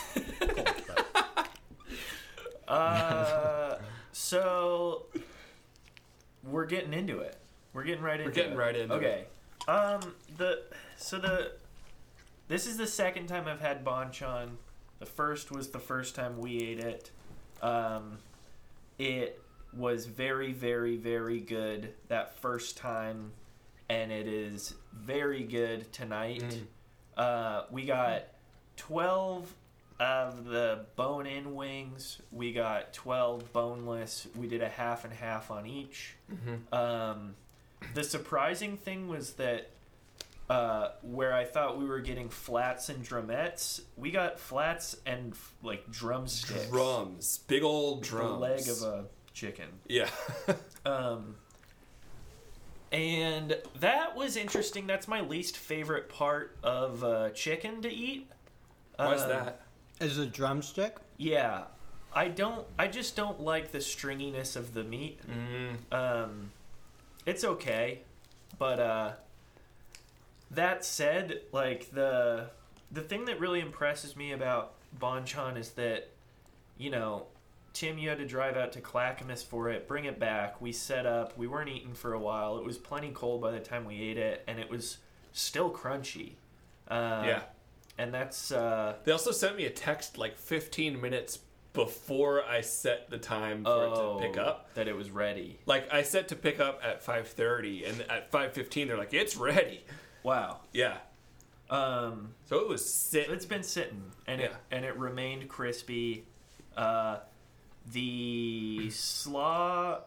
Uh, 2.68 3.78
so 4.12 5.06
we're 6.44 6.66
getting 6.66 6.92
into 6.92 7.18
it. 7.18 7.36
We're 7.72 7.82
getting 7.82 8.04
right 8.04 8.20
into 8.20 8.30
We're 8.30 8.34
getting 8.34 8.52
it. 8.52 8.56
right 8.58 8.76
into 8.76 8.94
okay. 8.94 9.24
Um 9.70 10.14
the 10.36 10.62
so 10.96 11.18
the 11.18 11.52
this 12.48 12.66
is 12.66 12.76
the 12.76 12.86
second 12.86 13.28
time 13.28 13.46
I've 13.46 13.60
had 13.60 13.84
Bonchon. 13.84 14.50
The 14.98 15.06
first 15.06 15.50
was 15.50 15.70
the 15.70 15.78
first 15.78 16.14
time 16.14 16.38
we 16.38 16.58
ate 16.62 16.80
it. 16.80 17.10
Um 17.62 18.18
it 18.98 19.40
was 19.72 20.06
very 20.06 20.52
very 20.52 20.96
very 20.96 21.40
good 21.40 21.94
that 22.08 22.34
first 22.40 22.76
time 22.76 23.32
and 23.88 24.12
it 24.12 24.26
is 24.28 24.74
very 24.92 25.42
good 25.42 25.92
tonight. 25.92 26.42
Mm. 26.42 26.66
Uh, 27.16 27.62
we 27.70 27.84
got 27.84 28.22
12 28.76 29.52
of 29.98 30.44
the 30.44 30.86
bone 30.94 31.26
in 31.26 31.54
wings. 31.56 32.22
We 32.30 32.52
got 32.52 32.92
12 32.92 33.52
boneless. 33.52 34.28
We 34.36 34.46
did 34.46 34.62
a 34.62 34.68
half 34.68 35.04
and 35.04 35.12
half 35.12 35.50
on 35.50 35.66
each. 35.66 36.14
Um, 36.72 37.34
the 37.94 38.04
surprising 38.04 38.76
thing 38.76 39.08
was 39.08 39.32
that 39.34 39.70
uh, 40.48 40.90
where 41.02 41.32
I 41.32 41.44
thought 41.44 41.78
we 41.78 41.84
were 41.84 42.00
getting 42.00 42.28
flats 42.28 42.88
and 42.88 43.04
drumettes, 43.04 43.82
we 43.96 44.10
got 44.10 44.38
flats 44.40 44.96
and 45.06 45.34
like 45.62 45.90
drumsticks. 45.90 46.66
Drums, 46.68 47.38
big 47.46 47.62
old 47.62 48.02
drums, 48.02 48.32
The 48.32 48.38
leg 48.38 48.68
of 48.68 48.82
a 48.82 49.04
chicken. 49.32 49.68
yeah. 49.88 50.08
Um, 50.86 51.36
and 52.92 53.56
that 53.78 54.16
was 54.16 54.36
interesting. 54.36 54.86
That's 54.86 55.06
my 55.06 55.20
least 55.20 55.56
favorite 55.56 56.08
part 56.08 56.56
of 56.62 57.04
uh, 57.04 57.30
chicken 57.30 57.82
to 57.82 57.88
eat. 57.92 58.28
Why's 58.96 59.20
Uh, 59.22 59.28
that? 59.28 59.60
Is 60.00 60.18
it 60.18 60.22
a 60.22 60.26
drumstick? 60.26 60.96
Yeah, 61.16 61.64
I 62.14 62.28
don't. 62.28 62.66
I 62.78 62.88
just 62.88 63.14
don't 63.14 63.40
like 63.40 63.70
the 63.72 63.78
stringiness 63.78 64.56
of 64.56 64.74
the 64.74 64.82
meat. 64.82 65.20
Mm, 65.30 65.94
Um, 65.94 66.50
it's 67.26 67.44
okay, 67.44 68.00
but 68.58 68.80
uh, 68.80 69.12
that 70.50 70.84
said, 70.84 71.42
like 71.52 71.90
the 71.90 72.50
the 72.90 73.00
thing 73.00 73.24
that 73.26 73.38
really 73.38 73.60
impresses 73.60 74.16
me 74.16 74.32
about 74.32 74.74
Bonchon 74.98 75.56
is 75.56 75.70
that, 75.70 76.08
you 76.76 76.90
know, 76.90 77.26
Tim, 77.72 77.98
you 77.98 78.08
had 78.08 78.18
to 78.18 78.26
drive 78.26 78.56
out 78.56 78.72
to 78.72 78.80
Clackamas 78.80 79.42
for 79.44 79.70
it, 79.70 79.86
bring 79.86 80.06
it 80.06 80.18
back. 80.18 80.60
We 80.60 80.72
set 80.72 81.06
up. 81.06 81.38
We 81.38 81.46
weren't 81.46 81.68
eating 81.68 81.94
for 81.94 82.14
a 82.14 82.18
while. 82.18 82.58
It 82.58 82.64
was 82.64 82.78
plenty 82.78 83.10
cold 83.12 83.40
by 83.40 83.52
the 83.52 83.60
time 83.60 83.84
we 83.84 84.00
ate 84.00 84.18
it, 84.18 84.42
and 84.48 84.58
it 84.58 84.68
was 84.68 84.98
still 85.32 85.70
crunchy. 85.70 86.32
Uh, 86.88 87.22
yeah. 87.24 87.42
and 87.98 88.12
that's 88.12 88.50
uh, 88.50 88.96
They 89.04 89.12
also 89.12 89.30
sent 89.30 89.56
me 89.56 89.66
a 89.66 89.70
text 89.70 90.18
like 90.18 90.36
15 90.36 91.00
minutes 91.00 91.38
before 91.72 92.44
I 92.44 92.60
set 92.62 93.10
the 93.10 93.18
time 93.18 93.64
for 93.64 93.70
oh, 93.70 94.18
it 94.18 94.22
to 94.22 94.28
pick 94.28 94.38
up. 94.38 94.74
that 94.74 94.88
it 94.88 94.96
was 94.96 95.10
ready. 95.10 95.58
Like 95.66 95.92
I 95.92 96.02
set 96.02 96.28
to 96.28 96.36
pick 96.36 96.60
up 96.60 96.80
at 96.82 97.04
5:30, 97.04 97.88
and 97.88 98.00
at 98.10 98.30
5:15 98.30 98.88
they're 98.88 98.96
like, 98.98 99.14
"It's 99.14 99.36
ready." 99.36 99.84
Wow. 100.22 100.60
Yeah. 100.72 100.98
Um, 101.70 102.34
So 102.46 102.58
it 102.58 102.68
was 102.68 102.84
sit. 102.92 103.30
It's 103.30 103.46
been 103.46 103.62
sitting, 103.62 104.10
and 104.26 104.40
it 104.40 104.52
and 104.70 104.84
it 104.84 104.96
remained 104.96 105.48
crispy. 105.48 106.24
Uh, 106.76 107.18
the 107.92 108.90
slaw, 108.90 110.00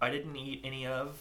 I 0.00 0.10
didn't 0.10 0.36
eat 0.36 0.62
any 0.64 0.86
of, 0.86 1.16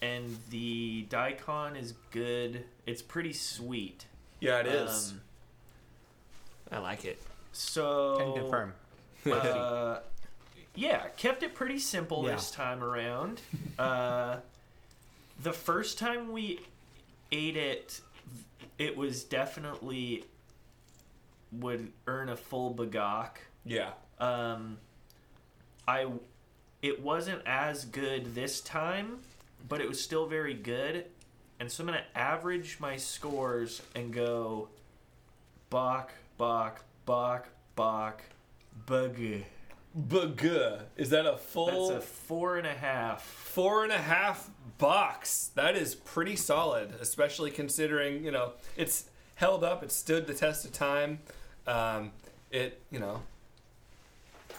and 0.00 0.38
the 0.50 1.06
daikon 1.08 1.76
is 1.76 1.94
good. 2.10 2.64
It's 2.86 3.02
pretty 3.02 3.32
sweet. 3.32 4.06
Yeah, 4.40 4.58
it 4.60 4.66
is. 4.66 5.12
Um, 5.12 5.20
I 6.72 6.78
like 6.78 7.04
it. 7.04 7.20
so 7.52 8.16
Can 8.18 8.42
confirm. 8.42 8.72
Uh, 9.30 10.00
yeah, 10.74 11.06
kept 11.16 11.42
it 11.42 11.54
pretty 11.54 11.78
simple 11.78 12.24
Yeah. 12.26 12.32
this 12.34 12.50
time 12.50 12.82
around. 12.82 13.40
Uh, 13.78 14.36
the 15.42 15.52
first 15.52 15.98
time 15.98 16.32
we 16.32 16.60
ate 17.30 17.56
it, 17.56 18.00
it 18.78 18.96
was 18.96 19.24
definitely 19.24 20.24
would 21.52 21.92
earn 22.06 22.28
a 22.30 22.36
full 22.36 22.74
bagok. 22.74 23.30
Yeah. 23.64 23.90
Um, 24.18 24.78
I 25.86 26.06
it 26.80 27.00
wasn't 27.00 27.42
as 27.46 27.84
good 27.84 28.34
this 28.34 28.60
time, 28.60 29.18
but 29.68 29.80
it 29.80 29.88
was 29.88 30.00
still 30.02 30.26
very 30.26 30.54
good. 30.54 31.04
And 31.60 31.70
so 31.70 31.82
I'm 31.82 31.86
gonna 31.88 32.04
average 32.14 32.78
my 32.80 32.96
scores 32.96 33.82
and 33.94 34.12
go 34.12 34.68
Bach, 35.70 36.12
Bach, 36.38 36.82
Bach, 37.06 37.48
Bach, 37.76 38.22
Bug. 38.86 39.16
Buguh. 39.96 40.82
Is 40.96 41.10
that 41.10 41.26
a 41.26 41.36
full? 41.36 41.66
That's 41.66 41.76
full 41.78 41.90
a 41.96 42.00
four 42.00 42.56
and 42.58 42.66
a 42.66 42.72
half. 42.74 43.22
four 43.22 43.84
and 43.84 43.92
a 43.92 43.98
half 43.98 44.48
box? 44.78 45.50
That 45.54 45.76
is 45.76 45.94
pretty 45.94 46.36
solid, 46.36 46.94
especially 47.00 47.50
considering 47.50 48.24
you 48.24 48.30
know 48.30 48.52
it's 48.76 49.04
held 49.34 49.62
up. 49.64 49.82
It 49.82 49.92
stood 49.92 50.26
the 50.26 50.34
test 50.34 50.64
of 50.64 50.72
time. 50.72 51.20
Um, 51.66 52.12
it 52.50 52.80
you 52.90 52.98
know. 53.00 53.22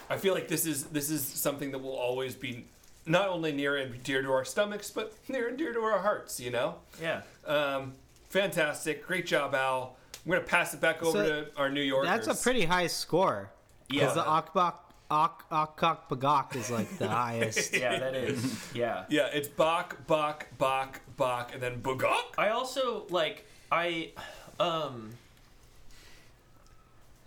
I 0.10 0.18
feel 0.18 0.34
like 0.34 0.48
this 0.48 0.66
is 0.66 0.86
this 0.86 1.10
is 1.10 1.26
something 1.26 1.72
that 1.72 1.80
will 1.80 1.96
always 1.96 2.36
be 2.36 2.66
not 3.06 3.30
only 3.30 3.52
near 3.52 3.76
and 3.78 4.04
dear 4.04 4.22
to 4.22 4.32
our 4.32 4.46
stomachs, 4.46 4.92
but 4.92 5.14
near 5.28 5.48
and 5.48 5.58
dear 5.58 5.74
to 5.74 5.80
our 5.80 6.00
hearts. 6.00 6.40
You 6.40 6.52
know. 6.52 6.76
Yeah. 7.02 7.22
Um, 7.48 7.94
fantastic, 8.30 9.08
great 9.08 9.26
job, 9.26 9.56
Al. 9.56 9.96
I'm 10.26 10.32
gonna 10.32 10.44
pass 10.44 10.74
it 10.76 10.80
back 10.80 11.02
over 11.02 11.26
So, 11.26 11.44
to 11.46 11.48
our 11.58 11.70
New 11.72 11.82
Yorkers. 11.82 12.26
That's 12.26 12.40
a 12.40 12.44
pretty 12.44 12.66
high 12.66 12.88
score. 12.88 13.50
Yeah. 13.94 14.00
Because 14.02 14.16
the 14.16 14.24
Akbak 14.24 14.74
Ak 15.12 15.44
Akak 15.52 16.10
Bagak 16.10 16.56
is 16.56 16.72
like 16.72 16.98
the 16.98 17.08
highest. 17.22 17.74
Yeah, 17.78 18.00
that 18.00 18.16
is. 18.16 18.74
Yeah. 18.74 19.06
Yeah, 19.10 19.28
it's 19.32 19.48
Bak 19.48 20.08
Bak 20.08 20.58
Bak 20.58 21.02
Bak 21.18 21.54
and 21.54 21.62
then 21.62 21.82
Bugok. 21.82 22.34
I 22.38 22.50
also 22.50 23.06
like 23.10 23.46
I 23.72 24.12
um 24.60 25.12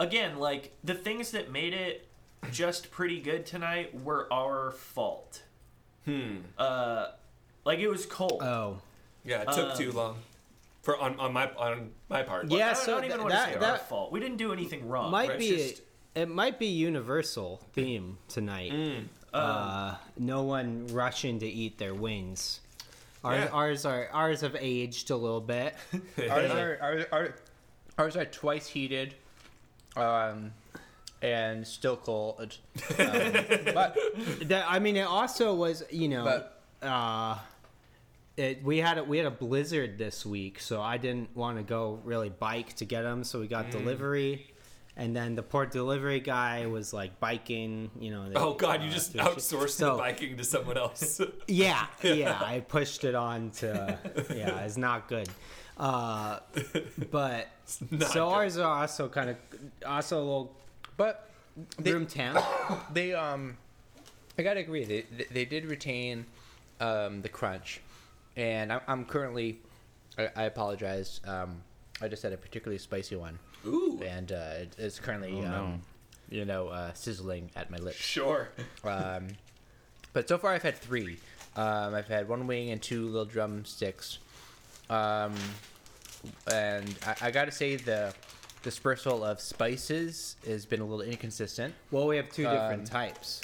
again 0.01 0.39
like 0.39 0.73
the 0.85 0.95
things 0.95 1.31
that 1.31 1.51
made 1.53 1.73
it 1.75 2.07
just 2.51 2.91
pretty 2.91 3.21
good 3.21 3.47
tonight 3.47 3.99
were 4.03 4.27
our 4.33 4.73
fault. 4.73 5.43
Hmm. 6.05 6.39
Uh 6.59 7.09
like 7.65 7.79
it 7.79 7.89
was 7.89 8.07
cold. 8.07 8.43
Oh. 8.43 8.79
Yeah, 9.25 9.43
it 9.43 9.53
took 9.53 9.71
Um, 9.73 9.77
too 9.77 9.93
long 9.93 10.17
for 10.83 10.97
on, 10.99 11.19
on 11.19 11.33
my 11.33 11.51
on 11.55 11.91
my 12.09 12.23
part. 12.23 12.49
Yeah, 12.51 12.71
I 12.71 12.75
don't, 12.75 12.77
so 12.77 12.93
I 12.93 12.95
don't 12.97 13.05
even 13.07 13.17
th- 13.19 13.21
want 13.21 13.31
to 13.33 13.37
say 13.39 13.45
that- 13.45 13.61
say 13.61 13.67
our 13.67 13.73
that- 13.73 13.89
fault. 13.89 14.13
We 14.13 14.21
didn't 14.21 14.37
do 14.39 14.53
anything 14.53 14.89
wrong. 14.89 15.11
might 15.11 15.31
right? 15.31 15.39
be 15.39 15.49
It's 15.49 15.71
just- 15.79 15.83
it 16.17 16.29
might 16.29 16.59
be 16.59 16.67
universal 16.67 17.61
theme 17.75 18.19
tonight. 18.29 18.73
Mm. 18.73 19.05
Uh, 19.33 19.95
no 20.19 20.43
one 20.43 20.87
rushing 20.89 21.39
to 21.41 21.47
eat 21.47 21.79
their 21.79 21.95
wings. 21.95 22.61
Ours, 23.23 23.45
Yeah. 23.45 23.49
ours 23.53 23.85
are 23.85 24.09
ours 24.13 24.41
have 24.41 24.57
aged 24.59 25.11
a 25.11 25.17
little 25.17 25.41
bit. 25.43 25.75
ours 26.31 26.51
are 26.51 26.79
ours 26.81 27.05
are, 27.13 27.35
ours 27.99 28.17
are 28.17 28.25
twice 28.25 28.67
heated, 28.67 29.15
um, 29.97 30.53
and 31.23 31.67
still 31.67 31.97
cold. 31.97 32.57
Um, 32.99 33.33
but 33.75 33.97
That, 34.49 34.65
I 34.69 34.79
mean, 34.79 34.97
it 34.97 35.07
also 35.07 35.55
was 35.55 35.83
you 35.91 36.09
know, 36.09 36.25
But- 36.25 36.63
uh, 36.89 37.39
it, 38.39 38.63
we 38.63 38.79
had 38.79 38.99
a, 38.99 39.05
we 39.05 39.17
had 39.19 39.27
a 39.27 39.31
blizzard 39.31 39.99
this 39.99 40.25
week, 40.25 40.61
so 40.61 40.81
I 40.81 40.97
didn't 40.99 41.35
want 41.37 41.57
to 41.59 41.63
go 41.63 42.01
really 42.05 42.29
bike 42.31 42.75
to 42.77 42.85
get 42.87 43.03
them. 43.03 43.23
So 43.25 43.41
we 43.41 43.47
Mm. 43.47 43.51
got 43.51 43.71
delivery, 43.71 44.55
and 44.97 45.15
then 45.15 45.35
the 45.35 45.43
port 45.43 45.71
delivery 45.71 46.21
guy 46.21 46.67
was 46.67 46.93
like 46.93 47.19
biking. 47.21 47.91
You 48.01 48.11
know. 48.11 48.29
they- 48.29 48.37
Oh 48.37 48.55
God, 48.55 48.83
you 48.83 48.89
uh, 48.89 48.93
just 48.93 49.15
outsourced 49.15 49.71
so- 49.71 49.93
the 49.97 50.03
biking 50.03 50.37
to 50.37 50.45
someone 50.45 50.77
else. 50.79 51.21
Yeah, 51.49 51.87
yeah, 52.03 52.41
I 52.43 52.61
pushed 52.61 53.05
it 53.05 53.15
on 53.15 53.51
to. 53.53 53.99
Yeah, 54.35 54.61
it's 54.61 54.77
not 54.77 55.09
good. 55.09 55.29
Uh, 55.77 56.41
but 57.11 57.49
not 57.91 58.09
so 58.11 58.27
good. 58.29 58.35
ours 58.35 58.59
are 58.59 58.81
also 58.81 59.09
kind 59.09 59.31
of 59.31 59.37
also 59.85 60.17
a 60.17 60.25
little 60.25 60.57
but 60.97 61.29
they, 61.79 61.93
room 61.93 62.07
temp. 62.07 62.39
they 62.93 63.13
um, 63.13 63.57
I 64.39 64.43
gotta 64.43 64.61
agree. 64.61 64.85
They 64.85 65.03
they, 65.17 65.25
they 65.31 65.45
did 65.45 65.67
retain 65.67 66.25
um, 66.81 67.21
the 67.23 67.29
crunch, 67.29 67.81
and 68.37 68.73
I'm, 68.73 68.81
I'm 68.89 69.05
currently. 69.05 69.61
I, 70.19 70.29
I 70.35 70.43
apologize. 70.45 71.21
Um, 71.27 71.61
I 72.01 72.09
just 72.09 72.23
had 72.23 72.33
a 72.33 72.37
particularly 72.37 72.79
spicy 72.79 73.17
one, 73.17 73.39
Ooh, 73.67 74.01
and 74.07 74.31
uh, 74.33 74.51
it, 74.63 74.75
it's 74.79 74.99
currently 75.01 75.33
Oh, 75.39 75.41
no. 75.43 75.55
um, 75.65 75.83
you 76.31 76.45
know 76.45 76.69
uh, 76.69 76.93
sizzling 76.95 77.51
at 77.57 77.71
my 77.71 77.79
lips. 77.79 77.97
sure. 77.99 78.49
Um, 78.85 79.29
but 80.13 80.29
so 80.29 80.39
far, 80.39 80.53
I've 80.53 80.63
had 80.63 80.77
three. 80.77 81.19
Um, 81.57 81.95
I've 81.95 82.09
had 82.09 82.29
one 82.29 82.47
wing 82.47 82.71
and 82.71 82.81
two 82.83 83.07
little 83.07 83.25
drumsticks. 83.25 84.19
Um, 84.91 85.35
and 86.53 86.95
I, 87.07 87.17
I 87.23 87.31
got 87.31 87.47
to 87.47 87.53
say 87.53 87.77
the 87.77 88.15
dispersal 88.63 89.25
of 89.25 89.41
spices 89.41 90.37
has 90.47 90.67
been 90.67 90.81
a 90.81 90.85
little 90.85 91.03
inconsistent. 91.03 91.75
Well, 91.91 92.07
we 92.07 92.17
have 92.17 92.31
two 92.31 92.43
different 92.45 92.81
Um, 92.83 92.87
types. 92.87 93.41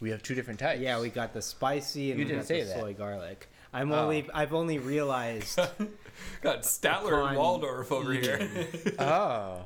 We 0.00 0.10
have 0.10 0.22
two 0.22 0.34
different 0.34 0.60
types. 0.60 0.80
Yeah, 0.80 1.00
we 1.00 1.08
got 1.10 1.32
the 1.32 1.42
spicy 1.42 2.10
and 2.10 2.18
You 2.20 2.24
we 2.26 2.28
didn't 2.30 2.42
got 2.42 2.48
say 2.48 2.60
the 2.62 2.68
that. 2.68 2.80
soy 2.80 2.92
garlic. 2.94 3.48
I'm 3.72 3.90
Oh. 3.92 4.02
only 4.04 4.28
I've 4.32 4.52
only 4.54 4.78
realized 4.78 5.58
Got 6.42 6.62
Statler 6.62 7.28
and 7.28 7.36
Waldorf 7.36 7.92
over 7.92 8.12
here. 8.12 8.48
Oh. 8.98 9.60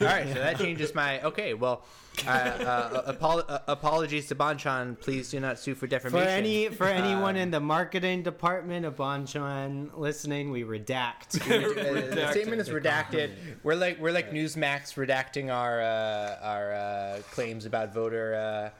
All 0.00 0.06
right, 0.06 0.26
so 0.26 0.34
that 0.34 0.58
changes 0.58 0.94
my. 0.94 1.20
Okay, 1.20 1.52
well, 1.52 1.84
uh, 2.26 2.30
uh, 2.30 3.02
apol- 3.08 3.44
uh, 3.46 3.58
apologies 3.68 4.26
to 4.28 4.34
Bonchon. 4.34 4.98
Please 4.98 5.30
do 5.30 5.38
not 5.38 5.58
sue 5.58 5.74
for 5.74 5.80
for 5.80 5.86
defamation. 5.86 6.28
any 6.28 6.68
for 6.68 6.86
anyone 6.86 7.36
Um, 7.36 7.42
in 7.42 7.50
the 7.50 7.60
marketing 7.60 8.22
department 8.22 8.86
of 8.86 8.96
Bonchon 8.96 9.90
listening, 9.98 10.50
we 10.50 10.62
redact. 10.64 11.38
Uh, 11.42 12.14
the 12.14 12.30
statement 12.30 12.62
is 12.62 12.70
redacted. 12.70 13.32
We're 13.62 13.74
like 13.74 14.00
we're 14.00 14.12
like 14.12 14.30
Newsmax 14.32 14.94
redacting 14.94 15.52
our 15.54 15.82
uh, 15.82 16.38
our 16.40 16.72
uh, 16.72 17.18
claims 17.30 17.66
about 17.66 17.92
voter 17.92 18.34
uh, 18.34 18.70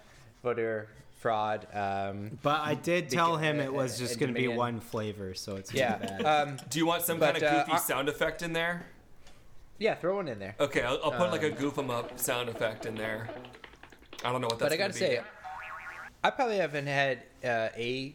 voter 0.42 0.88
fraud. 1.24 1.66
Um, 1.72 2.38
But 2.42 2.60
I 2.62 2.74
did 2.74 3.08
tell 3.10 3.36
Beca- 3.36 3.40
him 3.42 3.60
it 3.60 3.68
uh, 3.68 3.72
was 3.72 3.96
uh, 3.96 4.04
just 4.04 4.18
going 4.18 4.34
to 4.34 4.38
be 4.40 4.48
one 4.48 4.80
flavor, 4.80 5.34
so 5.34 5.56
it's 5.56 5.72
yeah, 5.72 5.96
bad. 5.96 6.24
um, 6.24 6.56
Do 6.68 6.78
you 6.78 6.86
want 6.86 7.02
some 7.02 7.18
But, 7.18 7.34
kind 7.34 7.44
of 7.44 7.52
uh, 7.52 7.58
goofy 7.64 7.72
I- 7.72 7.78
sound 7.78 8.08
effect 8.08 8.42
in 8.42 8.52
there? 8.52 8.86
yeah. 9.78 9.94
Throw 9.94 10.16
one 10.16 10.28
in 10.28 10.38
there. 10.38 10.54
Okay, 10.58 10.82
I'll, 10.82 10.98
I'll 11.04 11.12
put 11.12 11.30
like 11.30 11.42
a 11.42 11.50
Um, 11.52 11.58
goof 11.58 11.78
'em 11.78 11.90
up 11.90 12.18
sound 12.18 12.48
effect 12.48 12.86
in 12.86 12.94
there. 12.94 13.28
I 14.24 14.32
don't 14.32 14.40
know 14.40 14.48
what 14.48 14.58
that's. 14.58 14.68
But 14.70 14.72
I 14.72 14.76
gotta 14.76 14.92
be. 14.92 14.98
say, 14.98 15.20
I 16.24 16.30
probably 16.30 16.58
haven't 16.58 16.86
had 16.86 17.22
uh, 17.44 17.68
a 17.76 18.14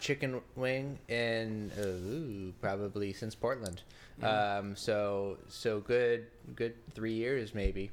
chicken 0.00 0.40
wing 0.56 0.98
in 1.08 1.70
ooh, 1.78 2.52
probably 2.60 3.12
since 3.12 3.34
Portland. 3.34 3.82
Um, 4.22 4.76
so 4.76 5.38
so 5.48 5.80
good 5.80 6.26
good 6.54 6.74
three 6.94 7.12
years 7.14 7.54
maybe 7.54 7.90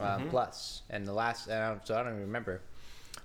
um, 0.00 0.28
plus, 0.28 0.82
and 0.90 1.06
the 1.06 1.12
last 1.12 1.48
I 1.50 1.76
so 1.84 1.94
I 1.94 2.02
don't 2.02 2.12
even 2.12 2.20
remember. 2.20 2.60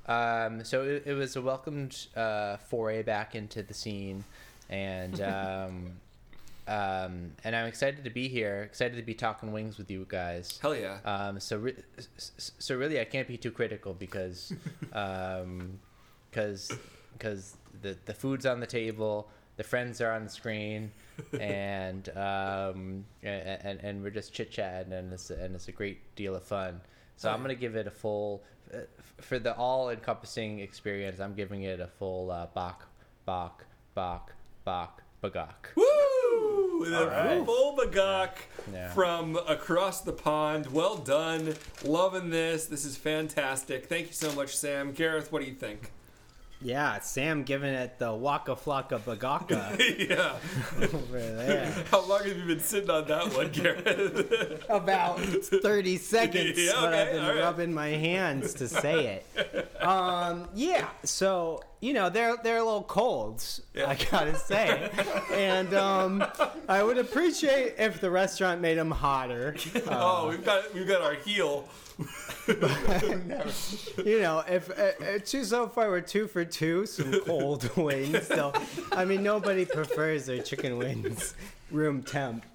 Um, 0.07 0.63
so 0.63 0.83
it, 0.83 1.03
it 1.05 1.13
was 1.13 1.35
a 1.35 1.41
welcomed 1.41 2.07
uh, 2.15 2.57
foray 2.57 3.03
back 3.03 3.35
into 3.35 3.63
the 3.63 3.73
scene, 3.73 4.23
and 4.69 5.21
um, 5.21 5.91
um, 6.67 7.31
and 7.45 7.55
I'm 7.55 7.65
excited 7.65 8.03
to 8.03 8.09
be 8.09 8.27
here. 8.27 8.63
Excited 8.63 8.97
to 8.97 9.03
be 9.03 9.13
talking 9.13 9.51
wings 9.53 9.77
with 9.77 9.89
you 9.89 10.05
guys. 10.07 10.59
Hell 10.61 10.75
yeah. 10.75 10.97
Um, 11.05 11.39
so, 11.39 11.57
re- 11.57 11.83
so 12.17 12.75
really, 12.75 12.99
I 12.99 13.05
can't 13.05 13.27
be 13.27 13.37
too 13.37 13.51
critical 13.51 13.93
because, 13.93 14.53
um, 14.93 15.79
because, 16.29 16.71
because 17.13 17.55
the 17.81 17.97
the 18.05 18.13
food's 18.13 18.45
on 18.45 18.59
the 18.59 18.67
table, 18.67 19.29
the 19.55 19.63
friends 19.63 20.01
are 20.01 20.11
on 20.11 20.25
the 20.25 20.29
screen, 20.29 20.91
and 21.39 22.09
um, 22.09 23.05
and, 23.23 23.59
and, 23.63 23.79
and 23.81 24.03
we're 24.03 24.09
just 24.09 24.33
chit 24.33 24.51
chatting, 24.51 24.91
and 24.91 25.13
it's 25.13 25.29
and 25.29 25.55
it's 25.55 25.69
a 25.69 25.71
great 25.73 26.15
deal 26.15 26.35
of 26.35 26.43
fun. 26.43 26.81
So 27.15 27.31
I'm 27.31 27.41
gonna 27.41 27.55
give 27.55 27.75
it 27.75 27.87
a 27.87 27.91
full, 27.91 28.43
for 29.21 29.39
the 29.39 29.55
all 29.55 29.89
encompassing 29.89 30.59
experience. 30.59 31.19
I'm 31.19 31.33
giving 31.33 31.63
it 31.63 31.79
a 31.79 31.87
full 31.87 32.31
uh, 32.31 32.47
Bach, 32.53 32.85
Bach, 33.25 33.65
Bach, 33.95 34.31
Bach, 34.65 35.01
Bagak. 35.23 35.75
Woo! 35.75 36.85
The 36.85 37.07
right. 37.07 37.43
full 37.45 37.75
bagok 37.75 38.29
Yeah. 38.71 38.89
from 38.93 39.35
across 39.47 40.01
the 40.01 40.13
pond. 40.13 40.67
Well 40.71 40.95
done. 40.95 41.55
Loving 41.83 42.29
this. 42.29 42.67
This 42.67 42.85
is 42.85 42.95
fantastic. 42.95 43.87
Thank 43.87 44.07
you 44.07 44.13
so 44.13 44.31
much, 44.33 44.55
Sam. 44.55 44.91
Gareth, 44.91 45.31
what 45.31 45.41
do 45.41 45.47
you 45.47 45.55
think? 45.55 45.91
Yeah, 46.61 46.99
Sam 46.99 47.43
giving 47.43 47.73
it 47.73 47.99
the 47.99 48.13
Waka 48.13 48.55
Flocka 48.55 48.99
Bagaka 48.99 50.09
yeah. 50.09 50.35
over 50.97 51.19
there. 51.19 51.71
How 51.91 52.01
long 52.07 52.23
have 52.23 52.37
you 52.37 52.45
been 52.45 52.59
sitting 52.59 52.89
on 52.89 53.07
that 53.07 53.33
one, 53.33 53.51
Gareth? 53.51 54.65
About 54.69 55.19
30 55.19 55.97
seconds, 55.97 56.57
Yeah, 56.57 56.71
but 56.81 56.93
I've 56.93 57.11
been 57.11 57.23
right. 57.23 57.37
rubbing 57.39 57.73
my 57.73 57.89
hands 57.89 58.55
to 58.55 58.67
say 58.67 59.23
it. 59.35 59.83
Um, 59.83 60.47
yeah, 60.55 60.87
so 61.03 61.61
you 61.79 61.93
know 61.93 62.09
they're 62.09 62.35
they're 62.43 62.57
a 62.57 62.63
little 62.63 62.81
colds, 62.83 63.61
I 63.75 63.95
gotta 64.09 64.35
say, 64.35 64.89
and 65.31 65.73
um, 65.75 66.23
I 66.67 66.81
would 66.81 66.97
appreciate 66.97 67.75
if 67.77 68.01
the 68.01 68.09
restaurant 68.09 68.61
made 68.61 68.79
them 68.79 68.89
hotter. 68.91 69.55
oh, 69.87 70.29
we've 70.29 70.43
got 70.43 70.73
we've 70.73 70.87
got 70.87 71.01
our 71.01 71.13
heel. 71.13 71.69
you 74.05 74.19
know, 74.21 74.43
if 74.47 74.69
uh, 74.69 75.03
uh, 75.03 75.19
two 75.25 75.43
so 75.43 75.67
far 75.67 75.89
we're 75.89 76.01
two 76.01 76.27
for 76.27 76.45
two, 76.45 76.85
some 76.85 77.19
cold 77.21 77.69
wings. 77.77 78.27
So, 78.27 78.53
I 78.91 79.05
mean, 79.05 79.23
nobody 79.23 79.65
prefers 79.65 80.25
their 80.25 80.41
chicken 80.41 80.77
wings 80.77 81.33
room 81.71 82.03
temp. 82.03 82.45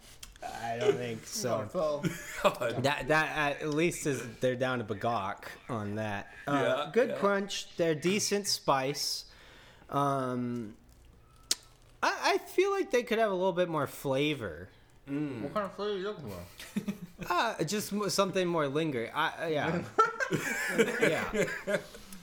I 0.43 0.76
don't 0.78 0.97
think 0.97 1.26
so. 1.26 2.03
That 2.80 3.07
that 3.09 3.61
at 3.61 3.68
least 3.68 4.07
is 4.07 4.22
they're 4.40 4.57
down 4.57 4.78
to 4.78 4.84
bagok 4.84 5.45
on 5.68 5.95
that. 5.97 6.32
Uh, 6.47 6.53
Yeah, 6.53 6.90
good 6.93 7.11
yeah. 7.11 7.16
crunch. 7.16 7.76
They're 7.76 7.95
decent 7.95 8.49
spice. 8.49 9.26
Um, 9.90 10.74
I, 12.03 12.34
I 12.34 12.38
feel 12.38 12.72
like 12.72 12.90
they 12.90 13.05
could 13.05 13.18
have 13.20 13.30
a 13.30 13.34
little 13.34 13.53
bit 13.53 13.68
more 13.68 13.86
flavor. 13.86 14.68
What 15.07 15.55
kind 15.55 15.66
of 15.66 15.74
flavor 15.74 15.94
are 15.94 15.98
you 15.98 16.05
looking 16.05 16.30
for? 16.30 16.92
Uh, 17.30 17.62
just 17.62 17.92
something 18.11 18.48
more 18.48 18.66
lingering. 18.66 19.09
I, 19.14 19.32
uh, 19.44 19.46
yeah, 19.46 19.82
yeah. 21.00 21.76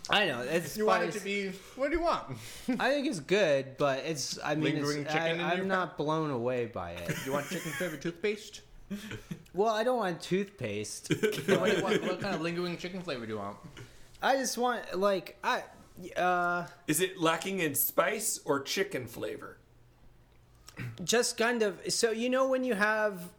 I 0.09 0.25
know 0.25 0.41
it's 0.41 0.75
You 0.75 0.87
want 0.87 1.03
it 1.03 1.13
to 1.13 1.21
be. 1.21 1.51
What 1.75 1.91
do 1.91 1.97
you 1.97 2.03
want? 2.03 2.37
I 2.79 2.89
think 2.89 3.07
it's 3.07 3.19
good, 3.19 3.77
but 3.77 3.99
it's. 3.99 4.39
I 4.43 4.55
mean, 4.55 4.75
Lingering 4.75 5.03
it's, 5.03 5.13
chicken 5.13 5.39
I, 5.39 5.53
I'm 5.53 5.67
not 5.67 5.97
blown 5.97 6.31
away 6.31 6.65
by 6.65 6.91
it. 6.91 7.15
You 7.25 7.31
want 7.31 7.47
chicken 7.47 7.71
flavored 7.71 8.01
toothpaste? 8.01 8.61
Well, 9.53 9.73
I 9.73 9.83
don't 9.83 9.97
want 9.97 10.21
toothpaste. 10.21 11.13
what, 11.47 11.59
want? 11.81 12.01
what 12.03 12.21
kind 12.21 12.35
of 12.35 12.41
lingering 12.41 12.77
chicken 12.77 13.01
flavor 13.01 13.25
do 13.25 13.33
you 13.33 13.39
want? 13.39 13.57
I 14.21 14.37
just 14.37 14.57
want 14.57 14.97
like 14.97 15.37
I. 15.43 15.63
Uh, 16.17 16.65
Is 16.87 17.01
it 17.01 17.19
lacking 17.19 17.59
in 17.59 17.75
spice 17.75 18.39
or 18.45 18.61
chicken 18.61 19.05
flavor? 19.05 19.58
Just 21.03 21.37
kind 21.37 21.61
of 21.61 21.79
so 21.89 22.11
you 22.11 22.29
know 22.29 22.47
when 22.47 22.63
you 22.63 22.73
have 22.73 23.29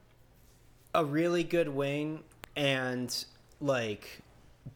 a 0.95 1.05
really 1.05 1.45
good 1.45 1.69
wing 1.69 2.23
and 2.57 3.25
like 3.61 4.21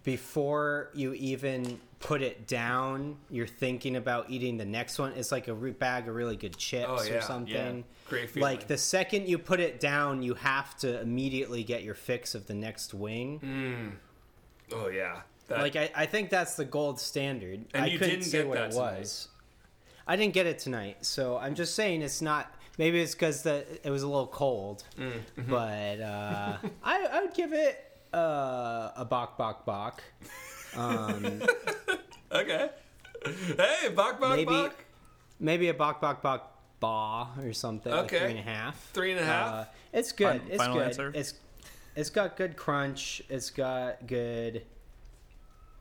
before 0.03 0.91
you 0.95 1.12
even 1.15 1.81
put 2.01 2.21
it 2.21 2.47
down 2.47 3.17
you're 3.31 3.47
thinking 3.47 3.97
about 3.97 4.29
eating 4.29 4.59
the 4.59 4.65
next 4.65 4.99
one 4.99 5.12
it's 5.12 5.33
like 5.33 5.49
a 5.49 5.55
bag 5.55 6.07
of 6.07 6.15
really 6.15 6.37
good 6.37 6.57
chips 6.57 6.87
Oh, 6.89 7.03
yeah, 7.03 7.15
or 7.15 7.21
something. 7.23 7.79
Yeah. 7.79 7.83
Great 8.11 8.31
feeling. 8.31 8.43
like 8.53 8.67
the 8.67 8.77
second 8.77 9.27
you 9.27 9.39
put 9.39 9.59
it 9.59 9.81
down 9.81 10.23
you 10.23 10.35
have 10.35 10.77
to 10.79 11.01
immediately 11.01 11.65
get 11.65 11.83
your 11.83 11.95
fix 11.95 12.35
of 12.35 12.47
the 12.47 12.55
next 12.55 12.93
wing. 12.93 13.97
Mm. 14.71 14.77
Oh 14.77 14.89
yeah. 14.89 15.23
That, 15.49 15.61
like 15.61 15.77
I, 15.77 15.91
I 15.95 16.07
think 16.07 16.31
that's 16.31 16.57
the 16.57 16.65
gold 16.65 17.01
standard. 17.01 17.65
And 17.75 17.85
i 17.85 17.87
you 17.87 17.99
couldn't 17.99 18.15
didn't 18.21 18.25
say 18.27 18.39
get 18.39 18.49
what 18.49 18.59
that 18.59 18.73
it 18.73 18.77
was 18.77 19.29
i 20.07 20.17
didn't 20.17 20.35
get 20.35 20.47
it 20.47 20.59
tonight 20.59 20.97
so 21.05 21.37
i'm 21.39 21.55
just 21.55 21.75
saying 21.75 22.03
it's 22.03 22.21
not 22.23 22.53
maybe 22.79 23.01
it's 23.01 23.15
because 23.15 23.43
the 23.43 23.65
it 23.83 23.91
was 23.91 24.03
a 24.03 24.07
little 24.09 24.27
cold 24.27 24.85
Mm, 24.99 25.13
mm-hmm. 25.13 25.51
but 25.51 26.01
uh 26.01 26.57
I, 26.83 27.07
I 27.13 27.21
would 27.23 27.35
give 27.35 27.53
it 27.53 27.83
uh 28.13 28.91
a 28.97 29.05
bok 29.09 29.37
bok 29.39 29.65
bok 29.65 30.03
um 30.77 31.43
okay. 32.33 32.71
Hey, 33.25 33.89
bok 33.95 34.21
bok 34.21 34.31
maybe 34.37 34.45
bok. 34.45 34.85
maybe 35.41 35.69
a 35.69 35.75
bok 35.75 36.01
bok 36.01 36.21
bok 36.23 36.51
ba 36.81 37.29
or 37.41 37.53
something 37.53 37.91
like 37.93 38.05
Okay. 38.07 38.19
three 38.19 38.31
and 38.31 38.39
a 38.39 38.43
half 38.43 38.91
Three 38.93 39.13
and 39.13 39.21
a 39.21 39.25
half? 39.25 39.53
uh, 39.53 39.65
it's 39.93 40.13
good 40.13 40.43
Fin- 40.43 40.51
it's 40.51 40.57
final 40.59 40.77
good 40.77 40.87
answer? 40.89 41.13
it's 41.15 41.35
it's 41.97 42.11
got 42.11 42.37
good 42.37 42.57
crunch 42.57 43.23
it's 43.29 43.51
got 43.51 44.07
good 44.07 44.65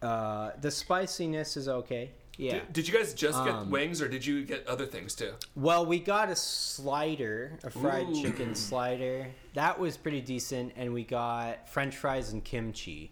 uh 0.01 0.51
the 0.61 0.69
spiciness 0.71 1.57
is 1.57 1.67
okay 1.67 2.11
yeah 2.37 2.53
Did, 2.53 2.73
did 2.73 2.87
you 2.87 2.93
guys 2.93 3.13
just 3.13 3.43
get 3.45 3.53
Um, 3.53 3.69
wings 3.69 4.01
or 4.01 4.07
did 4.07 4.25
you 4.25 4.43
get 4.43 4.65
other 4.67 4.85
things 4.85 5.13
too? 5.15 5.33
Well, 5.55 5.85
we 5.85 5.99
got 5.99 6.29
a 6.29 6.35
slider, 6.35 7.57
a 7.63 7.69
fried 7.69 8.09
Ooh. 8.09 8.21
chicken 8.21 8.55
slider. 8.69 9.27
That 9.53 9.79
was 9.79 9.97
pretty 9.97 10.21
decent, 10.21 10.73
and 10.75 10.93
we 10.93 11.03
got 11.03 11.69
French 11.69 11.95
fries 11.95 12.33
and 12.33 12.43
kimchi. 12.43 13.11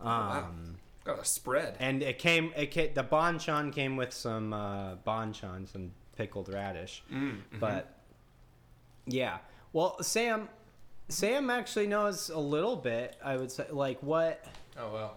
Um, 0.00 0.06
wow. 0.08 0.48
Got 1.04 1.20
a 1.20 1.24
spread. 1.24 1.76
and 1.80 2.02
it 2.02 2.18
came, 2.18 2.52
it 2.56 2.66
came, 2.70 2.92
the 2.94 3.02
Bonchon 3.04 3.72
came 3.72 3.96
with 3.96 4.12
some 4.12 4.52
uh, 4.52 4.96
banchan, 5.06 5.66
some 5.66 5.92
pickled 6.16 6.52
radish. 6.52 7.02
Mm, 7.12 7.38
But 7.58 7.94
yeah, 9.06 9.38
well, 9.72 10.02
Sam, 10.02 10.48
Sam 11.08 11.48
actually 11.48 11.86
knows 11.86 12.28
a 12.28 12.38
little 12.38 12.76
bit. 12.76 13.16
I 13.24 13.36
would 13.36 13.50
say, 13.50 13.64
like 13.70 14.02
what. 14.02 14.44
Oh 14.78 14.92
well. 14.92 15.16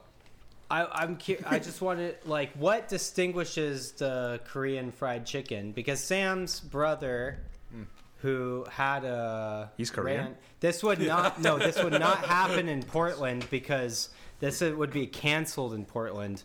I, 0.71 1.03
I'm 1.03 1.17
cu- 1.17 1.43
I 1.45 1.59
just 1.59 1.81
wanted 1.81 2.15
like 2.25 2.51
what 2.53 2.87
distinguishes 2.87 3.91
the 3.93 4.39
Korean 4.45 4.91
fried 4.91 5.25
chicken 5.25 5.71
because 5.73 5.99
Sam's 5.99 6.59
brother, 6.59 7.39
who 8.17 8.65
had 8.69 9.03
a 9.03 9.71
He's 9.77 9.89
Korean? 9.91 10.17
ran- 10.25 10.35
this 10.61 10.81
would 10.83 10.99
not 10.99 11.41
no 11.41 11.57
this 11.57 11.81
would 11.83 11.93
not 11.99 12.25
happen 12.25 12.69
in 12.69 12.83
Portland 12.83 13.45
because 13.49 14.09
this 14.39 14.61
would 14.61 14.91
be 14.91 15.05
canceled 15.05 15.73
in 15.75 15.85
Portland, 15.85 16.41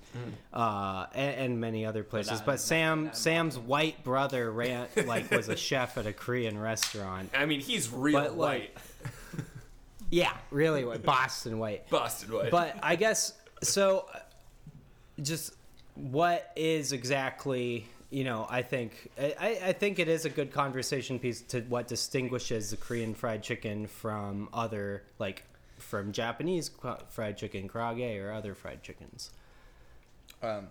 uh, 0.52 1.06
and, 1.14 1.34
and 1.40 1.60
many 1.60 1.86
other 1.86 2.02
places. 2.02 2.32
not- 2.40 2.46
But 2.46 2.60
Sam 2.60 3.04
not 3.04 3.10
in 3.10 3.14
Sam's 3.14 3.58
white 3.58 4.02
brother 4.04 4.50
ran 4.52 4.88
like 5.06 5.30
was 5.30 5.48
a 5.48 5.56
chef 5.56 5.96
at 5.96 6.06
a 6.06 6.12
Korean 6.12 6.58
restaurant. 6.58 7.30
I 7.34 7.46
mean, 7.46 7.60
he's 7.60 7.90
real 7.92 8.20
But, 8.20 8.36
like- 8.36 8.76
white. 9.34 9.44
Yeah, 10.10 10.32
really 10.52 10.84
white, 10.84 11.02
Boston 11.02 11.58
white. 11.58 11.90
Boston 11.90 12.32
white. 12.32 12.50
but 12.52 12.76
I 12.82 12.94
guess 12.96 13.32
so. 13.62 14.06
Just 15.22 15.54
what 15.94 16.52
is 16.56 16.92
exactly 16.92 17.86
you 18.10 18.22
know? 18.24 18.46
I 18.50 18.60
think 18.62 19.10
I, 19.18 19.58
I 19.64 19.72
think 19.72 19.98
it 19.98 20.08
is 20.08 20.24
a 20.26 20.30
good 20.30 20.52
conversation 20.52 21.18
piece 21.18 21.40
to 21.42 21.62
what 21.62 21.88
distinguishes 21.88 22.70
the 22.70 22.76
Korean 22.76 23.14
fried 23.14 23.42
chicken 23.42 23.86
from 23.86 24.48
other 24.52 25.02
like 25.18 25.44
from 25.78 26.12
Japanese 26.12 26.70
fried 27.08 27.36
chicken, 27.38 27.68
karaage, 27.68 28.22
or 28.22 28.32
other 28.32 28.54
fried 28.54 28.82
chickens. 28.82 29.30
Um. 30.42 30.68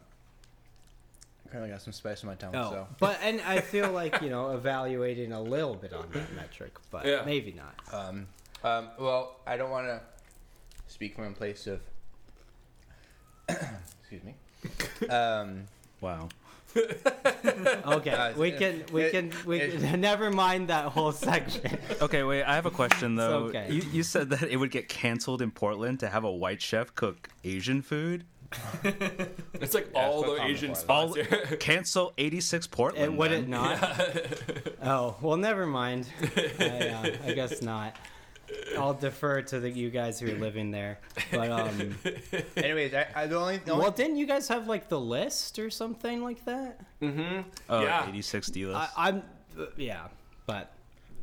Currently 1.51 1.69
got 1.71 1.81
some 1.81 1.93
spice 1.93 2.23
in 2.23 2.27
my 2.27 2.36
tongue, 2.36 2.55
Oh, 2.55 2.69
so 2.71 2.88
but 2.99 3.19
and 3.21 3.39
I 3.41 3.61
feel 3.61 3.91
like 3.91 4.19
you 4.21 4.29
know 4.29 4.51
evaluating 4.51 5.31
a 5.31 5.41
little 5.41 5.75
bit 5.75 5.93
on 5.93 6.09
that 6.13 6.33
metric, 6.36 6.73
but 6.91 7.05
Yeah. 7.05 7.21
maybe 7.25 7.51
not. 7.53 7.75
um, 7.93 8.27
um, 8.63 8.89
well, 8.99 9.38
I 9.45 9.55
don't 9.55 9.69
want 9.69 9.88
to 9.88 10.01
speak 10.88 11.15
from 11.15 11.25
a 11.25 11.31
place 11.31 11.65
of. 11.67 11.81
excuse 13.49 14.23
me. 14.23 14.35
Um, 15.09 15.65
Wow. 16.01 16.29
Okay, 17.85 18.11
Uh, 18.11 18.33
we 18.37 18.51
can 18.51 18.83
we 18.91 19.03
it- 19.03 19.11
can 19.11 19.31
we 19.45 19.59
it- 19.61 19.79
can, 19.81 20.01
never 20.11 20.29
mind 20.29 20.67
that 20.67 20.85
whole 20.87 21.11
section. 21.11 21.77
Okay, 22.01 22.23
wait. 22.23 22.43
I 22.43 22.55
have 22.55 22.65
a 22.65 22.71
question 22.71 23.15
though. 23.15 23.45
okay. 23.45 23.67
You, 23.71 23.81
you 23.93 24.03
said 24.03 24.29
that 24.31 24.43
it 24.43 24.57
would 24.57 24.71
get 24.71 24.89
canceled 24.89 25.41
in 25.41 25.51
Portland 25.51 25.99
to 26.01 26.09
have 26.09 26.23
a 26.25 26.31
white 26.31 26.61
chef 26.61 26.93
cook 26.95 27.29
Asian 27.43 27.81
food. 27.81 28.25
it's 29.53 29.73
like 29.73 29.89
Yeah, 29.93 30.05
all 30.07 30.21
the 30.21 30.35
quite 30.35 30.49
Asian 30.49 30.75
spots 30.75 31.17
cancel 31.59 32.13
eighty 32.17 32.39
six 32.41 32.67
Portland. 32.67 33.05
And 33.05 33.17
would 33.17 33.31
then. 33.31 33.43
it 33.43 33.49
not? 33.49 33.99
Oh 34.83 35.15
well, 35.21 35.37
never 35.37 35.65
mind. 35.65 36.07
I, 36.59 36.89
uh, 36.89 37.15
I 37.25 37.33
guess 37.33 37.61
not. 37.61 37.95
I'll 38.77 38.93
defer 38.93 39.41
to 39.41 39.59
the, 39.59 39.69
you 39.69 39.89
guys 39.89 40.19
who 40.19 40.27
are 40.33 40.37
living 40.37 40.71
there. 40.71 40.99
But 41.31 41.49
um, 41.51 41.95
anyways, 42.57 42.93
I, 42.93 43.07
I 43.15 43.25
the 43.27 43.37
only, 43.37 43.57
the 43.57 43.71
only 43.71 43.83
well, 43.83 43.91
didn't 43.91 44.17
you 44.17 44.25
guys 44.25 44.47
have 44.49 44.67
like 44.67 44.89
the 44.89 44.99
list 44.99 45.57
or 45.59 45.69
something 45.69 46.23
like 46.23 46.43
that? 46.45 46.79
Mm-hmm. 47.01 47.41
Oh, 47.69 47.81
Yeah. 47.81 48.07
86 48.09 48.47
D 48.49 48.65
list. 48.65 48.77
I, 48.97 49.09
I'm, 49.09 49.23
uh, 49.59 49.65
yeah, 49.77 50.07
but 50.45 50.71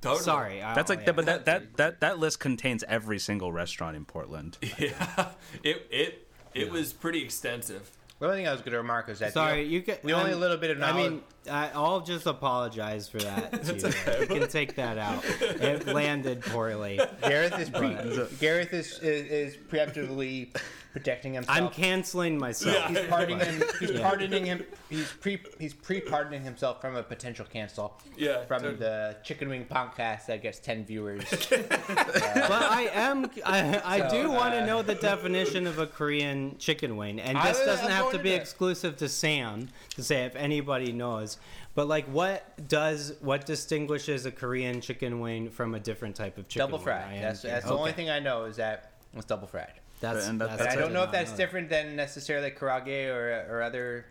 Totally. 0.00 0.22
sorry. 0.22 0.62
I- 0.62 0.74
That's 0.74 0.88
like, 0.90 1.00
yeah. 1.00 1.04
that, 1.06 1.16
but 1.16 1.26
that, 1.26 1.44
that 1.46 1.76
that 1.76 2.00
that 2.00 2.18
list 2.18 2.40
contains 2.40 2.82
every 2.88 3.18
single 3.18 3.52
restaurant 3.52 3.96
in 3.96 4.04
Portland. 4.04 4.58
Yeah. 4.78 5.28
It 5.62 5.86
it 5.90 6.28
it 6.54 6.70
was 6.70 6.92
pretty 6.92 7.22
extensive. 7.22 7.90
the 8.18 8.26
only 8.26 8.38
thing 8.38 8.48
I 8.48 8.52
was 8.52 8.60
going 8.62 8.72
to 8.72 8.78
remark 8.78 9.08
is 9.08 9.20
that 9.20 9.32
Sorry, 9.32 9.64
the, 9.64 9.70
you 9.70 9.82
can. 9.82 9.96
the 10.02 10.12
only 10.12 10.30
I'm- 10.32 10.40
little 10.40 10.56
bit 10.56 10.70
of 10.70 10.82
I 10.82 10.92
mean, 10.92 11.22
I, 11.50 11.70
I'll 11.74 12.00
just 12.00 12.26
apologize 12.26 13.08
for 13.08 13.18
that. 13.18 13.62
To 13.64 13.74
you. 13.74 14.20
you 14.20 14.26
can 14.40 14.48
take 14.48 14.76
that 14.76 14.98
out. 14.98 15.24
It 15.40 15.86
landed 15.86 16.42
poorly. 16.42 17.00
Gareth 17.22 17.58
is 17.58 17.68
pre, 17.70 17.96
Gareth 18.38 18.72
is, 18.72 18.98
is 19.00 19.54
is 19.54 19.56
preemptively 19.56 20.54
protecting 20.92 21.32
himself. 21.34 21.56
I'm 21.56 21.68
canceling 21.70 22.38
myself. 22.38 22.74
Yeah. 22.74 22.88
He's 23.00 23.08
pardoning 23.08 23.40
him. 23.40 23.62
He's 23.80 23.90
Yeah. 23.92 24.02
pardoning 24.08 24.44
him. 24.44 24.64
He's 24.90 25.10
pre. 25.12 25.40
He's 25.58 25.72
pre-pardoning 25.74 26.42
himself 26.42 26.80
from 26.80 26.96
a 26.96 27.02
potential 27.02 27.46
cancel. 27.50 27.98
Yeah, 28.16 28.44
From 28.44 28.60
totally. 28.62 28.78
the 28.80 29.16
Chicken 29.24 29.48
Wing 29.48 29.64
podcast 29.68 30.26
that 30.26 30.42
gets 30.42 30.58
ten 30.58 30.84
viewers. 30.84 31.24
But 31.92 32.62
I 32.62 32.90
am. 32.92 33.30
I, 33.44 33.80
I 33.84 34.08
So, 34.08 34.22
do 34.22 34.30
want 34.30 34.54
to 34.54 34.62
uh, 34.62 34.66
know 34.66 34.82
the 34.82 34.94
definition 34.94 35.66
of 35.66 35.78
a 35.78 35.86
Korean 35.86 36.56
chicken 36.58 36.96
wing, 36.96 37.20
and 37.20 37.36
this 37.38 37.58
was- 37.58 37.66
doesn't 37.66 37.86
I'm 37.86 37.90
have 37.92 38.10
to 38.10 38.18
to 38.18 38.22
be 38.22 38.30
that. 38.30 38.40
exclusive 38.42 38.96
to 38.98 39.08
Sam 39.08 39.68
to 39.94 40.02
say 40.02 40.24
if 40.24 40.36
anybody 40.36 40.92
knows. 40.92 41.31
But 41.74 41.88
like, 41.88 42.06
what 42.06 42.68
does 42.68 43.14
what 43.20 43.46
distinguishes 43.46 44.26
a 44.26 44.30
Korean 44.30 44.80
chicken 44.80 45.20
wing 45.20 45.48
from 45.50 45.74
a 45.74 45.80
different 45.80 46.16
type 46.16 46.36
of 46.38 46.48
chicken? 46.48 46.66
double 46.66 46.78
wing? 46.78 46.84
fried. 46.84 47.04
I 47.08 47.14
am 47.14 47.22
That's 47.22 47.42
that's 47.42 47.54
the 47.64 47.68
curious. 47.68 47.78
only 47.80 47.92
thing 47.92 48.10
I 48.10 48.18
know 48.18 48.44
is 48.44 48.56
that 48.56 48.92
it's 49.14 49.24
double 49.24 49.46
fried. 49.46 49.72
That's, 50.00 50.26
And 50.26 50.40
that's 50.40 50.52
I 50.52 50.56
That's 50.56 50.76
I 50.76 50.80
don't 50.80 50.92
know 50.92 51.04
if 51.04 51.12
that's 51.12 51.30
that. 51.30 51.36
different 51.36 51.68
than 51.70 51.94
necessarily 51.96 52.50
karaage 52.50 53.08
or 53.08 53.46
or 53.48 53.62
other 53.62 54.04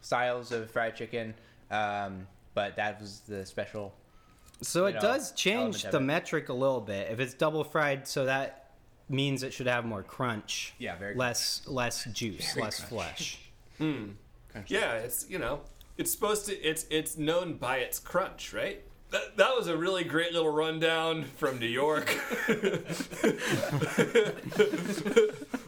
styles 0.00 0.52
of 0.52 0.70
fried 0.70 0.96
chicken. 0.96 1.34
Um, 1.70 2.26
but 2.54 2.76
that 2.76 3.00
was 3.00 3.20
the 3.20 3.44
special. 3.44 3.94
So 4.62 4.86
it 4.86 4.94
know, 4.94 5.00
does 5.00 5.32
change 5.32 5.82
the 5.82 5.96
it. 5.96 6.00
metric 6.00 6.48
a 6.48 6.52
little 6.54 6.80
bit. 6.80 7.10
If 7.10 7.18
it's 7.18 7.34
double 7.34 7.64
fried, 7.64 8.06
so 8.06 8.24
that 8.26 8.70
means 9.08 9.42
it 9.42 9.52
should 9.52 9.66
have 9.66 9.84
more 9.84 10.02
crunch. 10.02 10.74
Yeah, 10.78 10.96
very 10.96 11.14
less 11.14 11.62
less 11.66 12.04
juice, 12.06 12.54
Very 12.54 12.64
less 12.66 12.80
crunchy. 12.80 12.88
flesh. 12.88 13.38
Yeah, 14.66 14.92
it's 14.94 15.26
you 15.28 15.38
know, 15.38 15.60
it's 15.96 16.10
supposed 16.10 16.46
to. 16.46 16.54
It's 16.54 16.86
it's 16.90 17.16
known 17.18 17.54
by 17.54 17.78
its 17.78 17.98
crunch, 17.98 18.52
right? 18.52 18.82
That, 19.10 19.36
that 19.36 19.54
was 19.54 19.66
a 19.66 19.76
really 19.76 20.04
great 20.04 20.32
little 20.32 20.50
rundown 20.50 21.24
from 21.24 21.58
New 21.58 21.66
York. 21.66 22.18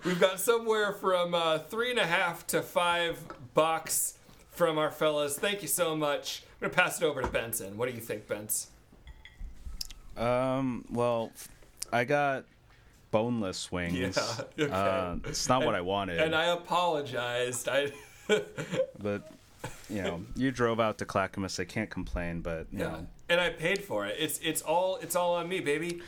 We've 0.03 0.19
got 0.19 0.41
somewhere 0.41 0.95
from 0.95 1.35
uh, 1.35 1.59
three 1.59 1.91
and 1.91 1.99
a 1.99 2.07
half 2.07 2.47
to 2.49 2.63
five 2.63 3.19
bucks 3.53 4.15
from 4.51 4.79
our 4.79 4.91
fellas. 4.91 5.39
Thank 5.39 5.61
you 5.61 5.69
so 5.69 5.95
much. 5.95 6.43
I'm 6.63 6.71
gonna 6.71 6.83
pass 6.83 7.03
it 7.03 7.05
over 7.05 7.21
to 7.21 7.29
Benson. 7.29 7.77
What 7.77 7.91
do 7.91 7.95
you 7.95 8.01
think, 8.01 8.27
Benz? 8.27 8.69
Um, 10.17 10.87
well, 10.91 11.31
I 11.93 12.05
got 12.05 12.47
boneless 13.11 13.71
wings. 13.71 13.95
Yeah, 13.95 14.65
okay. 14.65 14.73
Uh, 14.73 15.17
it's 15.25 15.49
not 15.49 15.65
what 15.65 15.75
I 15.75 15.83
wanted. 15.83 16.19
And 16.19 16.35
I 16.35 16.47
apologized. 16.47 17.69
I 17.69 17.93
but 18.99 19.31
you 19.89 20.03
know, 20.03 20.23
you 20.35 20.51
drove 20.51 20.81
out 20.81 20.99
to 20.99 21.05
Clackamas. 21.05 21.59
I 21.61 21.65
can't 21.65 21.91
complain, 21.91 22.41
but 22.41 22.67
you 22.73 22.81
yeah. 22.81 22.89
know, 22.89 23.07
And 23.27 23.41
I 23.41 23.49
paid 23.49 23.83
for 23.83 24.05
it. 24.05 24.17
It's 24.19 24.39
it's 24.43 24.61
all 24.61 24.99
it's 25.01 25.17
all 25.17 25.35
on 25.37 25.49
me, 25.49 25.61
baby. 25.61 26.03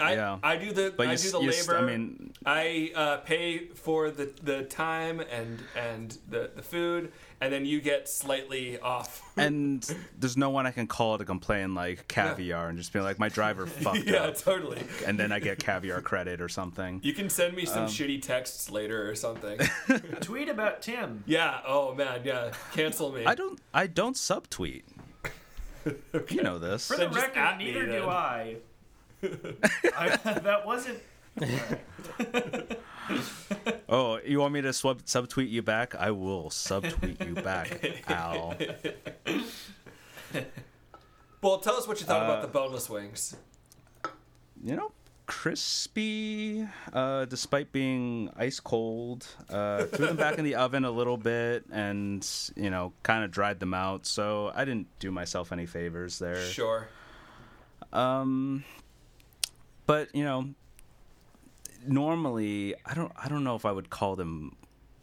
I 0.00 0.14
Yeah. 0.14 0.38
I 0.42 0.56
do 0.56 0.72
the 0.72 0.92
But 0.96 1.06
I 1.06 1.12
you 1.12 1.18
do 1.18 1.30
the 1.30 1.40
you 1.42 1.48
s- 1.50 1.68
I 1.68 1.72
labor. 1.72 1.86
mean- 1.86 2.32
I 2.44 2.92
uh, 2.96 3.16
pay 3.18 3.66
for 3.68 4.10
the 4.10 4.32
the 4.42 4.64
time 4.64 5.20
and 5.20 5.60
and 5.76 6.18
the 6.28 6.50
the 6.56 6.62
food, 6.62 7.12
and 7.40 7.52
then 7.52 7.64
you 7.64 7.80
get 7.80 8.08
slightly 8.08 8.76
off. 8.80 9.22
and 9.36 9.86
there's 10.18 10.36
no 10.36 10.50
one 10.50 10.66
I 10.66 10.72
can 10.72 10.88
call 10.88 11.16
to 11.18 11.24
complain 11.24 11.76
like 11.76 12.08
caviar 12.08 12.68
and 12.68 12.76
just 12.76 12.92
be 12.92 12.98
like, 13.00 13.20
my 13.20 13.28
driver 13.28 13.66
fucked 13.84 13.98
yeah, 14.06 14.24
up, 14.24 14.34
Yeah, 14.34 14.40
totally. 14.40 14.82
and 15.06 15.16
then 15.18 15.30
I 15.30 15.38
get 15.38 15.60
caviar 15.60 16.00
credit 16.00 16.40
or 16.40 16.48
something. 16.48 16.98
You 17.04 17.12
can 17.12 17.30
send 17.30 17.54
me 17.54 17.66
some 17.66 17.84
Um, 17.84 17.88
shitty 17.88 18.20
texts 18.22 18.68
later 18.68 19.08
or 19.08 19.14
something. 19.14 19.58
Tweet 20.22 20.48
about 20.48 20.82
Tim. 20.82 21.22
yeah. 21.26 21.60
Oh 21.64 21.94
man. 21.94 22.22
Yeah. 22.24 22.52
Cancel 22.72 23.12
me. 23.12 23.24
I 23.26 23.36
don't. 23.36 23.60
I 23.72 23.86
don't 23.86 24.16
subtweet. 24.16 24.82
You 26.30 26.42
know 26.42 26.58
this. 26.58 26.88
For 26.88 26.94
the 26.96 27.04
Then 27.04 27.12
just 27.12 27.26
record, 27.26 27.38
at 27.38 27.58
me, 27.58 27.64
neither 27.66 27.86
then. 27.86 28.02
do 28.02 28.08
I. 28.08 28.56
I. 29.96 30.16
That 30.42 30.66
wasn't. 30.66 30.98
Oh, 33.88 34.18
you 34.22 34.38
want 34.40 34.52
me 34.52 34.60
to 34.60 34.72
sub 34.74 35.02
subtweet 35.04 35.48
you 35.48 35.62
back? 35.62 35.94
I 35.94 36.10
will 36.10 36.50
subtweet 36.50 37.26
you 37.26 37.34
back, 37.34 37.82
Al. 38.06 38.54
well, 41.42 41.58
tell 41.58 41.76
us 41.76 41.88
what 41.88 41.98
you 42.00 42.06
thought 42.06 42.24
about 42.24 42.38
Uh, 42.40 42.42
the 42.42 42.48
boneless 42.48 42.90
wings. 42.90 43.34
You 44.62 44.76
know, 44.76 44.92
crispy, 45.28 46.66
uh, 46.92 47.26
despite 47.26 47.70
being 47.70 48.30
ice 48.36 48.58
cold. 48.60 49.26
Uh, 49.48 49.84
threw 49.84 50.06
them 50.06 50.16
back 50.16 50.38
in 50.38 50.44
the 50.44 50.54
oven 50.56 50.86
a 50.86 50.90
little 50.90 51.18
bit, 51.18 51.64
and 51.70 52.26
you 52.56 52.70
know, 52.70 52.92
kind 53.02 53.22
of 53.22 53.30
dried 53.30 53.60
them 53.60 53.74
out. 53.74 54.06
So 54.06 54.50
I 54.54 54.64
didn't 54.64 54.88
do 54.98 55.12
myself 55.12 55.52
any 55.52 55.66
favors 55.66 56.18
there. 56.18 56.42
Sure. 56.42 56.88
Um, 57.92 58.64
but 59.86 60.12
you 60.14 60.24
know, 60.24 60.48
normally 61.86 62.74
I 62.84 62.94
don't 62.94 63.12
I 63.22 63.28
don't 63.28 63.44
know 63.44 63.54
if 63.54 63.66
I 63.66 63.70
would 63.70 63.90
call 63.90 64.16
them 64.16 64.56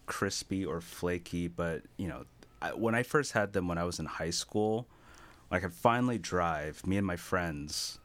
crispy 0.08 0.66
or 0.66 0.82
flaky, 0.82 1.48
but 1.48 1.84
you 1.98 2.08
know, 2.08 2.26
I, 2.64 2.74
when 2.74 2.96
I 2.96 3.04
first 3.04 3.32
had 3.34 3.54
them 3.54 3.68
when 3.68 3.78
I 3.78 3.84
was 3.84 4.00
in 4.00 4.08
high 4.08 4.32
school, 4.32 4.88
when 5.50 5.60
I 5.60 5.62
could 5.62 5.74
finally 5.74 6.18
drive, 6.18 6.86
me 6.88 6.98
and 6.98 7.06
my 7.06 7.16
friends 7.16 8.00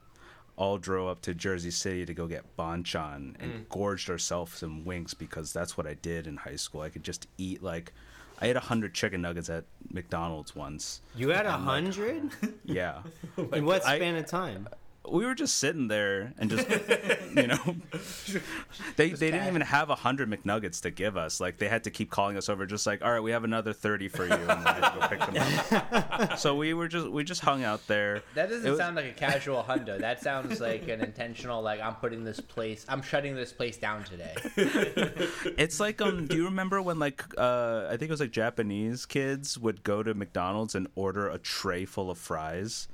all 0.61 0.77
drove 0.77 1.09
up 1.09 1.23
to 1.23 1.33
Jersey 1.35 1.71
City 1.71 2.05
to 2.05 2.13
go 2.13 2.27
get 2.27 2.45
Bonchon 2.59 3.35
and 3.41 3.53
mm. 3.53 3.69
gorged 3.71 4.11
ourselves 4.11 4.63
in 4.63 4.85
wings 4.85 5.15
because 5.15 5.55
that's 5.55 5.79
what 5.79 5.87
I 5.87 5.95
did 5.95 6.27
in 6.27 6.37
high 6.37 6.57
school. 6.57 6.83
I 6.83 6.91
could 6.91 7.03
just 7.03 7.27
eat 7.39 7.63
like 7.63 7.95
I 8.43 8.49
ate 8.49 8.57
a 8.57 8.61
hundred 8.61 8.93
chicken 8.93 9.23
nuggets 9.23 9.49
at 9.49 9.65
McDonald's 9.91 10.55
once. 10.55 11.01
You 11.17 11.31
had 11.31 11.47
a 11.47 11.53
hundred 11.53 12.31
Yeah. 12.65 13.01
in 13.39 13.65
what 13.65 13.87
I- 13.87 13.97
span 13.97 14.17
of 14.17 14.27
time? 14.27 14.69
We 15.11 15.27
were 15.27 15.35
just 15.35 15.57
sitting 15.57 15.89
there 15.89 16.33
and 16.39 16.51
just 16.51 16.69
you 17.37 17.47
know 17.47 17.77
they 18.97 19.11
they 19.11 19.31
didn't 19.31 19.49
even 19.49 19.63
have 19.63 19.91
a 19.91 19.95
hundred 19.95 20.31
McNuggets 20.31 20.81
to 20.83 20.91
give 20.91 21.17
us. 21.17 21.41
Like 21.41 21.59
they 21.59 21.69
had 21.69 21.85
to 21.85 21.91
keep 21.91 22.11
calling 22.11 22.37
us 22.37 22.49
over, 22.49 22.67
just 22.67 22.87
like, 22.87 23.03
all 23.05 23.11
right, 23.11 23.23
we 23.23 23.31
have 23.33 23.45
another 23.45 23.73
thirty 23.73 24.09
for 24.09 24.27
you, 24.27 24.33
and 24.33 24.47
we 24.47 24.65
had 24.65 24.81
to 24.81 24.99
go 25.01 25.09
pick 25.09 25.21
them 25.21 25.81
up. 25.91 26.39
so 26.39 26.57
we 26.57 26.75
were 26.75 26.89
just 26.89 27.09
we 27.09 27.25
just 27.25 27.41
hung 27.41 27.65
out 27.65 27.87
there. 27.87 28.23
That 28.35 28.49
doesn't 28.51 28.71
was- 28.71 28.79
sound 28.79 28.97
like 28.97 29.07
a 29.07 29.13
casual 29.13 29.63
hundo. 29.63 29.99
That 29.99 30.23
sounds 30.23 30.61
like 30.61 30.89
an 30.89 31.01
intentional, 31.01 31.63
like 31.63 31.81
I'm 31.81 31.95
putting 31.97 32.25
this 32.25 32.41
place, 32.41 32.85
I'm 32.89 33.03
shutting 33.03 33.35
this 33.35 33.53
place 33.53 33.77
down 33.77 34.05
today. 34.05 34.35
It's 35.57 35.81
like 35.81 36.01
um, 36.01 36.27
do 36.27 36.37
you 36.37 36.45
remember 36.45 36.81
when 36.81 36.99
like 36.99 37.25
uh, 37.37 37.87
I 37.87 37.91
think 37.91 38.03
it 38.03 38.11
was 38.11 38.21
like 38.21 38.31
Japanese 38.31 39.07
kids 39.07 39.59
would 39.59 39.83
go 39.83 40.03
to 40.03 40.15
McDonald's 40.15 40.75
and 40.75 40.89
order 40.95 41.29
a 41.29 41.39
tray 41.39 41.85
full 41.85 42.11
of 42.11 42.19
fries 42.19 42.89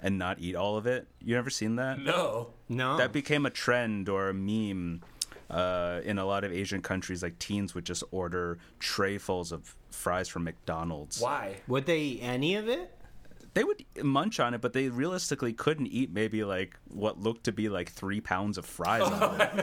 and 0.00 0.18
not 0.18 0.38
eat 0.40 0.56
all 0.56 0.76
of 0.76 0.86
it? 0.86 1.06
You 1.20 1.36
ever 1.36 1.50
seen 1.50 1.76
that? 1.76 1.98
No. 2.00 2.48
No. 2.68 2.96
that 2.96 3.12
became 3.12 3.46
a 3.46 3.50
trend 3.50 4.08
or 4.08 4.28
a 4.28 4.34
meme 4.34 5.02
uh, 5.50 6.00
in 6.04 6.18
a 6.18 6.24
lot 6.24 6.44
of 6.44 6.52
Asian 6.52 6.82
countries. 6.82 7.22
Like 7.22 7.38
teens 7.38 7.74
would 7.74 7.84
just 7.84 8.02
order 8.10 8.58
trayfuls 8.80 9.52
of 9.52 9.74
fries 9.90 10.28
from 10.28 10.44
McDonald's. 10.44 11.20
Why? 11.20 11.56
Would 11.68 11.86
they 11.86 12.00
eat 12.00 12.20
any 12.22 12.56
of 12.56 12.68
it? 12.68 12.95
They 13.56 13.64
would 13.64 13.84
munch 14.02 14.38
on 14.38 14.52
it, 14.52 14.60
but 14.60 14.74
they 14.74 14.90
realistically 14.90 15.54
couldn't 15.54 15.86
eat 15.86 16.12
maybe 16.12 16.44
like 16.44 16.76
what 16.88 17.18
looked 17.18 17.44
to 17.44 17.52
be 17.52 17.70
like 17.70 17.90
three 17.90 18.20
pounds 18.20 18.58
of 18.58 18.66
fries 18.66 19.00
on 19.00 19.38
the 19.38 19.62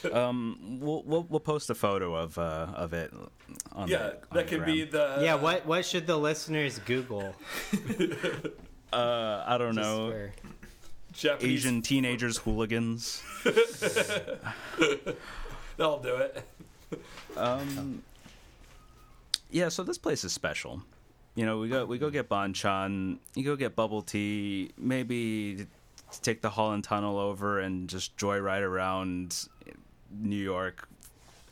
table. 0.02 0.16
um, 0.16 0.78
we'll, 0.80 1.02
we'll 1.04 1.24
we'll 1.28 1.38
post 1.40 1.68
a 1.68 1.74
photo 1.74 2.14
of 2.14 2.38
uh, 2.38 2.68
of 2.74 2.94
it. 2.94 3.12
On 3.72 3.88
Yeah, 3.88 3.98
the, 3.98 4.04
on 4.14 4.20
that 4.32 4.46
could 4.48 4.64
be 4.64 4.84
the 4.84 5.18
yeah. 5.20 5.34
What 5.34 5.66
What 5.66 5.84
should 5.84 6.06
the 6.06 6.16
listeners 6.16 6.78
Google? 6.80 7.34
Uh, 8.92 9.42
I 9.46 9.58
don't 9.58 9.74
Just 9.74 9.86
know. 9.86 10.10
for- 10.10 10.32
Japanese. 11.12 11.52
Asian 11.66 11.82
teenagers 11.82 12.38
hooligans. 12.38 13.20
They'll 15.76 15.98
do 15.98 16.16
it. 16.16 16.42
Um, 17.36 18.02
yeah, 19.50 19.68
so 19.68 19.82
this 19.82 19.98
place 19.98 20.24
is 20.24 20.32
special. 20.32 20.82
You 21.36 21.44
know, 21.44 21.58
we 21.58 21.68
go 21.68 21.84
we 21.84 21.98
go 21.98 22.10
get 22.10 22.30
Bonchon, 22.30 23.18
you 23.34 23.44
go 23.44 23.56
get 23.56 23.76
bubble 23.76 24.00
tea, 24.00 24.70
maybe 24.78 25.66
take 26.22 26.40
the 26.40 26.48
Holland 26.48 26.82
Tunnel 26.84 27.18
over 27.18 27.60
and 27.60 27.88
just 27.88 28.16
joyride 28.16 28.62
around 28.62 29.46
New 30.10 30.42
York, 30.42 30.88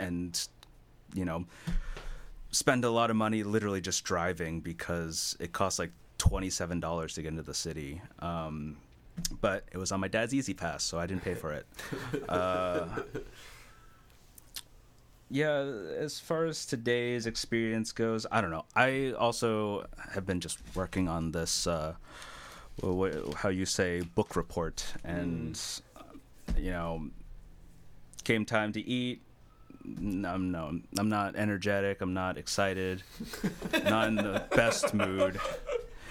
and 0.01 0.49
you 1.13 1.27
know, 1.27 1.45
spend 2.51 2.87
a 2.87 2.91
lot 2.91 3.11
of 3.11 3.17
money 3.17 3.43
literally 3.43 3.83
just 3.83 4.05
driving 4.05 4.61
because 4.61 5.37
it 5.39 5.53
costs 5.53 5.79
like 5.79 5.93
twenty 6.17 6.49
seven 6.49 6.81
dollars 6.81 7.13
to 7.15 7.23
get 7.23 7.29
into 7.29 7.43
the 7.43 7.53
city. 7.55 8.01
Um, 8.21 8.79
but 9.43 9.65
it 9.71 9.77
was 9.77 9.93
on 9.93 10.01
my 10.01 10.09
dad's 10.09 10.33
E-ZPass, 10.35 10.81
so 10.81 10.99
I 10.99 11.07
didn't 11.07 11.23
pay 11.23 11.35
for 11.35 11.53
it. 11.53 11.67
Uh, 12.29 12.89
yeah, 15.31 15.59
as 15.99 16.21
far 16.21 16.45
as 16.45 16.67
today's 16.67 17.27
experience 17.27 17.93
goes, 17.93 18.27
I 18.31 18.41
don't 18.41 18.51
know. 18.51 18.65
I 18.75 19.13
also 19.13 19.87
have 20.13 20.27
been 20.27 20.41
just 20.41 20.59
working 20.75 21.09
on 21.09 21.33
this, 21.33 21.67
uh, 21.67 21.95
wh- 22.83 23.35
how 23.37 23.49
you 23.49 23.67
say, 23.67 24.01
book 24.01 24.37
report, 24.37 24.85
and 25.05 25.59
uh, 25.97 26.03
you 26.57 26.71
know, 26.71 27.09
came 28.25 28.45
time 28.45 28.73
to 28.73 28.81
eat. 28.81 29.23
I'm 29.85 30.51
no, 30.51 30.81
I'm 30.99 31.09
not 31.11 31.37
energetic. 31.37 32.01
I'm 32.01 32.15
not 32.15 32.39
excited. 32.39 33.03
not 33.85 34.09
in 34.09 34.15
the 34.15 34.45
best 34.55 34.95
mood 34.95 35.39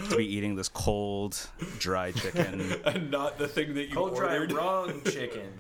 to 0.10 0.18
be 0.18 0.26
eating 0.26 0.56
this 0.56 0.70
cold, 0.70 1.50
dry 1.80 2.12
chicken. 2.12 2.74
and 2.86 3.12
not 3.12 3.38
the 3.38 3.48
thing 3.48 3.74
that 3.76 3.89
you 3.89 3.96
Cold 3.96 4.16
dry 4.16 4.38
wrong 4.38 5.02
chicken. 5.06 5.54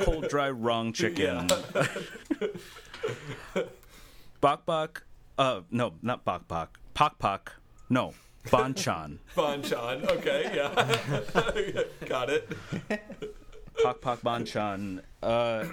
cold, 0.00 0.28
dry, 0.28 0.50
wrong 0.50 0.92
chicken. 0.92 1.48
bok 4.40 4.66
bok. 4.66 5.04
Uh, 5.36 5.60
no, 5.70 5.94
not 6.02 6.24
bok 6.24 6.48
bok. 6.48 6.78
Pok 6.94 7.18
pok. 7.18 7.54
No, 7.90 8.14
Bonchon. 8.46 9.18
Bonchon. 9.36 10.08
Okay, 10.08 10.50
yeah. 10.54 12.06
Got 12.06 12.30
it. 12.30 12.50
Pok 13.82 14.00
pok 14.00 14.20
Bonchon. 14.22 15.02
Uh, 15.22 15.64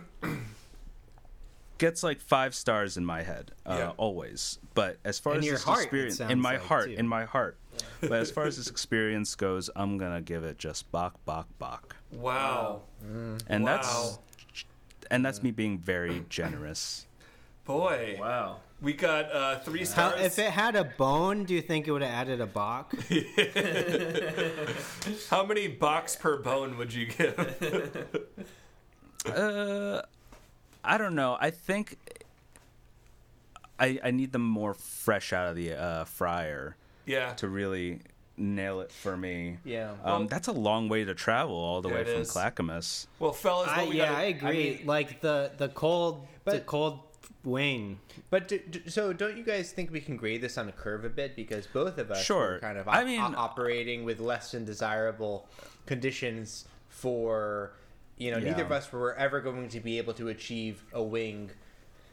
gets 1.78 2.04
like 2.04 2.22
five 2.22 2.56
stars 2.56 2.98
in 2.98 3.06
my 3.06 3.24
head, 3.24 3.52
uh, 3.66 3.76
Yeah. 3.78 3.92
always. 3.98 4.60
But 4.74 4.98
as 5.04 5.20
far 5.20 5.34
In 5.34 5.40
as 5.40 5.46
your 5.46 5.56
this 5.56 5.64
heart, 5.64 5.82
experience, 5.84 6.20
in 6.20 6.40
my 6.40 6.54
like, 6.54 6.62
heart, 6.64 6.86
too. 6.88 6.94
in 6.96 7.08
my 7.08 7.26
heart. 7.26 7.58
But 8.02 8.14
as 8.14 8.32
far 8.32 8.46
as 8.46 8.58
this 8.58 8.68
experience 8.70 9.36
goes, 9.36 9.70
I'm 9.76 9.98
gonna 9.98 10.22
give 10.22 10.44
it 10.44 10.58
just 10.58 10.92
bok 10.92 11.14
bok 11.26 11.48
bok, 11.60 11.96
Wow. 12.12 12.82
and 13.48 13.64
Wow. 13.64 13.78
that's 13.78 14.20
and 15.12 15.24
that's 15.26 15.44
me 15.44 15.52
being 15.52 15.78
very 15.78 16.26
generous. 16.30 17.06
Boy. 17.66 18.18
Wow. 18.20 18.58
We 18.82 18.94
got 18.94 19.32
uh, 19.32 19.60
three 19.60 19.80
How, 19.80 19.86
stars. 19.86 20.22
if 20.22 20.38
it 20.40 20.52
had 20.52 20.76
a 20.76 20.84
bone, 20.84 21.46
do 21.46 21.54
you 21.56 21.62
think 21.62 21.88
it 21.88 21.92
would 21.92 22.02
have 22.04 22.12
added 22.12 22.42
a 22.42 22.46
bok? 22.46 22.94
How 25.30 25.46
many 25.46 25.68
box 25.70 26.16
per 26.16 26.38
bone 26.38 26.78
would 26.78 26.94
you 26.94 27.08
give? 27.08 28.08
Uh, 29.34 30.04
I 30.86 30.98
don't 30.98 31.16
know. 31.16 31.38
I 31.40 31.50
think 31.52 31.98
I 33.80 34.00
I 34.04 34.12
need 34.12 34.32
them 34.32 34.44
more 34.44 34.74
fresh 34.74 35.34
out 35.34 35.50
of 35.50 35.56
the 35.56 35.74
uh, 35.74 36.06
fryer 36.06 36.76
yeah. 37.06 37.34
to 37.36 37.48
really 37.48 38.00
nail 38.38 38.82
it 38.82 38.92
for 38.92 39.16
me. 39.16 39.58
Yeah. 39.64 39.94
Um, 40.04 40.28
that's 40.28 40.48
a 40.48 40.52
long 40.54 40.90
way 40.90 41.06
to 41.06 41.14
travel 41.14 41.56
all 41.56 41.82
the 41.82 41.90
Yeah, 41.90 41.96
way 41.96 42.04
from 42.04 42.22
is. 42.22 42.32
Clackamas. 42.32 43.08
Well, 43.20 43.32
fellas, 43.34 43.70
I, 43.70 43.86
we 43.88 43.98
yeah, 43.98 44.08
gotta- 44.08 44.18
I 44.18 44.24
agree. 44.24 44.78
mean- 44.78 44.86
like 44.88 45.22
the 45.22 45.52
the 45.58 45.70
cold 45.70 46.22
the 46.46 46.52
But- 46.52 46.66
cold 46.66 47.00
wing. 47.44 48.00
But 48.32 48.48
do, 48.48 48.58
do- 48.60 48.90
so, 48.90 49.14
don't 49.14 49.38
you 49.38 49.44
guys 49.44 49.72
think 49.72 49.92
we 49.92 50.02
can 50.02 50.18
grade 50.18 50.42
this 50.42 50.58
on 50.58 50.68
a 50.68 50.72
curve 50.72 51.06
a 51.06 51.10
bit 51.10 51.36
because 51.36 51.68
both 51.68 52.00
of 52.00 52.10
us 52.10 52.24
Sure. 52.24 52.54
were 52.54 52.60
kind 52.60 52.78
of 52.78 52.88
I 52.88 53.04
mean- 53.04 53.22
operating 53.36 54.04
with 54.04 54.20
less 54.20 54.52
than 54.52 54.66
desirable 54.66 55.48
conditions 55.86 56.66
for 56.90 57.72
you 58.18 58.32
know 58.32 58.40
neither 58.40 58.64
of 58.64 58.72
us 58.72 58.92
were 58.92 59.14
ever 59.16 59.42
going 59.42 59.70
to 59.70 59.80
be 59.80 59.98
able 59.98 60.14
to 60.14 60.30
achieve 60.30 60.84
a 60.94 61.02
wing 61.04 61.52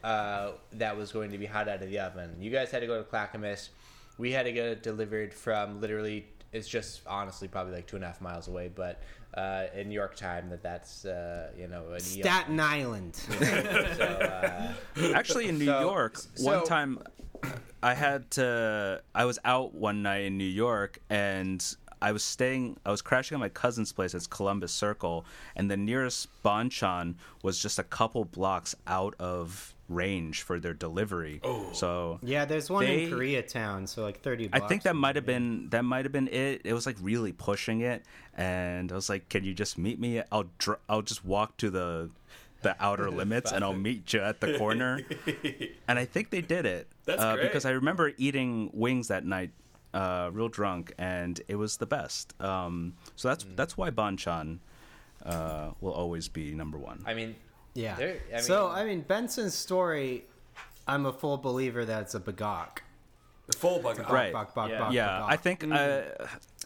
uh, 0.03 0.51
that 0.73 0.97
was 0.97 1.11
going 1.11 1.31
to 1.31 1.37
be 1.37 1.45
hot 1.45 1.67
out 1.69 1.81
of 1.81 1.89
the 1.89 1.99
oven. 1.99 2.35
You 2.39 2.51
guys 2.51 2.71
had 2.71 2.81
to 2.81 2.87
go 2.87 2.97
to 2.97 3.03
Clackamas. 3.03 3.69
We 4.17 4.31
had 4.31 4.43
to 4.45 4.51
get 4.51 4.65
it 4.65 4.83
delivered 4.83 5.33
from 5.33 5.79
literally. 5.81 6.27
It's 6.51 6.67
just 6.67 7.01
honestly 7.07 7.47
probably 7.47 7.73
like 7.73 7.87
two 7.87 7.95
and 7.95 8.03
a 8.05 8.07
half 8.07 8.21
miles 8.21 8.47
away, 8.47 8.69
but 8.73 9.01
uh, 9.35 9.65
in 9.75 9.87
New 9.89 9.95
York 9.95 10.15
time, 10.15 10.49
that 10.51 10.61
that's 10.61 11.03
uh, 11.05 11.49
you 11.57 11.67
know 11.67 11.85
an 11.87 11.91
eon. 11.93 11.99
Staten 12.01 12.59
Island. 12.59 13.15
So, 13.97 14.03
uh, 14.05 14.73
Actually, 15.15 15.47
in 15.47 15.57
New 15.57 15.65
So- 15.65 15.79
York, 15.81 16.17
so- 16.17 16.45
one 16.45 16.65
time 16.65 16.99
I 17.81 17.93
had 17.95 18.29
to. 18.31 19.01
I 19.15 19.25
was 19.25 19.39
out 19.43 19.73
one 19.73 20.03
night 20.03 20.25
in 20.25 20.37
New 20.37 20.43
York, 20.43 20.99
and 21.09 21.65
I 22.03 22.11
was 22.11 22.21
staying. 22.21 22.77
I 22.85 22.91
was 22.91 23.01
crashing 23.01 23.35
at 23.35 23.39
my 23.39 23.47
cousin's 23.47 23.93
place. 23.93 24.13
It's 24.13 24.27
Columbus 24.27 24.73
Circle, 24.73 25.25
and 25.55 25.71
the 25.71 25.77
nearest 25.77 26.27
Bonchon 26.43 27.15
was 27.41 27.59
just 27.59 27.79
a 27.79 27.83
couple 27.83 28.25
blocks 28.25 28.75
out 28.85 29.15
of 29.19 29.73
range 29.87 30.41
for 30.41 30.59
their 30.59 30.73
delivery. 30.73 31.39
Oh, 31.45 31.69
so 31.71 32.19
yeah, 32.21 32.43
there's 32.43 32.69
one 32.69 32.83
They- 32.83 33.05
in 33.05 33.11
Koreatown, 33.11 33.87
so 33.87 34.03
like 34.03 34.19
30 34.19 34.49
I 34.51 34.59
think 34.59 34.83
that 34.83 34.97
might 34.97 35.15
have 35.15 35.25
been 35.25 35.69
that 35.69 35.85
might 35.85 36.03
have 36.03 36.11
been 36.11 36.27
it. 36.27 36.61
It 36.65 36.73
was 36.73 36.85
like 36.85 36.97
really 37.01 37.31
pushing 37.31 37.79
it, 37.79 38.03
and 38.35 38.91
I 38.91 38.95
was 38.95 39.09
like, 39.09 39.29
"Can 39.29 39.45
you 39.45 39.53
just 39.53 39.77
meet 39.77 39.97
me? 39.97 40.21
I'll 40.29 40.49
dr- 40.57 40.79
I'll 40.89 41.03
just 41.03 41.23
walk 41.23 41.55
to 41.57 41.69
the 41.69 42.09
the 42.63 42.75
outer 42.83 43.09
limits, 43.21 43.53
and 43.53 43.63
I'll 43.63 43.73
meet 43.73 44.11
you 44.11 44.19
at 44.19 44.41
the 44.41 44.57
corner." 44.57 44.99
and 45.87 45.97
I 45.97 46.03
think 46.03 46.31
they 46.31 46.41
did 46.41 46.65
it. 46.65 46.87
That's 47.05 47.21
uh, 47.21 47.35
great. 47.35 47.43
because 47.43 47.63
I 47.63 47.71
remember 47.71 48.11
eating 48.17 48.71
wings 48.73 49.07
that 49.07 49.25
night, 49.25 49.51
uh, 49.93 50.29
real 50.33 50.49
drunk, 50.49 50.93
and 50.97 51.39
it 51.47 51.55
was 51.55 51.77
the 51.77 51.85
best. 51.85 52.33
Um, 52.41 52.93
so 53.15 53.27
that's 53.27 53.43
Mm. 53.43 53.55
that's 53.55 53.77
why 53.77 53.89
Bonchon 53.91 54.59
uh, 55.25 55.71
will 55.81 55.93
always 55.93 56.27
be 56.27 56.53
number 56.53 56.77
one. 56.77 57.01
I 57.05 57.13
mean, 57.13 57.35
Yeah. 57.75 57.95
There- 57.95 58.19
I 58.35 58.41
so 58.41 58.69
I 58.69 58.83
mean 58.85 59.03
Benson's 59.03 59.55
story, 59.55 60.25
I'm 60.87 61.05
a 61.05 61.13
full 61.13 61.37
believer 61.37 61.85
that 61.85 62.01
it's 62.03 62.15
a 62.15 62.19
bagok. 62.19 62.79
the 63.47 63.57
full 63.57 63.79
bug 63.79 63.99
out. 63.99 64.09
Right. 64.09 64.31
Bok, 64.31 64.53
bok, 64.55 64.69
Yeah. 64.69 64.79
bok, 64.79 64.93
yeah, 64.93 65.07
bagok. 65.07 65.29
I 65.29 65.35
think 65.37 65.63
uh, 65.65 66.01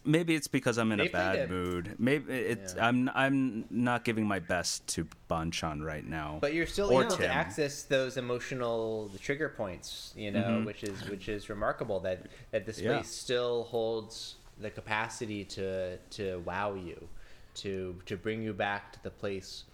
maybe 0.08 0.36
it's 0.36 0.48
because 0.48 0.78
I'm 0.78 0.92
in 0.92 1.00
They 1.00 1.08
a 1.08 1.12
bad 1.12 1.50
mood. 1.50 1.96
Maybe 2.00 2.34
it's 2.34 2.74
Yeah. 2.76 2.88
I'm 2.88 3.10
I'm 3.14 3.66
not 3.70 4.04
giving 4.04 4.26
my 4.28 4.40
best 4.40 4.88
to 4.96 5.08
Bonchon 5.30 5.84
right 5.84 6.06
now. 6.06 6.38
But 6.42 6.54
you're 6.54 6.66
still 6.66 6.92
able 6.92 7.18
to 7.18 7.28
access 7.32 7.84
those 7.84 8.18
emotional 8.18 9.12
trigger 9.22 9.50
points, 9.50 10.14
you 10.16 10.32
know, 10.32 10.62
which 10.64 10.84
is 10.84 11.08
which 11.10 11.28
is 11.30 11.50
remarkable 11.50 12.00
that 12.02 12.20
that 12.52 12.66
this 12.66 12.78
Mm-hmm. 12.78 12.86
Yeah. 12.88 12.96
place 12.98 13.10
still 13.10 13.64
holds 13.66 14.36
the 14.60 14.70
capacity 14.70 15.44
to 15.46 15.98
to 16.18 16.40
wow 16.46 16.74
you, 16.74 17.08
to 17.56 17.96
to 18.06 18.18
bring 18.18 18.42
you 18.42 18.54
back 18.54 18.94
to 18.94 19.04
the 19.04 19.12
place 19.12 19.66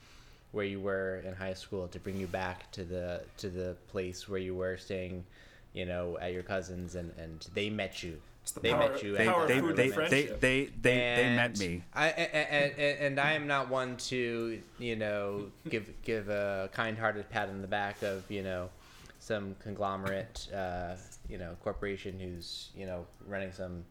where 0.52 0.66
you 0.66 0.80
were 0.80 1.22
in 1.26 1.34
high 1.34 1.54
school, 1.56 1.88
to 1.88 2.00
bring 2.00 2.18
you 2.18 2.28
back 2.28 2.72
to 2.72 2.84
the 2.84 3.22
to 3.38 3.50
the 3.50 3.76
place 3.88 4.28
where 4.30 4.40
you 4.40 4.56
were 4.56 4.78
staying, 4.78 5.26
you 5.74 5.86
know, 5.86 6.18
at 6.20 6.34
your 6.34 6.44
cousins 6.44 6.96
and 6.96 7.12
and 7.18 7.48
they 7.54 7.70
met 7.70 8.04
you. 8.04 8.20
The 8.52 8.60
They 8.60 8.72
power- 8.72 8.90
met 8.92 9.04
you. 9.04 9.16
they 9.18 9.28
at 9.28 9.34
power 9.34 9.48
the 9.48 9.54
they, 9.54 9.60
of 9.60 9.66
food 9.66 9.76
time 9.76 10.10
they, 10.10 10.24
they, 10.26 10.32
they, 10.40 10.66
they, 10.82 11.16
they 11.24 11.36
met 11.36 11.58
me. 11.60 11.84
I 11.94 12.08
and, 12.10 12.74
and, 12.78 13.00
and 13.00 13.20
I 13.20 13.34
am 13.34 13.48
not 13.48 13.70
one 13.70 13.98
to 13.98 14.62
you 14.80 14.96
know 14.96 15.46
give 15.70 15.90
give 16.04 16.30
a 16.30 16.70
kind-hearted 16.74 17.30
pat 17.30 17.50
on 17.50 17.62
the 17.62 17.68
back 17.68 18.02
of 18.04 18.30
you 18.30 18.44
know 18.44 18.70
some 19.20 19.56
conglomerate 19.64 20.48
uh, 20.54 20.96
you 21.30 21.38
know 21.38 21.56
corporation 21.64 22.20
who's 22.20 22.70
you 22.76 22.86
know 22.86 23.06
running 23.28 23.52
some 23.52 23.86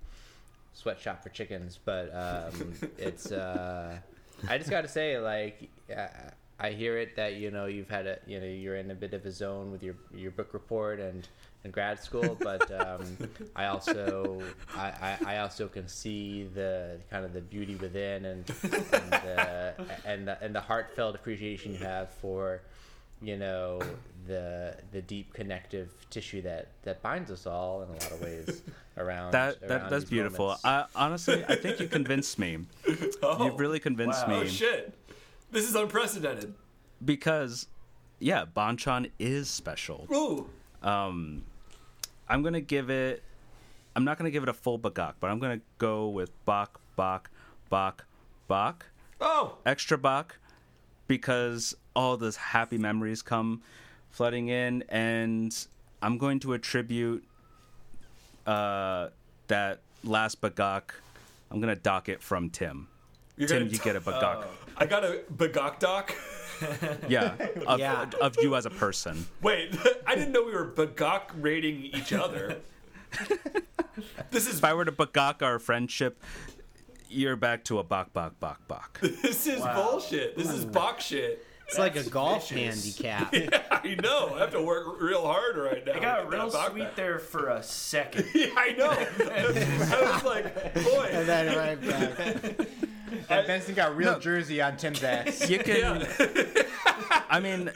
sweatshop 0.74 1.22
for 1.22 1.28
chickens, 1.30 1.78
but 1.84 2.10
um, 2.14 2.72
it's 2.98 3.32
uh, 3.32 3.96
I 4.48 4.58
just 4.58 4.70
got 4.70 4.82
to 4.82 4.88
say 4.88 5.18
like. 5.18 5.68
Uh, 5.94 6.06
I 6.60 6.70
hear 6.70 6.96
it 6.96 7.16
that 7.16 7.34
you 7.34 7.50
know 7.50 7.66
you've 7.66 7.90
had 7.90 8.06
a 8.06 8.18
you 8.24 8.38
know 8.38 8.46
you're 8.46 8.76
in 8.76 8.92
a 8.92 8.94
bit 8.94 9.14
of 9.14 9.26
a 9.26 9.32
zone 9.32 9.72
with 9.72 9.82
your 9.82 9.96
your 10.14 10.30
book 10.30 10.54
report 10.54 11.00
and, 11.00 11.26
and 11.64 11.72
grad 11.72 12.02
school, 12.02 12.36
but 12.40 12.70
um, 12.80 13.04
I 13.54 13.66
also 13.66 14.42
I, 14.74 15.16
I, 15.26 15.34
I 15.34 15.38
also 15.38 15.68
can 15.68 15.86
see 15.88 16.44
the 16.54 16.98
kind 17.10 17.24
of 17.24 17.32
the 17.32 17.40
beauty 17.40 17.76
within 17.76 18.24
and 18.24 18.44
and 18.62 19.10
the, 19.12 19.74
and 20.04 20.28
the, 20.28 20.42
and 20.42 20.54
the 20.54 20.60
heartfelt 20.60 21.14
appreciation 21.14 21.72
you 21.72 21.78
have 21.78 22.10
for 22.10 22.60
you 23.20 23.36
know 23.36 23.80
the 24.26 24.76
the 24.90 25.00
deep 25.02 25.32
connective 25.32 25.90
tissue 26.10 26.42
that 26.42 26.68
that 26.82 27.00
binds 27.02 27.30
us 27.30 27.46
all 27.46 27.82
in 27.82 27.88
a 27.88 27.92
lot 27.92 28.10
of 28.10 28.20
ways 28.22 28.62
around 28.96 29.30
That, 29.32 29.58
around 29.62 29.68
that 29.68 29.90
that's 29.90 30.02
these 30.04 30.10
beautiful. 30.10 30.56
I, 30.64 30.86
honestly, 30.96 31.44
I 31.48 31.54
think 31.54 31.78
you 31.80 31.86
convinced 31.88 32.38
me. 32.38 32.58
Oh, 33.22 33.44
You've 33.44 33.60
really 33.60 33.78
convinced 33.78 34.26
Wow. 34.26 34.34
oh 34.38 34.40
me 34.42 34.48
shit! 34.48 34.92
This 35.52 35.68
is 35.68 35.76
unprecedented. 35.76 36.54
because, 37.04 37.68
yeah, 38.18 38.44
Bonchon 38.56 39.10
is 39.20 39.48
special. 39.48 40.08
Ooh, 40.12 40.50
Um, 40.82 41.44
I'm 42.32 42.42
gonna 42.42 42.62
give 42.62 42.88
it. 42.88 43.22
I'm 43.94 44.04
not 44.04 44.16
gonna 44.16 44.30
give 44.30 44.42
it 44.42 44.48
a 44.48 44.54
full 44.54 44.78
bagak, 44.78 45.14
but 45.20 45.30
I'm 45.30 45.38
gonna 45.38 45.60
go 45.76 46.08
with 46.08 46.30
bak 46.46 46.70
bak 46.96 47.28
bak 47.68 48.04
bak 48.48 48.86
oh, 49.20 49.58
extra 49.66 49.98
bak 49.98 50.38
because 51.08 51.76
all 51.94 52.16
those 52.16 52.36
happy 52.36 52.78
memories 52.78 53.20
come 53.20 53.60
flooding 54.08 54.48
in, 54.48 54.82
and 54.88 55.54
I'm 56.00 56.16
going 56.16 56.40
to 56.40 56.54
attribute 56.54 57.22
uh, 58.46 59.08
that 59.48 59.80
last 60.02 60.40
bagak. 60.40 60.84
I'm 61.50 61.60
gonna 61.60 61.76
dock 61.76 62.08
it 62.08 62.22
from 62.22 62.48
Tim. 62.48 62.88
You're 63.36 63.48
Tim, 63.48 63.58
gonna 63.60 63.70
you 63.70 63.78
t- 63.78 63.84
get 63.84 63.96
a 63.96 64.00
bagak. 64.00 64.44
Oh, 64.44 64.46
I 64.76 64.86
got 64.86 65.04
a 65.04 65.22
bagok 65.34 65.78
doc. 65.78 66.14
Yeah, 67.08 67.34
of, 67.66 67.80
Yeah. 67.80 68.06
of 68.20 68.36
you 68.40 68.54
as 68.54 68.66
a 68.66 68.70
person. 68.70 69.26
Wait, 69.40 69.74
I 70.06 70.14
didn't 70.14 70.30
know 70.32 70.44
we 70.44 70.52
were 70.52 70.66
bagok 70.70 71.22
rating 71.40 71.82
each 71.86 72.12
other. 72.12 72.58
this 74.30 74.46
is 74.46 74.58
If 74.58 74.64
I 74.64 74.72
were 74.74 74.84
to 74.84 74.92
bagak 74.92 75.42
our 75.42 75.58
friendship, 75.58 76.22
you're 77.08 77.34
back 77.36 77.64
to 77.64 77.78
a 77.80 77.82
bak 77.84 78.12
bak 78.12 78.38
bak 78.38 78.58
bak. 78.68 79.00
this 79.00 79.46
is 79.46 79.60
Wow. 79.60 79.90
bullshit. 79.90 80.36
This 80.36 80.50
is 80.50 80.64
bok 80.64 81.00
shit. 81.00 81.44
It's 81.66 81.78
like 81.78 81.96
a 81.96 82.02
golf 82.04 82.48
vicious. 82.50 82.96
handicap. 82.98 83.32
Yeah, 83.34 83.62
I 83.70 83.94
know. 84.02 84.34
I 84.36 84.40
have 84.40 84.50
to 84.52 84.62
work 84.62 85.00
real 85.00 85.22
hard 85.26 85.56
right 85.56 85.84
now. 85.86 85.94
I 85.94 85.98
got 86.00 86.30
get 86.30 86.38
real 86.38 86.50
sweet 86.50 86.82
back. 86.84 86.96
there 86.96 87.18
for 87.18 87.48
a 87.48 87.62
second. 87.62 88.26
Yeah, 88.34 88.48
I 88.56 88.72
know. 88.72 88.90
I 88.90 90.12
was 90.12 90.22
like, 90.24 90.74
boy. 90.74 91.08
and 91.10 91.26
then 91.28 91.56
right 91.56 91.80
back. 91.80 92.68
And 93.28 93.46
Benson 93.46 93.74
got 93.74 93.96
real 93.96 94.18
jersey 94.18 94.60
on 94.62 94.76
Tim's 94.76 95.02
ass. 95.04 95.48
You 95.48 95.58
can. 95.58 96.06
Yeah. 96.18 96.62
I 97.28 97.40
mean, 97.40 97.70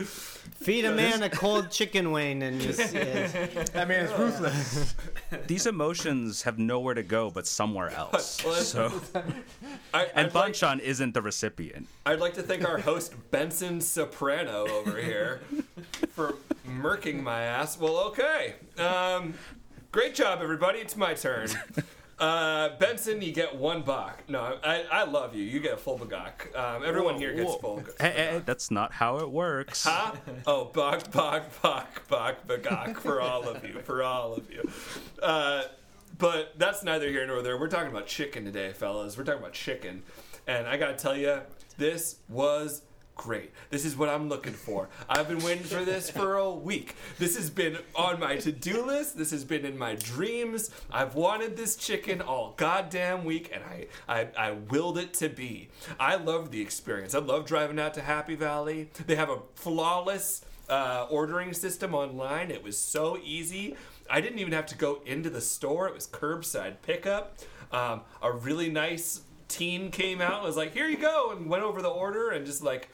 Feed 0.57 0.85
a 0.87 0.93
man 0.93 1.23
a 1.23 1.31
cold 1.31 1.71
chicken 1.71 2.13
wing 2.13 2.43
and 2.43 2.61
just. 2.61 2.93
yeah. 2.95 3.27
That 3.73 3.87
man 3.89 4.07
is 4.07 4.19
ruthless. 4.19 4.95
these 5.47 5.67
emotions 5.67 6.43
have 6.43 6.59
nowhere 6.59 6.95
to 6.95 7.03
go 7.03 7.31
but 7.31 7.47
somewhere 7.47 7.91
else. 7.91 8.43
Well, 8.45 8.55
So, 8.55 9.01
I, 9.95 10.05
and 10.15 10.29
I'd, 10.29 10.35
like, 10.35 10.81
isn't 10.83 11.15
the 11.15 11.23
recipient. 11.23 11.87
I'd 12.05 12.21
like 12.21 12.35
to 12.35 12.43
thank 12.43 12.67
our 12.69 12.79
host 12.79 13.15
Benson 13.31 13.81
Soprano 13.81 14.67
over 14.67 14.99
here 15.01 15.41
for 16.11 16.35
murking 16.67 17.23
my 17.23 17.43
ass. 17.43 17.79
Well, 17.79 17.99
okay. 18.09 18.55
Um, 18.79 19.35
great 19.93 20.15
job, 20.15 20.41
everybody. 20.43 20.79
It's 20.81 20.97
my 20.97 21.15
turn. 21.15 21.49
Uh, 22.19 22.71
Benson, 22.79 23.21
you 23.21 23.33
get 23.33 23.57
one 23.57 23.83
bach. 23.83 24.23
No, 24.27 24.59
I, 24.65 24.85
I 24.91 25.05
love 25.05 25.35
you. 25.35 25.45
You 25.45 25.61
get 25.61 25.75
a 25.75 25.77
full 25.77 25.99
bagak. 25.99 26.57
Um, 26.57 26.83
everyone 26.83 27.17
here 27.17 27.35
gets 27.35 27.51
Whoa. 27.51 27.59
full. 27.59 27.83
Hey, 28.01 28.13
hey, 28.13 28.43
that's 28.45 28.71
not 28.71 28.93
how 28.93 29.19
it 29.19 29.31
works. 29.31 29.85
Huh? 29.85 30.13
Oh, 30.47 30.65
bach, 30.67 31.11
bach, 31.11 31.61
bach, 31.61 32.09
bach, 32.09 32.47
bagak 32.47 32.97
for 32.99 33.21
all 33.21 33.47
of 33.47 33.63
you. 33.65 33.81
For 33.85 34.03
all 34.03 34.33
of 34.33 34.51
you. 34.51 34.63
Uh, 35.23 35.65
but 36.19 36.55
that's 36.57 36.83
neither 36.83 37.09
here 37.11 37.27
nor 37.27 37.43
there. 37.43 37.59
We're 37.59 37.69
talking 37.69 37.91
about 37.91 38.07
chicken 38.07 38.47
today, 38.47 38.73
fellas. 38.73 39.19
We're 39.19 39.25
talking 39.25 39.41
about 39.41 39.53
chicken. 39.53 40.03
And 40.47 40.67
I 40.67 40.79
gotta 40.79 40.95
tell 40.95 41.17
you, 41.17 41.41
this 41.77 42.17
was 42.31 42.81
great. 43.17 43.51
This 43.71 43.85
is 43.85 43.97
what 43.97 44.09
I'm 44.09 44.29
looking 44.29 44.53
for. 44.53 44.89
I've 45.09 45.27
been 45.27 45.43
waiting 45.43 45.65
for 45.65 45.85
this 45.85 46.11
for 46.11 46.37
a 46.37 46.51
week. 46.51 46.95
This 47.19 47.37
has 47.37 47.51
been 47.51 47.79
on 47.95 48.21
my 48.21 48.37
to 48.37 48.53
do 48.53 48.85
list. 48.85 49.19
This 49.19 49.31
has 49.33 49.45
been 49.45 49.65
in 49.65 49.77
my 49.77 49.97
dreams. 49.97 50.71
I've 50.93 51.15
wanted 51.15 51.57
this 51.57 51.75
chicken 51.77 52.21
all 52.21 52.55
goddamn 52.57 53.25
week, 53.25 53.51
and 53.53 53.65
I, 53.65 53.87
I, 54.09 54.29
I 54.39 54.51
willed 54.53 54.99
it 54.99 55.15
to 55.15 55.29
be. 55.29 55.71
I 55.99 56.17
love 56.17 56.51
the 56.51 56.61
experience. 56.61 57.15
I 57.15 57.19
love 57.19 57.47
driving 57.47 57.81
out 57.81 57.95
to 57.95 58.03
Happy 58.03 58.37
Valley. 58.37 58.91
They 59.07 59.17
have 59.17 59.31
a 59.31 59.41
flawless 59.55 60.45
uh, 60.69 61.07
ordering 61.11 61.53
system 61.55 61.95
online. 61.95 62.51
It 62.51 62.63
was 62.63 62.79
so 62.79 63.19
easy. 63.25 63.77
I 64.09 64.21
didn't 64.21 64.39
even 64.39 64.53
have 64.53 64.67
to 64.67 64.77
go 64.77 65.01
into 65.07 65.31
the 65.31 65.41
store. 65.41 65.89
It 65.89 65.95
was 65.95 66.07
curbside 66.07 66.77
pickup. 66.83 67.39
Um, 67.73 68.03
a 68.23 68.31
really 68.31 68.71
nice 68.71 69.23
teen 69.49 69.91
came 69.91 70.21
out, 70.21 70.43
was 70.43 70.57
like, 70.57 70.73
"Here 70.73 70.87
you 70.87 70.97
go," 70.97 71.31
and 71.31 71.49
went 71.49 71.63
over 71.63 71.83
the 71.83 71.89
order 71.89 72.31
and 72.31 72.47
just 72.47 72.63
like 72.63 72.89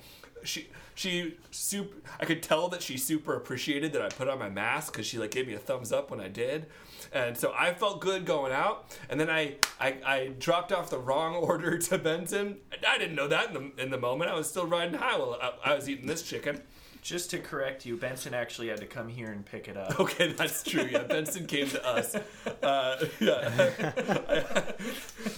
she 0.45 0.69
she 0.95 1.37
super. 1.51 1.97
I 2.21 2.25
could 2.25 2.43
tell 2.43 2.69
that 2.69 2.83
she 2.83 2.99
super 2.99 3.35
appreciated 3.35 3.93
that 3.93 4.03
I 4.03 4.09
put 4.09 4.29
on 4.29 4.39
my 4.39 4.49
mask 4.49 4.93
because 4.93 5.07
she 5.07 5.19
like 5.19 5.31
gave 5.31 5.47
me 5.47 5.55
a 5.55 5.59
thumbs 5.59 5.93
up 5.93 6.11
when 6.11 6.21
I 6.21 6.29
did. 6.29 6.67
And 7.13 7.37
so 7.37 7.53
I 7.57 7.75
felt 7.75 8.01
good 8.01 8.25
going 8.25 8.53
out, 8.53 8.97
and 9.11 9.21
then 9.21 9.29
I, 9.29 9.57
I, 9.81 9.97
I 10.05 10.27
dropped 10.39 10.73
off 10.73 10.89
the 10.89 10.99
wrong 10.99 11.35
order 11.43 11.77
to 11.79 11.99
Benson. 11.99 12.59
I 12.87 12.99
didn't 12.99 13.17
know 13.17 13.29
that 13.29 13.49
in 13.49 13.55
the, 13.55 13.83
in 13.83 13.91
the 13.91 13.99
moment. 13.99 14.31
I 14.31 14.35
was 14.35 14.49
still 14.49 14.67
riding 14.67 14.95
high 14.95 15.19
while 15.19 15.39
I, 15.41 15.73
I 15.73 15.75
was 15.75 15.89
eating 15.89 16.07
this 16.07 16.23
chicken. 16.23 16.63
Just 17.03 17.31
to 17.31 17.39
correct 17.39 17.85
you, 17.85 17.97
Benson 17.97 18.33
actually 18.33 18.69
had 18.69 18.79
to 18.79 18.87
come 18.87 19.09
here 19.09 19.33
and 19.33 19.45
pick 19.45 19.67
it 19.67 19.77
up. 19.77 19.99
Okay, 19.99 20.33
that's 20.33 20.63
true. 20.63 20.89
Yeah, 20.91 21.03
Benson 21.03 21.47
came 21.47 21.67
to 21.69 21.85
us. 21.87 22.17
Uh, 22.63 23.05
yeah. 23.19 23.73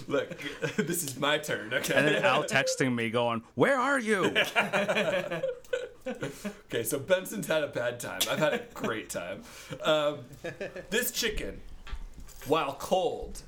Look, 0.07 0.39
this 0.77 1.03
is 1.03 1.17
my 1.17 1.39
turn. 1.39 1.73
Okay. 1.73 1.95
And 1.95 2.07
then 2.07 2.23
Al 2.23 2.43
texting 2.43 2.93
me 2.93 3.09
going, 3.09 3.41
"Where 3.55 3.79
are 3.79 3.99
you?" 3.99 4.25
Okay, 6.07 6.83
so 6.83 6.99
Benson's 6.99 7.47
had 7.47 7.63
a 7.63 7.67
bad 7.67 7.99
time. 7.99 8.19
I've 8.29 8.37
had 8.37 8.53
a 8.53 8.61
great 8.75 9.09
time. 9.09 9.41
Um, 9.81 10.19
this 10.91 11.09
chicken, 11.09 11.61
while 12.45 12.73
cold, 12.75 13.41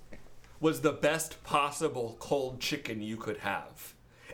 was 0.60 0.82
the 0.82 0.92
best 0.94 1.44
possible 1.44 2.16
cold 2.20 2.60
chicken 2.60 3.00
you 3.00 3.16
could 3.18 3.38
have. 3.38 3.94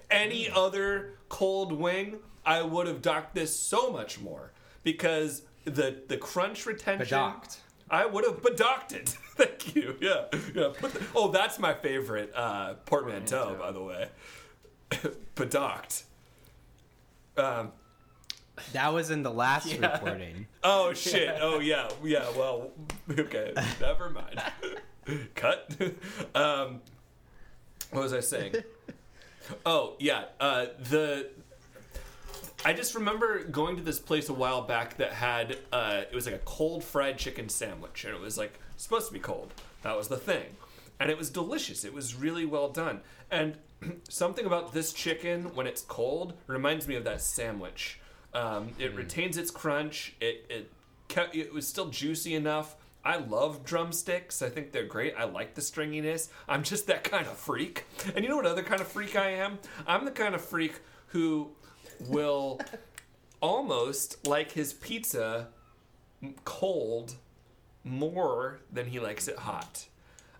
Any 0.10 0.50
other 0.50 1.16
cold 1.28 1.74
wing, 1.74 2.20
I 2.46 2.62
would 2.62 2.88
have 2.88 3.02
docked 3.02 3.36
this 3.36 3.58
so 3.58 3.92
much 3.92 4.20
more 4.20 4.52
because 4.84 5.44
the 5.66 6.02
the 6.08 6.18
crunch 6.18 6.66
retention. 6.66 7.08
Bedocked. 7.18 7.58
I 7.90 8.06
would 8.06 8.26
have 8.26 8.42
bedocked 8.42 8.94
it. 8.94 9.10
Thank 9.36 9.76
you. 9.76 9.96
Yeah. 10.02 10.26
yeah. 10.56 10.70
The, 10.80 11.06
oh, 11.16 11.30
that's 11.32 11.60
my 11.60 11.74
favorite 11.74 12.32
uh, 12.36 12.76
portmanteau, 12.86 13.56
Portmanteau. 13.56 13.64
by 13.64 13.72
the 13.72 13.84
way. 13.84 14.08
bedocked. 15.36 16.04
Um, 17.38 17.72
That 18.74 18.94
was 18.94 19.10
in 19.12 19.24
the 19.24 19.32
last 19.32 19.66
Yeah. 19.68 19.92
recording. 19.94 20.48
Oh 20.66 20.94
shit! 20.94 21.36
Oh 21.42 21.60
yeah, 21.60 21.90
yeah. 22.06 22.24
Well, 22.38 22.72
okay. 23.12 23.54
Never 23.82 24.10
mind. 24.10 24.42
Cut. 25.36 25.70
Um, 26.34 26.80
what 27.92 28.04
was 28.04 28.14
I 28.14 28.22
saying? 28.22 28.56
Oh 29.66 29.96
yeah. 30.00 30.26
Uh, 30.40 30.68
the 30.90 31.30
I 32.66 32.72
just 32.72 32.96
remember 32.96 33.44
going 33.44 33.76
to 33.76 33.82
this 33.82 34.00
place 34.00 34.30
a 34.30 34.34
while 34.34 34.62
back 34.62 34.96
that 34.98 35.12
had 35.12 35.58
uh, 35.72 36.04
it 36.10 36.16
was 36.16 36.26
like 36.26 36.36
a 36.36 36.46
cold 36.46 36.84
fried 36.84 37.18
chicken 37.18 37.50
sandwich, 37.50 38.06
and 38.06 38.16
it 38.16 38.22
was 38.22 38.38
like 38.38 38.58
supposed 38.78 39.08
to 39.08 39.14
be 39.14 39.20
cold. 39.20 39.54
That 39.82 39.98
was 39.98 40.08
the 40.08 40.18
thing, 40.18 40.46
and 41.00 41.12
it 41.12 41.18
was 41.18 41.30
delicious. 41.30 41.84
It 41.84 41.94
was 41.94 42.16
really 42.16 42.46
well 42.46 42.70
done, 42.70 43.02
and 43.30 43.58
something 44.10 44.46
about 44.46 44.74
this 44.74 44.94
chicken 44.94 45.54
when 45.56 45.68
it's 45.68 45.82
cold 45.82 46.36
reminds 46.48 46.88
me 46.88 46.96
of 46.96 47.04
that 47.04 47.22
sandwich. 47.22 48.00
Um, 48.34 48.70
it 48.80 48.96
retains 48.96 49.38
its 49.38 49.52
crunch. 49.52 50.16
It 50.22 50.46
it 50.50 50.72
kept, 51.10 51.36
it 51.36 51.54
was 51.54 51.68
still 51.68 51.90
juicy 51.90 52.34
enough. 52.34 52.78
I 53.06 53.18
love 53.18 53.66
drumsticks. 53.66 54.42
I 54.42 54.50
think 54.50 54.72
they're 54.72 54.86
great. 54.86 55.16
I 55.18 55.26
like 55.26 55.56
the 55.56 55.62
stringiness. 55.62 56.30
I'm 56.48 56.64
just 56.64 56.88
that 56.88 57.04
kind 57.04 57.28
of 57.28 57.38
freak. 57.38 57.86
And 58.16 58.24
you 58.24 58.30
know 58.30 58.38
what 58.38 58.46
other 58.46 58.64
kind 58.64 58.80
of 58.80 58.88
freak 58.88 59.18
I 59.18 59.32
am? 59.32 59.60
I'm 59.86 60.06
the 60.06 60.12
kind 60.12 60.34
of 60.34 60.42
freak 60.42 60.80
who 61.08 61.52
will 62.08 62.60
almost 63.42 64.26
like 64.28 64.52
his 64.52 64.74
pizza 64.74 65.48
cold 66.46 67.16
more 67.84 68.60
than 68.72 68.86
he 68.88 69.00
likes 69.00 69.28
it 69.28 69.38
hot. 69.38 69.86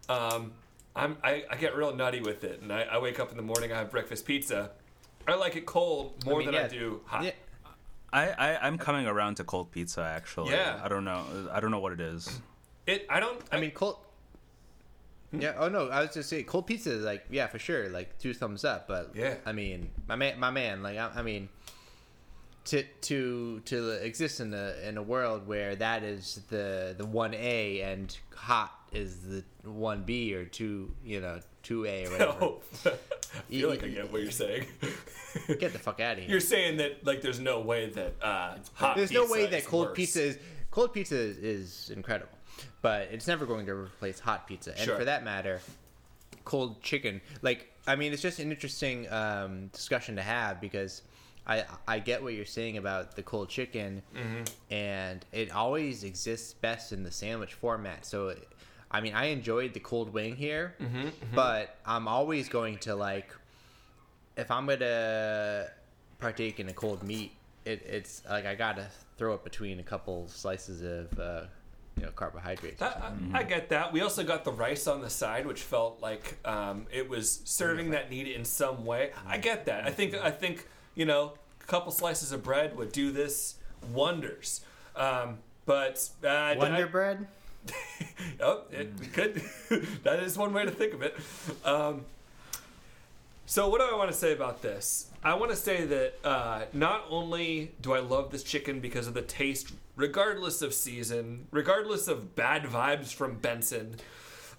Um, 0.10 0.54
I'm, 0.96 1.18
I, 1.24 1.44
I 1.50 1.56
get 1.56 1.76
real 1.76 1.96
nutty 1.96 2.22
with 2.22 2.44
it, 2.44 2.62
and 2.62 2.72
I, 2.72 2.84
I 2.84 2.98
wake 3.00 3.20
up 3.20 3.32
in 3.32 3.38
the 3.38 3.44
morning, 3.44 3.72
I 3.72 3.80
have 3.80 3.92
breakfast 3.92 4.26
pizza. 4.26 4.72
I 5.28 5.36
like 5.36 5.56
it 5.56 5.66
cold 5.66 6.26
more 6.26 6.40
mean, 6.40 6.52
than 6.52 6.56
I 6.56 6.68
do 6.68 7.02
hot. 7.06 7.24
Yeah, 7.24 7.32
I, 8.12 8.30
I 8.30 8.68
I'm 8.68 8.78
coming 8.78 9.08
around 9.08 9.36
to 9.36 9.44
cold 9.44 9.72
pizza 9.72 10.02
actually. 10.02 10.52
Yeah. 10.52 10.80
I 10.84 10.88
don't 10.88 11.06
know. 11.06 11.24
I 11.52 11.60
don't 11.60 11.72
know 11.72 11.80
what 11.80 11.94
it 11.94 12.00
is. 12.00 12.40
It. 12.86 13.06
I 13.10 13.20
don't. 13.20 13.42
I 13.52 13.60
mean, 13.60 13.72
cold. 13.72 13.98
Yeah. 15.40 15.54
Oh 15.58 15.68
no, 15.68 15.90
I 15.90 16.02
was 16.02 16.14
just 16.14 16.30
saying, 16.30 16.46
cold 16.46 16.68
pizza 16.68 16.92
is 16.92 17.04
like, 17.04 17.26
yeah, 17.30 17.48
for 17.48 17.58
sure, 17.60 17.90
like 17.90 18.18
two 18.20 18.34
thumbs 18.34 18.64
up. 18.64 18.88
But 18.88 19.12
Yeah. 19.16 19.36
I 19.46 19.52
mean, 19.52 19.90
my 20.08 20.16
man, 20.16 20.40
my 20.40 20.52
man, 20.52 20.84
like, 20.84 20.98
I, 20.98 21.10
I 21.16 21.22
mean, 21.24 21.50
to 22.66 22.84
to 23.02 23.60
to 23.66 23.90
exist 24.06 24.40
in 24.40 24.54
a 24.54 24.76
in 24.88 24.98
a 24.98 25.04
world 25.04 25.48
where 25.48 25.76
that 25.76 26.04
is 26.04 26.42
the 26.50 26.96
the 26.98 27.06
one 27.06 27.34
A 27.34 27.82
and 27.82 28.16
hot 28.36 28.72
is 28.92 29.22
the 29.22 29.44
one 29.64 30.04
B 30.04 30.34
or 30.36 30.46
two, 30.46 30.94
you 31.04 31.20
know, 31.20 31.40
two 31.64 31.86
A 31.86 32.06
or 32.06 32.12
whatever. 32.12 32.40
No. 32.40 32.62
I 33.36 33.42
feel 33.50 33.70
like 33.70 33.84
I 33.84 33.88
get 33.88 34.12
what 34.12 34.22
you're 34.22 34.32
saying. 34.32 34.68
Get 35.48 35.74
the 35.74 35.80
fuck 35.80 36.00
out 36.00 36.14
of 36.14 36.20
here. 36.20 36.30
You're 36.30 36.40
saying 36.40 36.78
that 36.78 37.04
like 37.04 37.24
there's 37.24 37.40
no 37.40 37.60
way 37.62 37.90
that 37.90 38.14
uh, 38.22 38.58
hot. 38.76 38.96
There's 38.96 39.12
no 39.12 39.22
pizza 39.22 39.34
way 39.34 39.46
that 39.48 39.58
is 39.62 39.66
cold 39.66 39.88
worse. 39.88 39.96
pizza 39.96 40.22
is 40.22 40.38
cold 40.70 40.94
pizza 40.94 41.16
is, 41.16 41.38
is 41.38 41.90
incredible, 41.90 42.38
but 42.82 43.10
it's 43.12 43.28
never 43.28 43.46
going 43.46 43.66
to 43.68 43.74
replace 43.74 44.20
hot 44.20 44.48
pizza. 44.48 44.72
And 44.72 44.80
Sure. 44.82 44.98
for 44.98 45.06
that 45.06 45.24
matter, 45.24 45.62
cold 46.46 46.82
chicken. 46.82 47.22
Like 47.42 47.70
I 47.88 47.96
mean, 47.96 48.14
it's 48.14 48.22
just 48.22 48.40
an 48.40 48.52
interesting 48.52 49.12
um, 49.12 49.68
discussion 49.68 50.16
to 50.16 50.22
have 50.22 50.62
because 50.62 51.02
I 51.46 51.66
I 51.88 52.00
get 52.00 52.24
what 52.24 52.34
you're 52.34 52.46
saying 52.46 52.78
about 52.78 53.16
the 53.16 53.24
cold 53.24 53.50
chicken, 53.50 54.02
Mm-hmm. 54.16 54.74
and 54.74 55.26
it 55.32 55.52
always 55.52 56.04
exists 56.04 56.54
best 56.54 56.92
in 56.94 57.04
the 57.04 57.12
sandwich 57.12 57.54
format. 57.54 58.06
So. 58.06 58.36
I 58.96 59.02
mean, 59.02 59.16
I 59.16 59.26
enjoyed 59.30 59.74
the 59.74 59.80
cold 59.80 60.14
wing 60.14 60.36
here, 60.36 60.76
Mm-hmm, 60.80 61.08
but 61.34 61.78
I'm 61.84 62.08
always 62.08 62.48
going 62.48 62.78
to 62.80 62.94
like 62.94 63.34
if 64.38 64.52
I'm 64.52 64.68
gonna 64.68 65.66
partake 66.20 66.60
in 66.60 66.70
a 66.70 66.74
cold 66.74 67.02
meat, 67.02 67.32
it, 67.66 67.82
it's 67.88 68.22
like 68.30 68.46
I 68.46 68.54
gotta 68.54 68.86
throw 69.18 69.34
it 69.34 69.44
between 69.44 69.80
a 69.80 69.84
couple 69.84 70.28
slices 70.28 70.84
of 70.84 71.20
uh, 71.20 71.44
you 71.98 72.04
know 72.04 72.12
carbohydrates. 72.12 72.82
I, 72.82 73.12
I, 73.34 73.40
I 73.40 73.44
get 73.44 73.70
that. 73.70 73.94
We 73.94 74.02
also 74.02 74.24
got 74.24 74.44
the 74.44 74.52
rice 74.52 74.88
on 74.88 75.02
the 75.02 75.10
side, 75.10 75.46
which 75.46 75.62
felt 75.62 76.02
like 76.02 76.38
um, 76.46 76.86
it 76.92 77.08
was 77.10 77.42
serving 77.46 77.92
that 77.92 78.10
need 78.10 78.28
in 78.28 78.46
some 78.46 78.86
way. 78.86 79.12
I 79.28 79.38
get 79.38 79.66
that. 79.66 79.86
I 79.86 79.92
think 79.92 80.16
I 80.16 80.32
think 80.32 80.68
you 80.96 81.06
know 81.06 81.34
a 81.62 81.66
couple 81.66 81.92
slices 81.92 82.32
of 82.32 82.44
bread 82.44 82.76
would 82.78 82.92
do 82.92 83.12
this 83.12 83.56
wonders. 83.92 84.62
Um, 84.96 85.40
but 85.66 86.10
uh, 86.24 86.56
Wonder 86.58 86.86
I- 86.86 86.90
Bread. 86.90 87.28
oh, 88.42 88.64
it 88.72 89.14
could. 89.14 89.36
that 90.04 90.20
is 90.20 90.38
one 90.38 90.54
way 90.54 90.66
to 90.66 90.72
think 90.72 90.94
of 90.94 91.02
it. 91.02 91.16
Um, 91.64 92.04
so, 93.46 93.70
what 93.70 93.80
do 93.80 93.88
I 93.94 93.96
want 93.98 94.12
to 94.12 94.18
say 94.18 94.34
about 94.34 94.62
this? 94.62 95.08
I 95.24 95.34
want 95.36 95.52
to 95.52 95.58
say 95.58 95.86
that 95.86 96.14
uh, 96.24 96.62
not 96.74 97.06
only 97.10 97.72
do 97.82 97.94
I 97.94 98.00
love 98.00 98.32
this 98.32 98.44
chicken 98.44 98.80
because 98.80 99.08
of 99.08 99.14
the 99.14 99.22
taste, 99.22 99.72
regardless 99.96 100.62
of 100.62 100.74
season, 100.74 101.48
regardless 101.52 102.08
of 102.08 102.36
bad 102.36 102.64
vibes 102.64 103.14
from 103.14 103.36
Benson. 103.40 103.96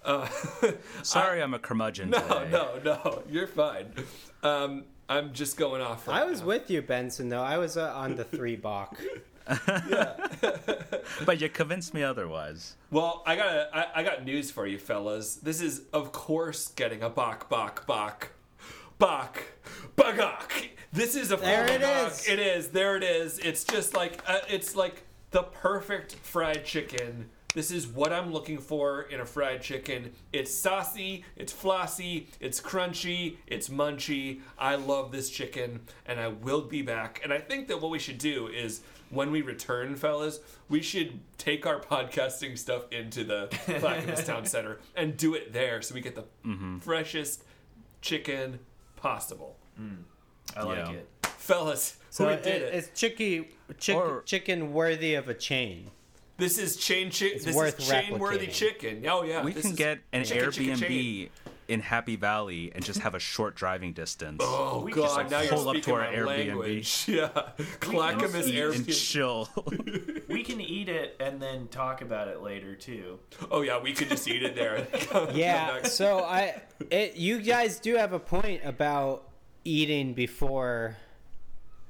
Uh, 0.04 0.28
Sorry, 1.02 1.40
I, 1.40 1.44
am 1.44 1.54
a 1.54 1.58
curmudgeon. 1.58 2.10
no, 2.10 2.20
today. 2.20 2.50
no, 2.50 2.80
no, 2.84 3.22
you're 3.30 3.46
fine. 3.46 3.92
Um, 4.42 4.84
I'm 5.08 5.32
just 5.32 5.56
going 5.56 5.80
off. 5.82 6.06
Right 6.08 6.22
I 6.22 6.24
was 6.24 6.40
now. 6.40 6.46
with 6.46 6.70
you, 6.70 6.82
Benson. 6.82 7.28
Though 7.28 7.42
I 7.42 7.56
was 7.58 7.76
uh, 7.76 7.92
on 7.94 8.16
the 8.16 8.24
three 8.24 8.56
Bach. 8.56 8.98
But 11.26 11.40
you 11.40 11.48
convinced 11.50 11.92
me 11.94 12.02
otherwise. 12.02 12.76
Well, 12.90 13.22
I 13.26 13.36
got 13.36 13.48
a, 13.54 13.68
I, 13.72 14.00
I 14.00 14.02
got 14.02 14.24
news 14.24 14.50
for 14.50 14.66
you, 14.66 14.78
fellas. 14.78 15.36
This 15.36 15.60
is, 15.60 15.82
of 15.92 16.12
course, 16.12 16.68
getting 16.68 17.02
a 17.02 17.10
bach, 17.10 17.48
bach, 17.48 17.86
bach, 17.86 18.30
bach, 18.98 19.42
bagok. 19.96 20.50
This 20.92 21.14
is 21.14 21.30
a 21.30 21.36
There 21.36 21.66
it 21.66 21.82
bagok. 21.82 22.06
is. 22.08 22.28
It 22.28 22.38
is. 22.38 22.68
There 22.68 22.96
it 22.96 23.02
is. 23.02 23.38
It's 23.38 23.64
just 23.64 23.94
like 23.94 24.22
uh, 24.26 24.38
it's 24.48 24.74
like 24.74 25.02
the 25.34 25.42
perfect 25.42 26.14
fried 26.14 26.64
chicken. 26.64 27.28
This 27.54 27.72
is 27.72 27.88
what 27.88 28.12
I'm 28.12 28.32
looking 28.32 28.58
for 28.58 29.02
in 29.02 29.18
a 29.18 29.26
fried 29.26 29.62
chicken. 29.62 30.12
It's 30.32 30.54
saucy, 30.54 31.24
it's 31.34 31.52
flossy, 31.52 32.28
it's 32.38 32.60
crunchy, 32.60 33.38
it's 33.48 33.68
munchy. 33.68 34.42
I 34.56 34.76
love 34.76 35.10
this 35.10 35.28
chicken, 35.28 35.80
and 36.06 36.20
I 36.20 36.28
will 36.28 36.60
be 36.62 36.82
back. 36.82 37.20
And 37.24 37.32
I 37.32 37.38
think 37.40 37.66
that 37.66 37.82
what 37.82 37.90
we 37.90 37.98
should 37.98 38.18
do 38.18 38.46
is 38.46 38.82
when 39.10 39.32
we 39.32 39.42
return, 39.42 39.96
fellas, 39.96 40.38
we 40.68 40.82
should 40.82 41.18
take 41.36 41.66
our 41.66 41.80
podcasting 41.80 42.56
stuff 42.56 42.84
into 42.92 43.24
the 43.24 43.48
Clackamas 43.80 44.24
Town 44.26 44.46
Center 44.46 44.78
and 44.94 45.16
do 45.16 45.34
it 45.34 45.52
there 45.52 45.82
so 45.82 45.96
we 45.96 46.00
get 46.00 46.14
the 46.14 46.26
mm-hmm. 46.46 46.78
freshest 46.78 47.42
chicken 48.02 48.60
possible. 48.94 49.58
Mm. 49.80 50.04
I 50.56 50.62
like 50.62 50.78
Yeah. 50.78 50.92
it. 50.92 51.08
Fellas, 51.48 51.96
So 52.10 52.26
we 52.28 52.36
did 52.36 52.62
it. 52.62 52.74
it's 52.74 52.98
chicky, 52.98 53.50
chick, 53.78 53.96
Or- 53.96 54.22
chicken 54.24 54.72
worthy 54.72 55.14
of 55.14 55.28
a 55.28 55.34
chain. 55.34 55.90
This 56.36 56.58
is 56.58 56.76
chain 56.76 57.10
chi- 57.10 57.38
This 57.44 57.54
worth 57.54 57.78
is 57.78 57.88
chain 57.88 58.18
worthy 58.18 58.48
chicken. 58.48 59.04
Oh 59.08 59.22
yeah, 59.22 59.44
We 59.44 59.52
this 59.52 59.64
can 59.66 59.74
get 59.76 60.00
an 60.12 60.24
chicken, 60.24 60.50
chicken, 60.50 60.74
Airbnb 60.76 60.80
chain. 60.88 61.28
in 61.68 61.80
Happy 61.80 62.16
Valley 62.16 62.72
and 62.74 62.84
just 62.84 63.00
have 63.00 63.14
a 63.14 63.20
short 63.20 63.54
driving 63.54 63.92
distance. 63.92 64.38
Oh 64.42 64.80
We 64.84 64.90
god, 64.90 65.02
just, 65.02 65.16
like, 65.16 65.30
now 65.30 65.40
you're 65.42 65.52
pull 65.52 65.68
up 65.68 65.76
to 65.76 65.82
speaking 65.82 65.94
our 65.94 66.00
my 66.24 66.36
Airbnb. 66.36 66.46
language. 66.46 67.04
Yeah, 67.08 67.28
Clackamas 67.78 68.48
Eat 68.48 68.58
and 68.58 68.74
Airbnb. 68.86 69.12
chill. 69.12 69.48
We 70.28 70.42
can 70.42 70.60
eat 70.60 70.88
it 70.88 71.14
and 71.20 71.40
then 71.40 71.68
talk 71.68 72.00
about 72.02 72.26
it 72.26 72.40
later 72.42 72.74
too. 72.74 73.20
Oh 73.52 73.60
yeah, 73.60 73.80
we 73.80 73.92
could 73.92 74.08
just 74.08 74.26
eat 74.26 74.42
it 74.42 74.56
there. 74.56 74.88
Yeah, 75.32 75.84
so 75.84 76.24
I 76.24 76.60
it 76.90 77.14
you 77.16 77.40
guys 77.40 77.78
do 77.78 77.94
have 77.96 78.12
a 78.12 78.18
point 78.18 78.62
about 78.64 79.28
eating 79.64 80.14
before 80.14 80.96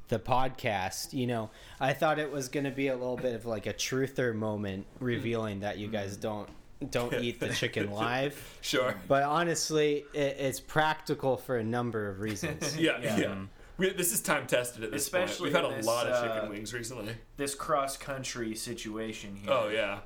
the 0.09 0.19
podcast. 0.19 1.13
You 1.13 1.27
know, 1.27 1.51
I 1.81 1.93
thought 1.93 2.19
it 2.19 2.31
was 2.31 2.49
going 2.49 2.65
to 2.65 2.71
be 2.71 2.89
a 2.89 2.95
little 2.95 3.17
bit 3.17 3.35
of 3.35 3.47
like 3.47 3.67
a 3.67 3.73
truther 3.73 4.35
moment 4.35 4.87
revealing 5.01 5.61
that 5.61 5.79
you 5.79 5.89
guys 5.89 6.17
don't 6.17 6.49
don't 6.91 7.15
eat 7.23 7.41
the 7.41 7.49
chicken 7.51 7.91
live. 7.91 8.59
sure. 8.61 8.95
But 9.09 9.23
honestly, 9.23 10.05
it, 10.13 10.37
it's 10.39 10.61
practical 10.61 11.37
for 11.37 11.57
a 11.57 11.65
number 11.65 12.09
of 12.09 12.21
reasons. 12.21 12.77
Yeah, 12.85 12.99
yeah. 13.01 13.17
Yeah. 13.19 13.35
We, 13.77 13.91
this 13.91 14.13
is 14.13 14.21
time 14.21 14.47
tested 14.47 14.85
at 14.85 14.93
this 14.93 15.03
Especially 15.03 15.51
point. 15.51 15.65
We've 15.65 15.71
had 15.71 15.73
a 15.73 15.77
this, 15.77 15.87
lot 15.87 16.07
of 16.07 16.13
uh, 16.13 16.35
chicken 16.35 16.51
wings 16.51 16.73
recently. 16.73 17.15
This 17.37 17.57
cross 17.57 17.97
country 17.97 18.55
situation 18.55 19.35
here. 19.35 19.51
Oh 19.51 19.69
yeah, 19.69 19.99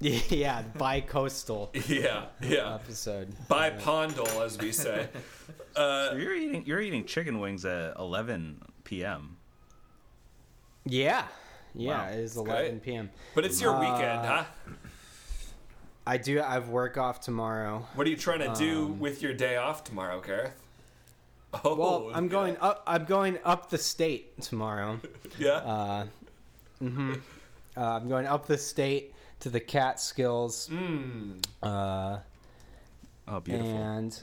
yeah, 0.00 0.62
bi-coastal 0.76 1.70
yeah, 1.86 2.26
yeah. 2.42 2.74
episode. 2.74 3.32
Bipondal, 3.48 4.44
as 4.44 4.58
we 4.58 4.72
say. 4.72 5.08
Uh, 5.76 6.14
you're 6.16 6.34
eating 6.34 6.66
you're 6.66 6.80
eating 6.80 7.04
chicken 7.04 7.38
wings 7.38 7.64
at 7.64 7.96
11 7.96 8.60
p.m. 8.86 9.36
Yeah, 10.86 11.24
yeah, 11.74 12.04
Wow, 12.06 12.08
it 12.12 12.18
is 12.20 12.34
great. 12.34 12.46
11 12.48 12.80
p.m. 12.80 13.10
but 13.34 13.44
it's 13.44 13.60
your 13.60 13.74
Uh, 13.74 13.80
weekend, 13.80 14.24
huh? 14.24 14.44
I 16.06 16.16
do. 16.18 16.40
I 16.40 16.52
have 16.54 16.68
work 16.68 16.96
off 16.96 17.20
tomorrow. 17.20 17.84
What 17.96 18.06
are 18.06 18.10
you 18.10 18.16
trying 18.16 18.38
to 18.38 18.54
do 18.56 18.84
um, 18.84 19.00
with 19.00 19.20
your 19.22 19.34
day 19.34 19.56
off 19.56 19.82
tomorrow, 19.82 20.20
Gareth? 20.20 20.54
Oh, 21.64 21.74
Well, 21.74 22.10
I'm 22.14 22.24
yeah. 22.24 22.30
going 22.30 22.56
up. 22.60 22.82
I'm 22.86 23.04
going 23.04 23.38
up 23.44 23.70
the 23.70 23.78
state 23.78 24.40
tomorrow. 24.40 25.00
Yeah. 25.38 25.50
Uh, 25.56 26.06
hmm 26.78 27.12
uh, 27.76 27.80
I'm 27.80 28.08
going 28.08 28.26
up 28.26 28.46
the 28.46 28.56
state 28.56 29.12
to 29.40 29.50
the 29.50 29.60
Catskills, 29.60 30.68
Mm. 30.72 31.44
uh, 31.62 32.18
Oh, 33.28 33.40
beautiful. 33.40 33.76
and 33.82 34.22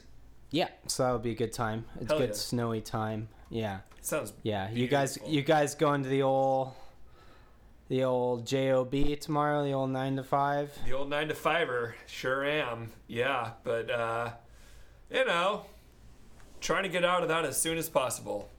yeah, 0.50 0.68
so 0.88 1.02
that'll 1.04 1.18
be 1.20 1.30
a 1.32 1.34
good 1.36 1.52
time. 1.52 1.84
It's 2.00 2.08
Hell 2.10 2.18
good 2.18 2.30
yeah. 2.30 2.34
snowy 2.36 2.80
time. 2.80 3.28
Yeah, 3.50 3.80
Sounds. 4.04 4.34
yeah. 4.42 4.70
You 4.70 4.86
guys, 4.86 5.18
you 5.26 5.40
guys 5.42 5.74
going 5.74 6.02
to 6.02 6.08
the 6.10 6.22
old, 6.22 6.72
the 7.88 8.04
old 8.04 8.46
job 8.46 8.92
tomorrow? 9.20 9.64
The 9.64 9.72
old 9.72 9.90
nine 9.90 10.16
to 10.16 10.22
five. 10.22 10.70
The 10.86 10.92
old 10.92 11.08
nine 11.08 11.28
to 11.28 11.34
fiver, 11.34 11.94
sure 12.06 12.44
am. 12.44 12.90
Yeah, 13.08 13.52
but 13.62 13.90
uh, 13.90 14.30
you 15.10 15.24
know, 15.24 15.64
trying 16.60 16.82
to 16.82 16.90
get 16.90 17.02
out 17.04 17.22
of 17.22 17.28
that 17.28 17.46
as 17.46 17.58
soon 17.60 17.78
as 17.78 17.88
possible. 17.88 18.50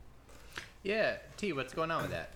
Yeah, 0.81 1.17
T, 1.37 1.53
what's 1.53 1.73
going 1.73 1.91
on 1.91 2.01
with 2.03 2.11
that? 2.11 2.29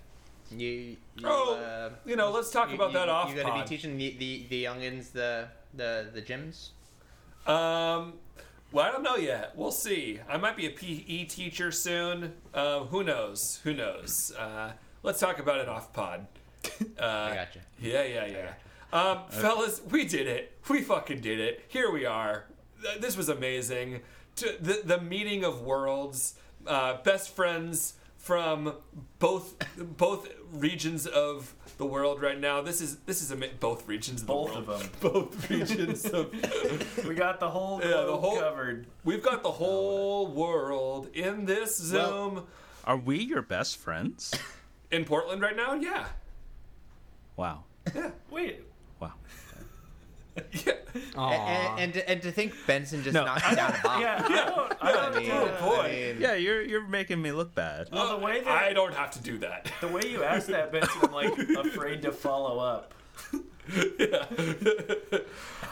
You, 0.51 0.67
you 0.67 0.97
Oh, 1.23 1.55
uh, 1.55 1.89
you 2.05 2.15
know, 2.15 2.31
let's 2.31 2.51
talk 2.51 2.69
you- 2.69 2.75
about 2.75 2.91
you- 2.91 2.97
that 2.99 3.09
off 3.09 3.29
You 3.31 3.41
gotta 3.41 3.59
be 3.63 3.67
teaching 3.67 3.97
the, 3.97 4.15
the, 4.19 4.45
the 4.49 4.63
youngins 4.65 5.11
the 5.11 5.47
the 5.73 6.07
the 6.13 6.21
gyms. 6.21 6.69
Um, 7.51 8.13
well, 8.71 8.85
I 8.85 8.91
don't 8.91 9.03
know 9.03 9.15
yet. 9.15 9.53
We'll 9.55 9.71
see. 9.71 10.19
I 10.29 10.37
might 10.37 10.55
be 10.55 10.67
a 10.67 10.69
PE 10.69 11.25
teacher 11.25 11.71
soon. 11.71 12.33
Uh, 12.53 12.81
who 12.81 13.03
knows? 13.03 13.59
Who 13.63 13.73
knows? 13.73 14.31
Uh, 14.37 14.73
let's 15.03 15.19
talk 15.19 15.39
about 15.39 15.59
it 15.59 15.69
off 15.69 15.93
pod. 15.93 16.27
Uh, 16.99 17.29
I 17.31 17.35
gotcha. 17.35 17.59
Yeah, 17.81 18.03
yeah, 18.03 18.25
yeah. 18.25 18.53
Um, 18.91 19.19
fellas, 19.29 19.81
we 19.89 20.03
did 20.05 20.27
it. 20.27 20.57
We 20.69 20.81
fucking 20.81 21.21
did 21.21 21.39
it. 21.39 21.63
Here 21.69 21.89
we 21.91 22.05
are. 22.05 22.45
This 22.99 23.15
was 23.15 23.29
amazing. 23.29 24.01
The 24.35 24.81
the 24.83 24.99
meeting 24.99 25.45
of 25.45 25.61
worlds, 25.61 26.35
uh, 26.67 27.01
best 27.03 27.33
friends 27.35 27.93
from 28.29 28.73
both 29.17 29.55
both 29.97 30.29
regions 30.53 31.07
of 31.07 31.55
the 31.79 31.85
world 31.87 32.21
right 32.21 32.39
now. 32.39 32.61
This 32.61 32.79
is 32.79 32.97
this 33.07 33.23
is 33.23 33.31
ama- 33.31 33.47
both 33.59 33.87
regions 33.87 34.21
of 34.21 34.27
the 34.27 34.33
Both 34.33 34.53
world. 34.53 34.69
of 34.69 34.79
them. 34.79 34.89
Both 35.11 35.49
regions 35.49 36.05
of. 36.05 36.31
We 37.07 37.15
got 37.15 37.39
the 37.39 37.49
whole 37.49 37.81
Yeah, 37.81 38.03
the 38.05 38.15
whole- 38.17 38.39
covered. 38.39 38.85
We've 39.03 39.23
got 39.23 39.41
the 39.41 39.49
whole 39.51 40.27
world 40.27 41.09
in 41.15 41.45
this 41.45 41.75
Zoom 41.77 42.45
Are 42.85 42.97
we 42.97 43.17
your 43.17 43.41
best 43.41 43.77
friends? 43.77 44.31
in 44.91 45.05
Portland 45.05 45.41
right 45.41 45.55
now. 45.55 45.73
Yeah, 45.73 46.05
Wow. 47.35 47.63
yeah, 47.95 48.11
Wait, 48.29 48.59
Wow. 48.59 48.68
Yeah. 50.65 50.73
And, 51.17 51.79
and 51.79 51.93
to, 51.93 52.09
and 52.09 52.21
to 52.21 52.31
think 52.31 52.53
Benson 52.65 53.03
just 53.03 53.13
No. 53.13 53.25
knocked 53.25 53.55
down 53.55 53.75
a 53.75 53.79
box. 53.83 54.01
yeah, 54.01 54.25
oh, 54.29 54.29
I 54.29 54.45
don't. 54.45 54.77
I 54.81 54.91
don't 54.91 55.15
I 55.15 55.19
mean, 55.19 55.31
Oh, 55.31 55.57
boy. 55.61 55.79
I 55.81 55.91
mean, 56.13 56.21
Yeah, 56.21 56.33
you're 56.35 56.61
you're 56.61 56.87
making 56.87 57.21
me 57.21 57.31
look 57.31 57.53
bad. 57.53 57.89
Well, 57.91 58.17
the 58.17 58.23
way 58.25 58.39
that 58.41 58.47
I 58.47 58.73
don't 58.73 58.93
have 58.93 59.11
to 59.11 59.21
do 59.21 59.37
that. 59.39 59.71
the 59.81 59.87
way 59.87 60.01
you 60.07 60.23
asked 60.23 60.47
that, 60.47 60.71
Benson, 60.71 61.01
I'm 61.03 61.11
like 61.11 61.37
afraid 61.65 62.01
to 62.03 62.11
follow 62.11 62.59
up. 62.59 62.93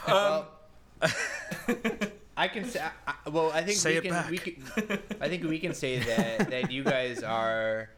well, 0.07 0.47
um, 1.01 1.09
I 2.35 2.47
can 2.47 2.65
say. 2.65 2.81
I, 2.81 2.91
I- 3.25 3.29
well, 3.29 3.51
I 3.53 3.63
think 3.63 3.77
Say 3.77 3.99
we 3.99 4.09
can. 4.09 4.29
We 4.31 4.37
can. 4.37 4.63
I 5.21 5.27
think 5.29 5.43
we 5.43 5.59
can 5.59 5.73
say 5.73 5.99
that 5.99 6.49
that 6.49 6.71
you 6.71 6.83
guys 6.83 7.23
are 7.23 7.89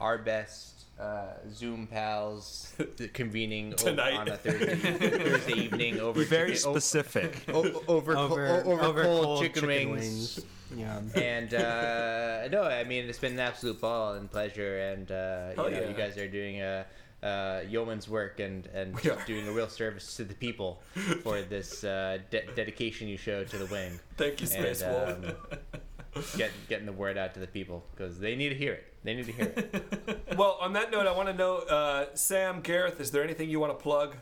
our 0.00 0.18
best 0.18 0.75
uh, 0.98 1.26
Zoom 1.52 1.86
pals 1.86 2.72
convening 3.12 3.74
Tonight. 3.74 4.14
on 4.14 4.28
a 4.28 4.36
Thursday, 4.36 4.74
Thursday 5.18 5.52
evening 5.54 6.00
over 6.00 6.20
Be 6.20 6.26
very 6.26 6.54
chicken- 6.54 6.72
specific. 6.72 7.44
o- 7.48 7.82
over, 7.86 8.16
over, 8.16 8.62
co- 8.62 8.70
over, 8.72 9.02
cold, 9.02 9.24
cold 9.24 9.42
chicken, 9.42 9.66
wings. 9.90 10.40
Yeah. 10.74 11.00
and 11.14 11.52
uh, 11.54 12.48
no, 12.52 12.62
I 12.62 12.84
mean 12.84 13.04
it's 13.08 13.18
been 13.18 13.34
an 13.34 13.40
absolute 13.40 13.80
ball 13.80 14.14
and 14.14 14.30
pleasure, 14.30 14.78
and 14.78 15.10
uh, 15.10 15.50
you 15.50 15.56
know 15.56 15.68
yeah. 15.68 15.88
you 15.88 15.94
guys 15.94 16.16
are 16.18 16.28
doing 16.28 16.60
a, 16.62 16.86
uh 17.22 17.62
yeoman's 17.66 18.08
work 18.10 18.40
and 18.40 18.66
and 18.74 18.94
doing 19.26 19.48
a 19.48 19.52
real 19.52 19.68
service 19.70 20.16
to 20.16 20.24
the 20.24 20.34
people 20.34 20.82
for 21.22 21.40
this 21.40 21.82
uh, 21.82 22.18
de- 22.30 22.44
dedication 22.54 23.08
you 23.08 23.16
show 23.16 23.42
to 23.42 23.56
the 23.56 23.66
wing 23.66 23.98
Thank 24.18 24.40
you, 24.42 24.46
Space 24.46 24.82
and 24.82 25.22
Wolf. 25.24 25.34
um, 25.52 25.58
get, 26.36 26.50
getting 26.68 26.84
the 26.86 26.92
word 26.92 27.16
out 27.16 27.32
to 27.34 27.40
the 27.40 27.46
people 27.46 27.84
because 27.94 28.18
they 28.18 28.36
need 28.36 28.50
to 28.50 28.54
hear 28.54 28.74
it. 28.74 28.84
They 29.06 29.14
need 29.14 29.26
to 29.26 29.32
hear 29.32 29.52
it. 29.56 30.22
Well, 30.36 30.58
on 30.60 30.72
that 30.74 30.90
note, 30.90 31.06
I 31.06 31.12
want 31.12 31.28
to 31.28 31.34
know, 31.34 31.58
uh, 31.58 32.06
Sam, 32.14 32.60
Gareth, 32.60 33.00
is 33.00 33.10
there 33.12 33.22
anything 33.22 33.48
you 33.48 33.58
want 33.60 33.72
to 33.78 33.82
plug? 33.82 34.16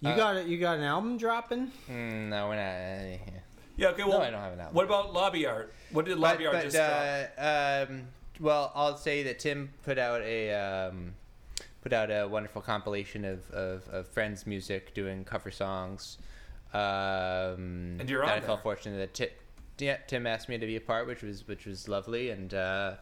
You 0.00 0.08
Uh, 0.10 0.16
got 0.16 0.36
it. 0.36 0.46
You 0.46 0.58
got 0.58 0.78
an 0.78 0.84
album 0.84 1.18
dropping? 1.18 1.70
mm, 1.88 2.28
no, 2.28 2.48
we're 2.48 2.56
not. 2.56 2.62
Uh, 2.62 3.10
yeah. 3.10 3.40
Yeah, 3.76 3.88
okay, 3.88 4.02
well, 4.04 4.18
no, 4.18 4.24
I 4.24 4.30
don't 4.30 4.40
have 4.40 4.52
an 4.54 4.60
album. 4.60 4.74
what 4.74 4.84
about 4.86 5.12
Lobby 5.12 5.46
Art? 5.46 5.72
What 5.92 6.06
did 6.06 6.18
Lobby 6.18 6.44
but, 6.44 6.54
Art 6.54 6.64
but, 6.64 6.70
just 6.72 6.76
drop? 6.76 7.30
uh, 7.38 7.92
um, 7.92 8.02
well, 8.40 8.72
I'll 8.74 8.96
say 8.96 9.22
that 9.24 9.38
Tim 9.38 9.70
put 9.84 9.98
out 9.98 10.22
a 10.22 10.52
um, 10.54 11.14
put 11.82 11.92
out 11.92 12.10
a 12.10 12.26
wonderful 12.26 12.62
compilation 12.62 13.24
of, 13.24 13.48
of, 13.50 13.86
of 13.90 14.08
friends' 14.08 14.46
music 14.46 14.92
doing 14.94 15.24
cover 15.24 15.50
songs. 15.50 16.16
Um, 16.72 17.96
And 18.00 18.08
you're 18.08 18.22
on 18.22 18.28
that 18.28 18.38
on 18.38 18.42
I 18.42 18.46
felt 18.46 18.62
fortunate 18.62 18.96
that 18.98 19.14
Ti- 19.14 19.34
yeah, 19.80 19.96
Tim 20.06 20.26
asked 20.26 20.48
me 20.48 20.58
to 20.58 20.66
be 20.66 20.76
a 20.76 20.80
part, 20.80 21.06
which 21.06 21.22
was 21.22 21.46
which 21.46 21.66
was 21.66 21.88
lovely, 21.88 22.30
and 22.30 22.52
uh, 22.54 22.94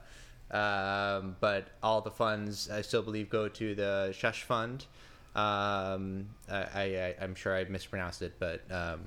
um, 0.51 1.37
but 1.41 1.69
all 1.83 2.01
the 2.01 2.11
funds 2.11 2.71
I 2.71 2.83
still 2.83 3.03
believe 3.03 3.29
go 3.31 3.49
to 3.49 3.75
the 3.75 4.15
Shush 4.17 4.43
Fund. 4.45 4.87
Um, 5.35 6.31
I, 6.51 6.65
I, 6.75 7.15
I'm 7.21 7.35
sure 7.35 7.55
I 7.57 7.65
mispronounced 7.65 8.23
it, 8.23 8.35
but 8.39 8.63
um, 8.71 9.01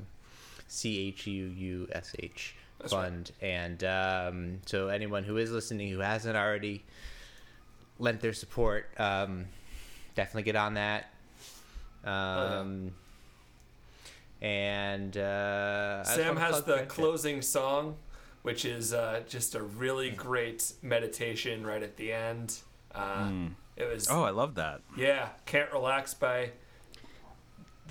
C 0.68 1.08
H 1.10 1.28
U 1.28 1.46
U 1.46 1.88
S 1.92 2.16
H 2.20 2.56
That's 2.80 2.94
right. 2.94 3.04
fund, 3.04 3.32
and 3.42 3.84
um, 3.84 4.60
so 4.66 4.88
anyone 4.88 5.24
who 5.24 5.38
is 5.38 5.52
listening 5.52 5.90
who 5.90 6.00
hasn't 6.00 6.38
already 6.38 6.84
lent 8.00 8.22
their 8.22 8.34
support, 8.34 8.90
um, 8.98 9.46
definitely 10.16 10.44
get 10.44 10.56
on 10.56 10.76
that. 10.76 11.12
Um, 12.04 12.94
And 14.42 15.16
uh, 15.18 16.04
Sam 16.04 16.36
has 16.38 16.58
the 16.64 16.74
Friendship. 16.74 16.90
closing 16.90 17.42
song, 17.42 17.98
which 18.42 18.66
is 18.66 18.92
uh, 18.94 19.22
just 19.30 19.54
a 19.56 19.62
really 19.62 20.10
great 20.10 20.74
meditation 20.82 21.66
right 21.66 21.84
at 21.84 21.98
the 21.98 22.12
end. 22.12 22.58
Uh, 22.94 23.30
It 23.78 23.86
was, 23.86 24.10
Oh, 24.10 24.24
I 24.24 24.32
love 24.32 24.56
that. 24.56 24.82
yeah, 24.98 25.30
Can't 25.46 25.72
Relax 25.72 26.14
by 26.16 26.52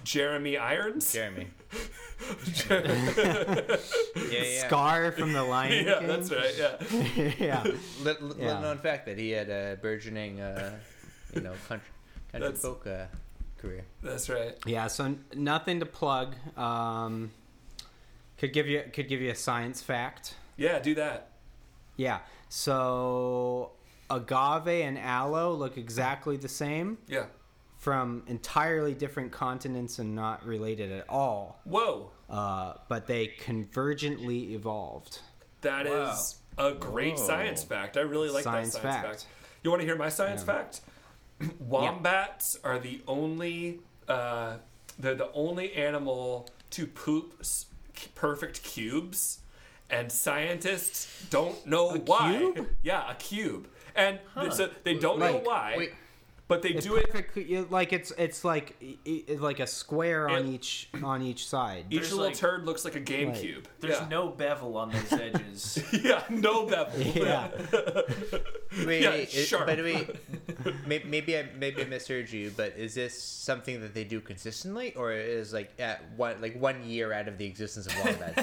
Jeremy 0.05 0.57
Irons. 0.59 1.13
Jeremy. 1.13 1.49
yeah, 2.71 3.69
yeah. 4.31 4.67
Scar 4.67 5.13
from 5.13 5.33
the 5.33 5.43
Lion 5.43 5.87
yeah, 5.87 5.99
King. 5.99 6.09
that's 6.09 6.31
right, 6.33 6.55
yeah. 6.59 7.33
yeah. 7.39 7.63
Lit- 8.03 8.23
lit- 8.23 8.39
Yeah. 8.39 8.47
Little 8.47 8.63
known 8.63 8.79
fact 8.79 9.07
that 9.07 9.19
he 9.19 9.31
had 9.31 9.49
a 9.51 9.79
burgeoning, 9.81 10.41
uh, 10.41 10.79
you 11.35 11.41
know, 11.43 11.53
country, 11.69 11.89
country 12.33 12.53
folk 12.55 12.87
uh, 12.87 13.05
career. 13.61 13.85
That's 14.03 14.29
right. 14.29 14.57
Yeah, 14.67 14.87
so 14.87 15.17
nothing 15.35 15.81
to 15.81 15.87
plug. 15.87 16.35
Um, 16.59 17.31
could 18.39 18.53
give 18.53 18.67
you 18.67 18.83
could 18.93 19.09
give 19.09 19.21
you 19.21 19.31
a 19.31 19.35
science 19.35 19.83
fact. 19.83 20.35
Yeah, 20.57 20.79
do 20.79 20.95
that. 20.95 21.29
Yeah. 21.97 22.21
So 22.49 23.73
agave 24.11 24.67
and 24.87 24.99
aloe 24.99 25.53
look 25.55 25.77
exactly 25.79 26.37
the 26.37 26.49
same 26.49 26.99
Yeah. 27.07 27.27
from 27.79 28.23
entirely 28.27 28.93
different 28.95 29.31
continents 29.33 29.99
and 29.99 30.15
not 30.15 30.45
related 30.45 30.91
at 30.93 31.09
all. 31.09 31.61
Whoa. 31.65 32.11
uh, 32.29 32.75
but 32.89 33.07
they 33.07 33.27
convergently 33.29 34.51
evolved. 34.53 35.21
That 35.63 35.87
is 35.87 36.37
a 36.59 36.73
great 36.73 37.17
Whoa. 37.19 37.27
science 37.27 37.63
fact. 37.65 37.97
I 37.97 38.01
really 38.03 38.31
like 38.31 38.45
Science 38.45 38.75
that 38.75 38.83
science 38.83 38.95
fact. 38.97 39.07
fact. 39.07 39.27
You 39.63 39.71
want 39.71 39.81
to 39.83 39.87
hear 39.87 39.97
my 39.97 40.09
science 40.09 40.43
fact? 40.43 40.81
Wombats 41.59 42.59
are 42.65 42.79
the 42.79 43.01
only 43.07 43.81
uh, 44.09 44.57
they're 44.99 45.15
the 45.15 45.31
only 45.33 45.73
animal 45.75 46.49
to 46.71 46.87
poop 46.87 47.35
s- 47.41 47.67
perfect 48.15 48.63
cubes, 48.63 49.41
and 49.89 50.11
scientists 50.13 51.27
don't 51.31 51.65
know 51.67 51.95
why. 52.07 52.51
cube? 52.55 52.69
Yeah, 52.83 53.11
a 53.11 53.15
cube, 53.15 53.69
and 53.95 54.19
so 54.53 54.71
they 54.85 54.95
don't 54.95 55.19
know 55.19 55.41
why, 55.45 55.75
wait. 55.79 55.95
But 56.51 56.61
they 56.63 56.71
It's 56.71 56.85
do 56.87 56.97
it. 56.97 57.07
perfect, 57.11 57.37
you- 57.37 57.67
like 57.71 57.93
it's 57.95 58.11
it's 58.19 58.45
like 58.45 58.77
i- 58.83 58.99
i- 59.31 59.37
like 59.37 59.61
a 59.61 59.67
square 59.67 60.29
on 60.29 60.47
each 60.49 60.89
on 61.03 61.23
each 61.23 61.47
side. 61.49 61.87
Each 61.89 62.01
There's 62.01 62.11
little 62.13 62.27
like- 62.27 62.35
turd 62.37 62.67
looks 62.67 62.85
like 62.85 62.97
a 62.97 63.01
GameCube. 63.01 63.65
There's 63.81 64.01
yeah. 64.01 64.09
no 64.11 64.29
bevel 64.29 64.77
on 64.77 64.91
those 64.91 65.13
edges. 65.13 65.83
yeah, 66.05 66.23
no 66.29 66.67
bevel. 66.67 67.01
Yeah. 67.31 67.49
Wait, 68.87 69.03
Yeah, 69.03 69.11
wait, 69.11 69.35
it- 69.35 69.47
sharp. 69.47 69.67
but 69.67 69.79
wait, 69.83 70.09
maybe, 70.87 71.05
maybe 71.09 71.37
I 71.37 71.49
maybe 71.59 71.83
I 71.83 71.87
misheard 71.87 72.31
you, 72.31 72.53
but 72.57 72.75
is 72.77 72.95
this 72.95 73.21
something 73.21 73.81
that 73.81 73.95
they 73.95 74.05
do 74.05 74.21
consistently, 74.21 74.95
or 74.95 75.13
is 75.13 75.53
like 75.53 75.73
at 75.81 76.05
one 76.17 76.41
like 76.41 76.55
one 76.61 76.85
year 76.85 77.13
out 77.13 77.27
of 77.27 77.37
the 77.37 77.47
existence 77.47 77.87
of 77.89 77.95
wombats? 78.05 78.37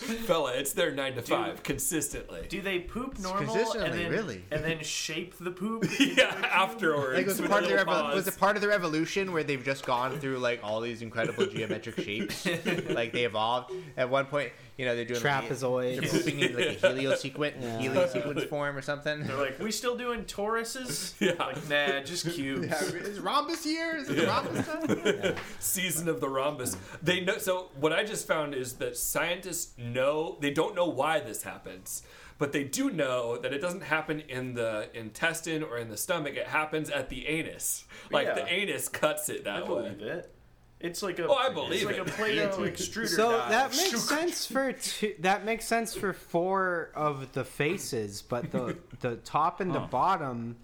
they? 0.00 0.16
Fella, 0.26 0.52
it's 0.54 0.72
their 0.72 0.90
nine 0.90 1.14
to 1.16 1.22
five 1.22 1.62
consistently. 1.62 2.46
Do 2.48 2.62
they 2.62 2.78
poop 2.80 3.18
normal 3.18 3.40
and 3.42 3.48
consistently, 3.50 4.02
then, 4.04 4.10
really? 4.10 4.44
and 4.50 4.64
then 4.64 4.82
shape 4.82 5.36
the 5.38 5.50
poop? 5.50 5.84
yeah, 6.00 6.34
afterwards. 6.50 7.18
Like 7.22 7.28
was 7.28 7.38
it 7.38 7.42
with 7.42 7.50
part 7.50 7.62
of 7.64 7.70
a 7.70 7.74
their 7.74 7.84
little 7.84 7.94
evo- 7.94 8.14
was 8.14 8.28
it 8.28 8.38
part 8.38 8.56
of 8.56 8.62
their 8.62 8.72
evolution 8.72 9.32
where 9.32 9.42
they've 9.44 9.64
just 9.64 9.84
gone 9.86 10.18
through 10.20 10.38
like 10.38 10.60
all 10.62 10.80
these 10.80 11.02
incredible 11.02 11.46
geometric 11.46 11.96
shapes? 12.00 12.46
like 12.90 13.12
they 13.12 13.24
evolved 13.24 13.72
at 13.96 14.08
one 14.10 14.26
point. 14.26 14.52
You 14.78 14.86
know 14.86 14.96
they're 14.96 15.04
doing 15.04 15.22
like, 15.22 15.44
Trapezoids. 15.48 16.00
they're 16.00 16.10
pooping 16.10 16.40
in 16.40 16.54
like 16.56 16.66
a 16.66 16.74
heliosequent 16.74 17.54
Yeah. 17.60 17.78
heliosequence 17.78 18.48
form 18.48 18.76
or 18.76 18.82
something. 18.82 19.22
They're 19.24 19.36
like, 19.36 19.58
we 19.60 19.70
still 19.70 19.96
doing 19.96 20.24
Toruses? 20.24 21.14
Yeah. 21.20 21.32
Like, 21.38 21.68
nah, 21.68 22.00
just 22.04 22.28
cubes. 22.30 22.66
Yeah, 22.68 22.82
is 22.82 23.20
rhombus 23.20 23.62
here? 23.64 23.96
Is 23.96 24.08
it 24.08 24.16
the 24.16 24.26
rhombus 24.26 24.66
time? 24.66 25.34
season 25.60 26.08
of 26.08 26.20
the 26.20 26.28
rhombus. 26.28 26.76
They 27.02 27.20
know. 27.20 27.38
So 27.38 27.68
what 27.78 27.92
I 27.92 28.02
just 28.04 28.26
found 28.26 28.54
is 28.54 28.74
that 28.74 28.96
scientists 28.96 29.72
know 29.78 30.36
they 30.40 30.50
don't 30.50 30.74
know 30.74 30.86
why 30.86 31.20
this 31.20 31.42
happens, 31.42 32.02
but 32.38 32.52
they 32.52 32.64
do 32.64 32.90
know 32.90 33.36
that 33.38 33.52
it 33.52 33.58
doesn't 33.60 33.82
happen 33.82 34.20
in 34.28 34.54
the 34.54 34.88
intestine 34.94 35.62
or 35.62 35.78
in 35.78 35.88
the 35.88 35.96
stomach. 35.96 36.34
It 36.36 36.46
happens 36.48 36.90
at 36.90 37.08
the 37.08 37.26
anus. 37.26 37.84
Like 38.10 38.26
Yeah. 38.26 38.34
the 38.34 38.52
anus 38.52 38.88
cuts 38.88 39.28
it 39.28 39.46
I 39.46 39.60
that 39.60 39.68
way. 39.68 39.82
believe 39.90 40.02
it. 40.02 40.34
It's 40.80 41.00
like 41.00 41.20
a. 41.20 41.28
Oh, 41.28 41.34
I 41.34 41.48
believe 41.50 41.74
it's 41.74 41.84
like 41.84 41.96
it. 41.98 42.08
a 42.08 42.12
Play-Doh 42.12 42.58
extruder. 42.58 43.06
So 43.08 43.30
die. 43.30 43.48
that 43.50 43.70
makes 43.76 44.00
sense 44.02 44.46
for 44.46 44.72
two, 44.72 45.14
that 45.20 45.44
makes 45.44 45.64
sense 45.64 45.94
for 45.94 46.12
four 46.12 46.90
of 46.96 47.30
the 47.32 47.44
faces, 47.44 48.20
but 48.20 48.50
the 48.50 48.76
the 48.98 49.14
top 49.16 49.60
and 49.60 49.72
the 49.72 49.78
bottom 49.78 50.56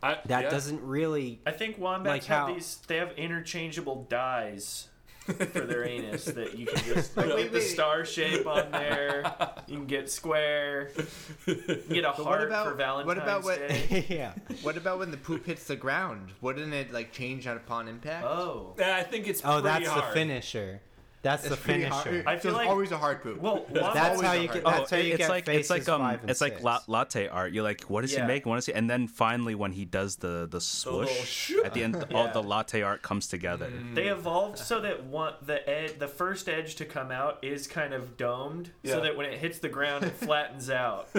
I, 0.00 0.18
that 0.26 0.44
yeah. 0.44 0.48
doesn't 0.50 0.80
really. 0.82 1.40
I 1.44 1.50
think 1.50 1.76
wombats 1.76 2.08
Like 2.08 2.24
have 2.26 2.48
how- 2.48 2.54
these. 2.54 2.78
They 2.86 2.98
have 2.98 3.10
interchangeable 3.18 4.06
dies 4.08 4.86
for 5.34 5.60
their 5.60 5.84
anus 5.84 6.24
that 6.26 6.58
you 6.58 6.66
can 6.66 6.82
just 6.94 7.16
like, 7.16 7.26
Wait, 7.34 7.52
the 7.52 7.60
star 7.60 8.04
shape 8.04 8.46
on 8.46 8.70
there. 8.70 9.34
You 9.66 9.76
can 9.78 9.86
get 9.86 10.10
square. 10.10 10.90
You 11.46 11.54
can 11.56 11.82
get 11.88 12.04
a 12.04 12.12
But 12.16 12.24
heart 12.24 12.26
what 12.40 12.42
about 12.46 12.66
for 12.66 12.74
Valentine's 12.74 13.06
what 13.06 13.18
about 13.18 13.44
what? 13.44 13.58
Day. 13.58 14.06
yeah. 14.08 14.32
what 14.62 14.76
about 14.76 14.98
when 14.98 15.10
the 15.10 15.16
poop 15.16 15.46
hits 15.46 15.64
the 15.64 15.76
ground? 15.76 16.32
Wouldn't 16.40 16.72
it 16.74 16.92
like 16.92 17.12
change 17.12 17.46
on 17.46 17.56
upon 17.56 17.88
impact? 17.88 18.24
Oh. 18.24 18.74
Yeah, 18.78 18.96
I 18.96 19.02
think 19.02 19.26
it's 19.28 19.40
Oh, 19.44 19.60
pretty 19.60 19.84
that's 19.84 19.88
hard. 19.88 20.10
the 20.10 20.14
finisher. 20.14 20.80
That's 21.22 21.42
the 21.42 21.52
It's 21.52 21.62
pretty 21.62 21.82
finisher. 21.82 22.22
hard. 22.22 22.26
I 22.26 22.36
So 22.36 22.40
feel 22.42 22.50
it's 22.52 22.56
like- 22.58 22.68
always 22.68 22.92
a 22.92 22.96
hard 22.98 23.22
poop. 23.22 23.40
Well, 23.42 23.56
That's 23.68 23.70
wombats- 23.72 23.94
That's 23.94 24.08
always 24.16 24.26
how 24.26 24.32
you 24.32 24.48
get. 24.48 24.52
poop. 24.54 24.64
That's 24.64 24.90
how 24.90 24.96
you 24.96 25.08
it's 25.10 25.18
get 25.18 25.28
like 25.28 25.44
faces 25.44 25.60
it's 25.60 25.70
like 25.70 25.88
um 25.94 26.00
five 26.00 26.20
and 26.22 26.30
it's 26.30 26.40
like 26.40 26.52
six. 26.54 26.64
la- 26.64 26.80
latte 26.86 27.28
art. 27.28 27.52
You're 27.52 27.62
like, 27.62 27.82
what 27.82 28.00
does 28.00 28.12
Yeah. 28.14 28.22
he 28.22 28.26
make? 28.26 28.46
What 28.46 28.54
does 28.54 28.64
he? 28.66 28.72
And 28.72 28.88
then 28.88 29.06
finally, 29.06 29.54
when 29.54 29.72
he 29.72 29.84
does 29.84 30.16
the 30.16 30.28
the 30.50 30.56
little 30.56 30.60
swoosh 30.60 31.10
shoop. 31.26 31.66
at 31.66 31.74
the 31.74 31.84
end, 31.84 31.96
Yeah. 32.10 32.16
all 32.16 32.28
the 32.32 32.42
latte 32.42 32.80
art 32.80 33.02
comes 33.02 33.26
together. 33.26 33.70
They 33.94 34.08
evolved 34.08 34.58
so 34.58 34.80
that 34.80 35.04
one 35.04 35.34
the 35.42 35.68
ed, 35.68 35.98
the 35.98 36.08
first 36.08 36.48
edge 36.48 36.74
to 36.76 36.86
come 36.86 37.10
out 37.10 37.38
is 37.42 37.66
kind 37.66 37.92
of 37.92 38.16
domed, 38.16 38.70
Yeah. 38.82 38.94
so 38.94 39.00
that 39.02 39.14
when 39.16 39.26
it 39.26 39.38
hits 39.40 39.58
the 39.58 39.68
ground, 39.68 40.04
it 40.04 40.12
flattens 40.12 40.70
out. 40.70 41.08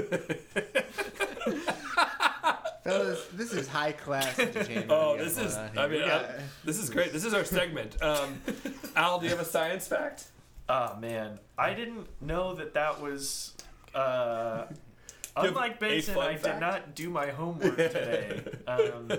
Fellas, 2.84 3.26
this 3.34 3.54
is 3.54 3.68
high 3.68 3.92
class 3.92 4.38
entertainment. 4.40 4.88
Oh, 4.92 5.18
this 5.18 5.38
is. 5.38 5.56
I 5.56 5.88
mean, 5.88 6.02
got- 6.08 6.26
I- 6.26 6.40
this 6.64 6.80
is 6.80 6.90
great. 6.90 7.14
This 7.14 7.26
is 7.26 7.34
our 7.34 7.44
segment. 7.46 8.02
Um, 8.02 8.42
Al, 8.96 9.20
do 9.20 9.26
you 9.26 9.32
have 9.32 9.40
a 9.40 9.46
science 9.46 9.88
fact? 9.88 10.26
Oh 10.70 10.96
man, 10.98 11.40
I 11.58 11.74
didn't 11.74 12.08
know 12.22 12.54
that 12.56 12.74
that 12.74 13.02
was. 13.02 13.54
Uh, 13.94 14.66
unlike 15.36 15.80
Benson, 15.80 16.18
I 16.18 16.36
fact? 16.38 16.44
did 16.44 16.60
not 16.60 16.96
do 16.96 17.10
my 17.10 17.28
homework 17.28 17.76
today. 17.78 18.42
Um, 18.68 19.12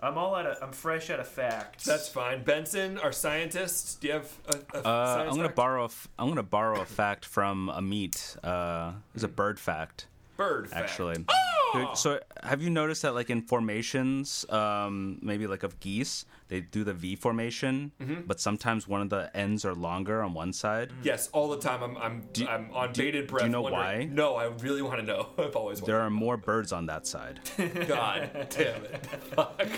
I'm 0.00 0.16
all 0.18 0.34
out 0.34 0.46
of. 0.46 0.58
I'm 0.62 0.72
fresh 0.72 1.10
out 1.10 1.20
of 1.20 1.26
facts. 1.28 1.84
That's 1.84 2.08
fine. 2.08 2.42
Benson, 2.44 2.96
our 2.98 3.12
scientist, 3.12 4.00
do 4.00 4.06
you 4.08 4.12
have 4.14 4.32
a, 4.48 4.78
a 4.78 4.80
Uh, 4.80 5.14
science 5.14 5.30
I'm 5.30 5.36
gonna 5.36 5.48
fact? 5.48 5.56
borrow. 5.56 5.82
a 5.82 5.86
f- 5.86 6.08
I'm 6.18 6.28
gonna 6.28 6.42
borrow 6.42 6.80
a 6.80 6.84
fact 6.86 7.24
from 7.24 7.70
Amit. 7.74 8.36
Uh, 8.44 8.92
it's 9.14 9.24
a 9.24 9.28
bird 9.28 9.58
fact. 9.58 10.06
Bird 10.36 10.68
fact. 10.70 10.82
actually. 10.82 11.24
Oh! 11.28 11.92
So 11.94 12.20
have 12.42 12.62
you 12.62 12.70
noticed 12.70 13.02
that 13.02 13.14
like 13.14 13.28
in 13.28 13.42
formations, 13.42 14.46
um, 14.50 15.18
maybe 15.20 15.46
like 15.46 15.62
of 15.62 15.78
geese, 15.80 16.24
they 16.48 16.60
do 16.60 16.84
the 16.84 16.94
V 16.94 17.16
formation, 17.16 17.92
Mm-hmm. 18.00 18.22
but 18.26 18.40
sometimes 18.40 18.86
one 18.88 19.02
of 19.02 19.10
the 19.10 19.30
ends 19.36 19.64
are 19.64 19.74
longer 19.74 20.22
on 20.22 20.32
one 20.32 20.52
side. 20.52 20.92
Yes, 21.02 21.28
all 21.32 21.48
the 21.48 21.58
time. 21.58 21.82
I'm 21.82 21.96
I'm 21.98 22.22
you- 22.36 22.46
I'm 22.46 22.70
on 22.72 22.92
do- 22.92 23.02
bated 23.02 23.26
do 23.26 23.36
you 23.42 23.48
know 23.48 23.62
wondering- 23.62 24.08
why? 24.10 24.14
No, 24.14 24.36
I 24.36 24.44
really 24.46 24.80
want 24.82 25.00
to 25.00 25.06
know. 25.06 25.28
I've 25.38 25.56
always 25.56 25.80
There 25.80 26.00
are 26.00 26.08
more 26.10 26.36
birds 26.36 26.72
on 26.72 26.86
that 26.86 27.06
side. 27.06 27.40
God 27.88 28.46
damn 28.50 28.84
it! 28.84 29.06
Fuck. 29.34 29.68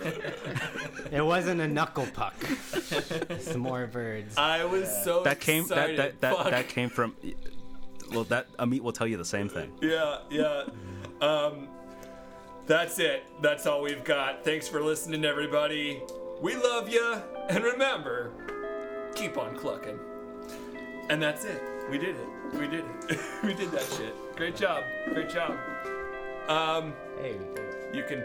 It 1.12 1.24
wasn't 1.24 1.60
a 1.60 1.68
knuckle 1.68 2.06
puck. 2.12 2.34
It's 2.72 3.54
more 3.54 3.86
birds. 3.86 4.36
I 4.36 4.64
was 4.64 4.88
so 5.04 5.22
That 5.22 5.38
came 5.40 5.66
that 5.68 5.90
excited. 5.90 5.98
that 5.98 6.20
that, 6.22 6.36
Fuck. 6.36 6.50
that 6.50 6.68
came 6.68 6.88
from. 6.88 7.14
Well, 8.14 8.24
that 8.24 8.46
Amit 8.58 8.80
will 8.80 8.92
tell 8.92 9.06
you 9.06 9.16
the 9.16 9.24
same 9.24 9.48
thing. 9.48 9.72
Yeah, 9.80 10.18
yeah. 10.30 10.64
Um, 11.20 11.68
that's 12.66 12.98
it. 12.98 13.24
That's 13.42 13.66
all 13.66 13.82
we've 13.82 14.04
got. 14.04 14.44
Thanks 14.44 14.68
for 14.68 14.80
listening, 14.80 15.24
everybody. 15.24 16.00
We 16.40 16.54
love 16.56 16.88
you, 16.88 17.16
and 17.48 17.64
remember, 17.64 18.32
keep 19.14 19.36
on 19.36 19.56
clucking. 19.56 19.98
And 21.10 21.22
that's 21.22 21.44
it. 21.44 21.60
We 21.90 21.98
did 21.98 22.16
it. 22.16 22.28
We 22.58 22.66
did 22.66 22.84
it. 23.08 23.18
we 23.44 23.52
did 23.54 23.70
that 23.72 23.82
shit. 23.96 24.14
Great 24.36 24.56
job. 24.56 24.82
Great 25.12 25.28
job. 25.28 25.52
Um, 26.48 26.94
Hey, 27.20 27.32
we 27.32 27.44
did 27.54 27.58
it. 27.58 27.94
you 27.94 28.02
can. 28.04 28.24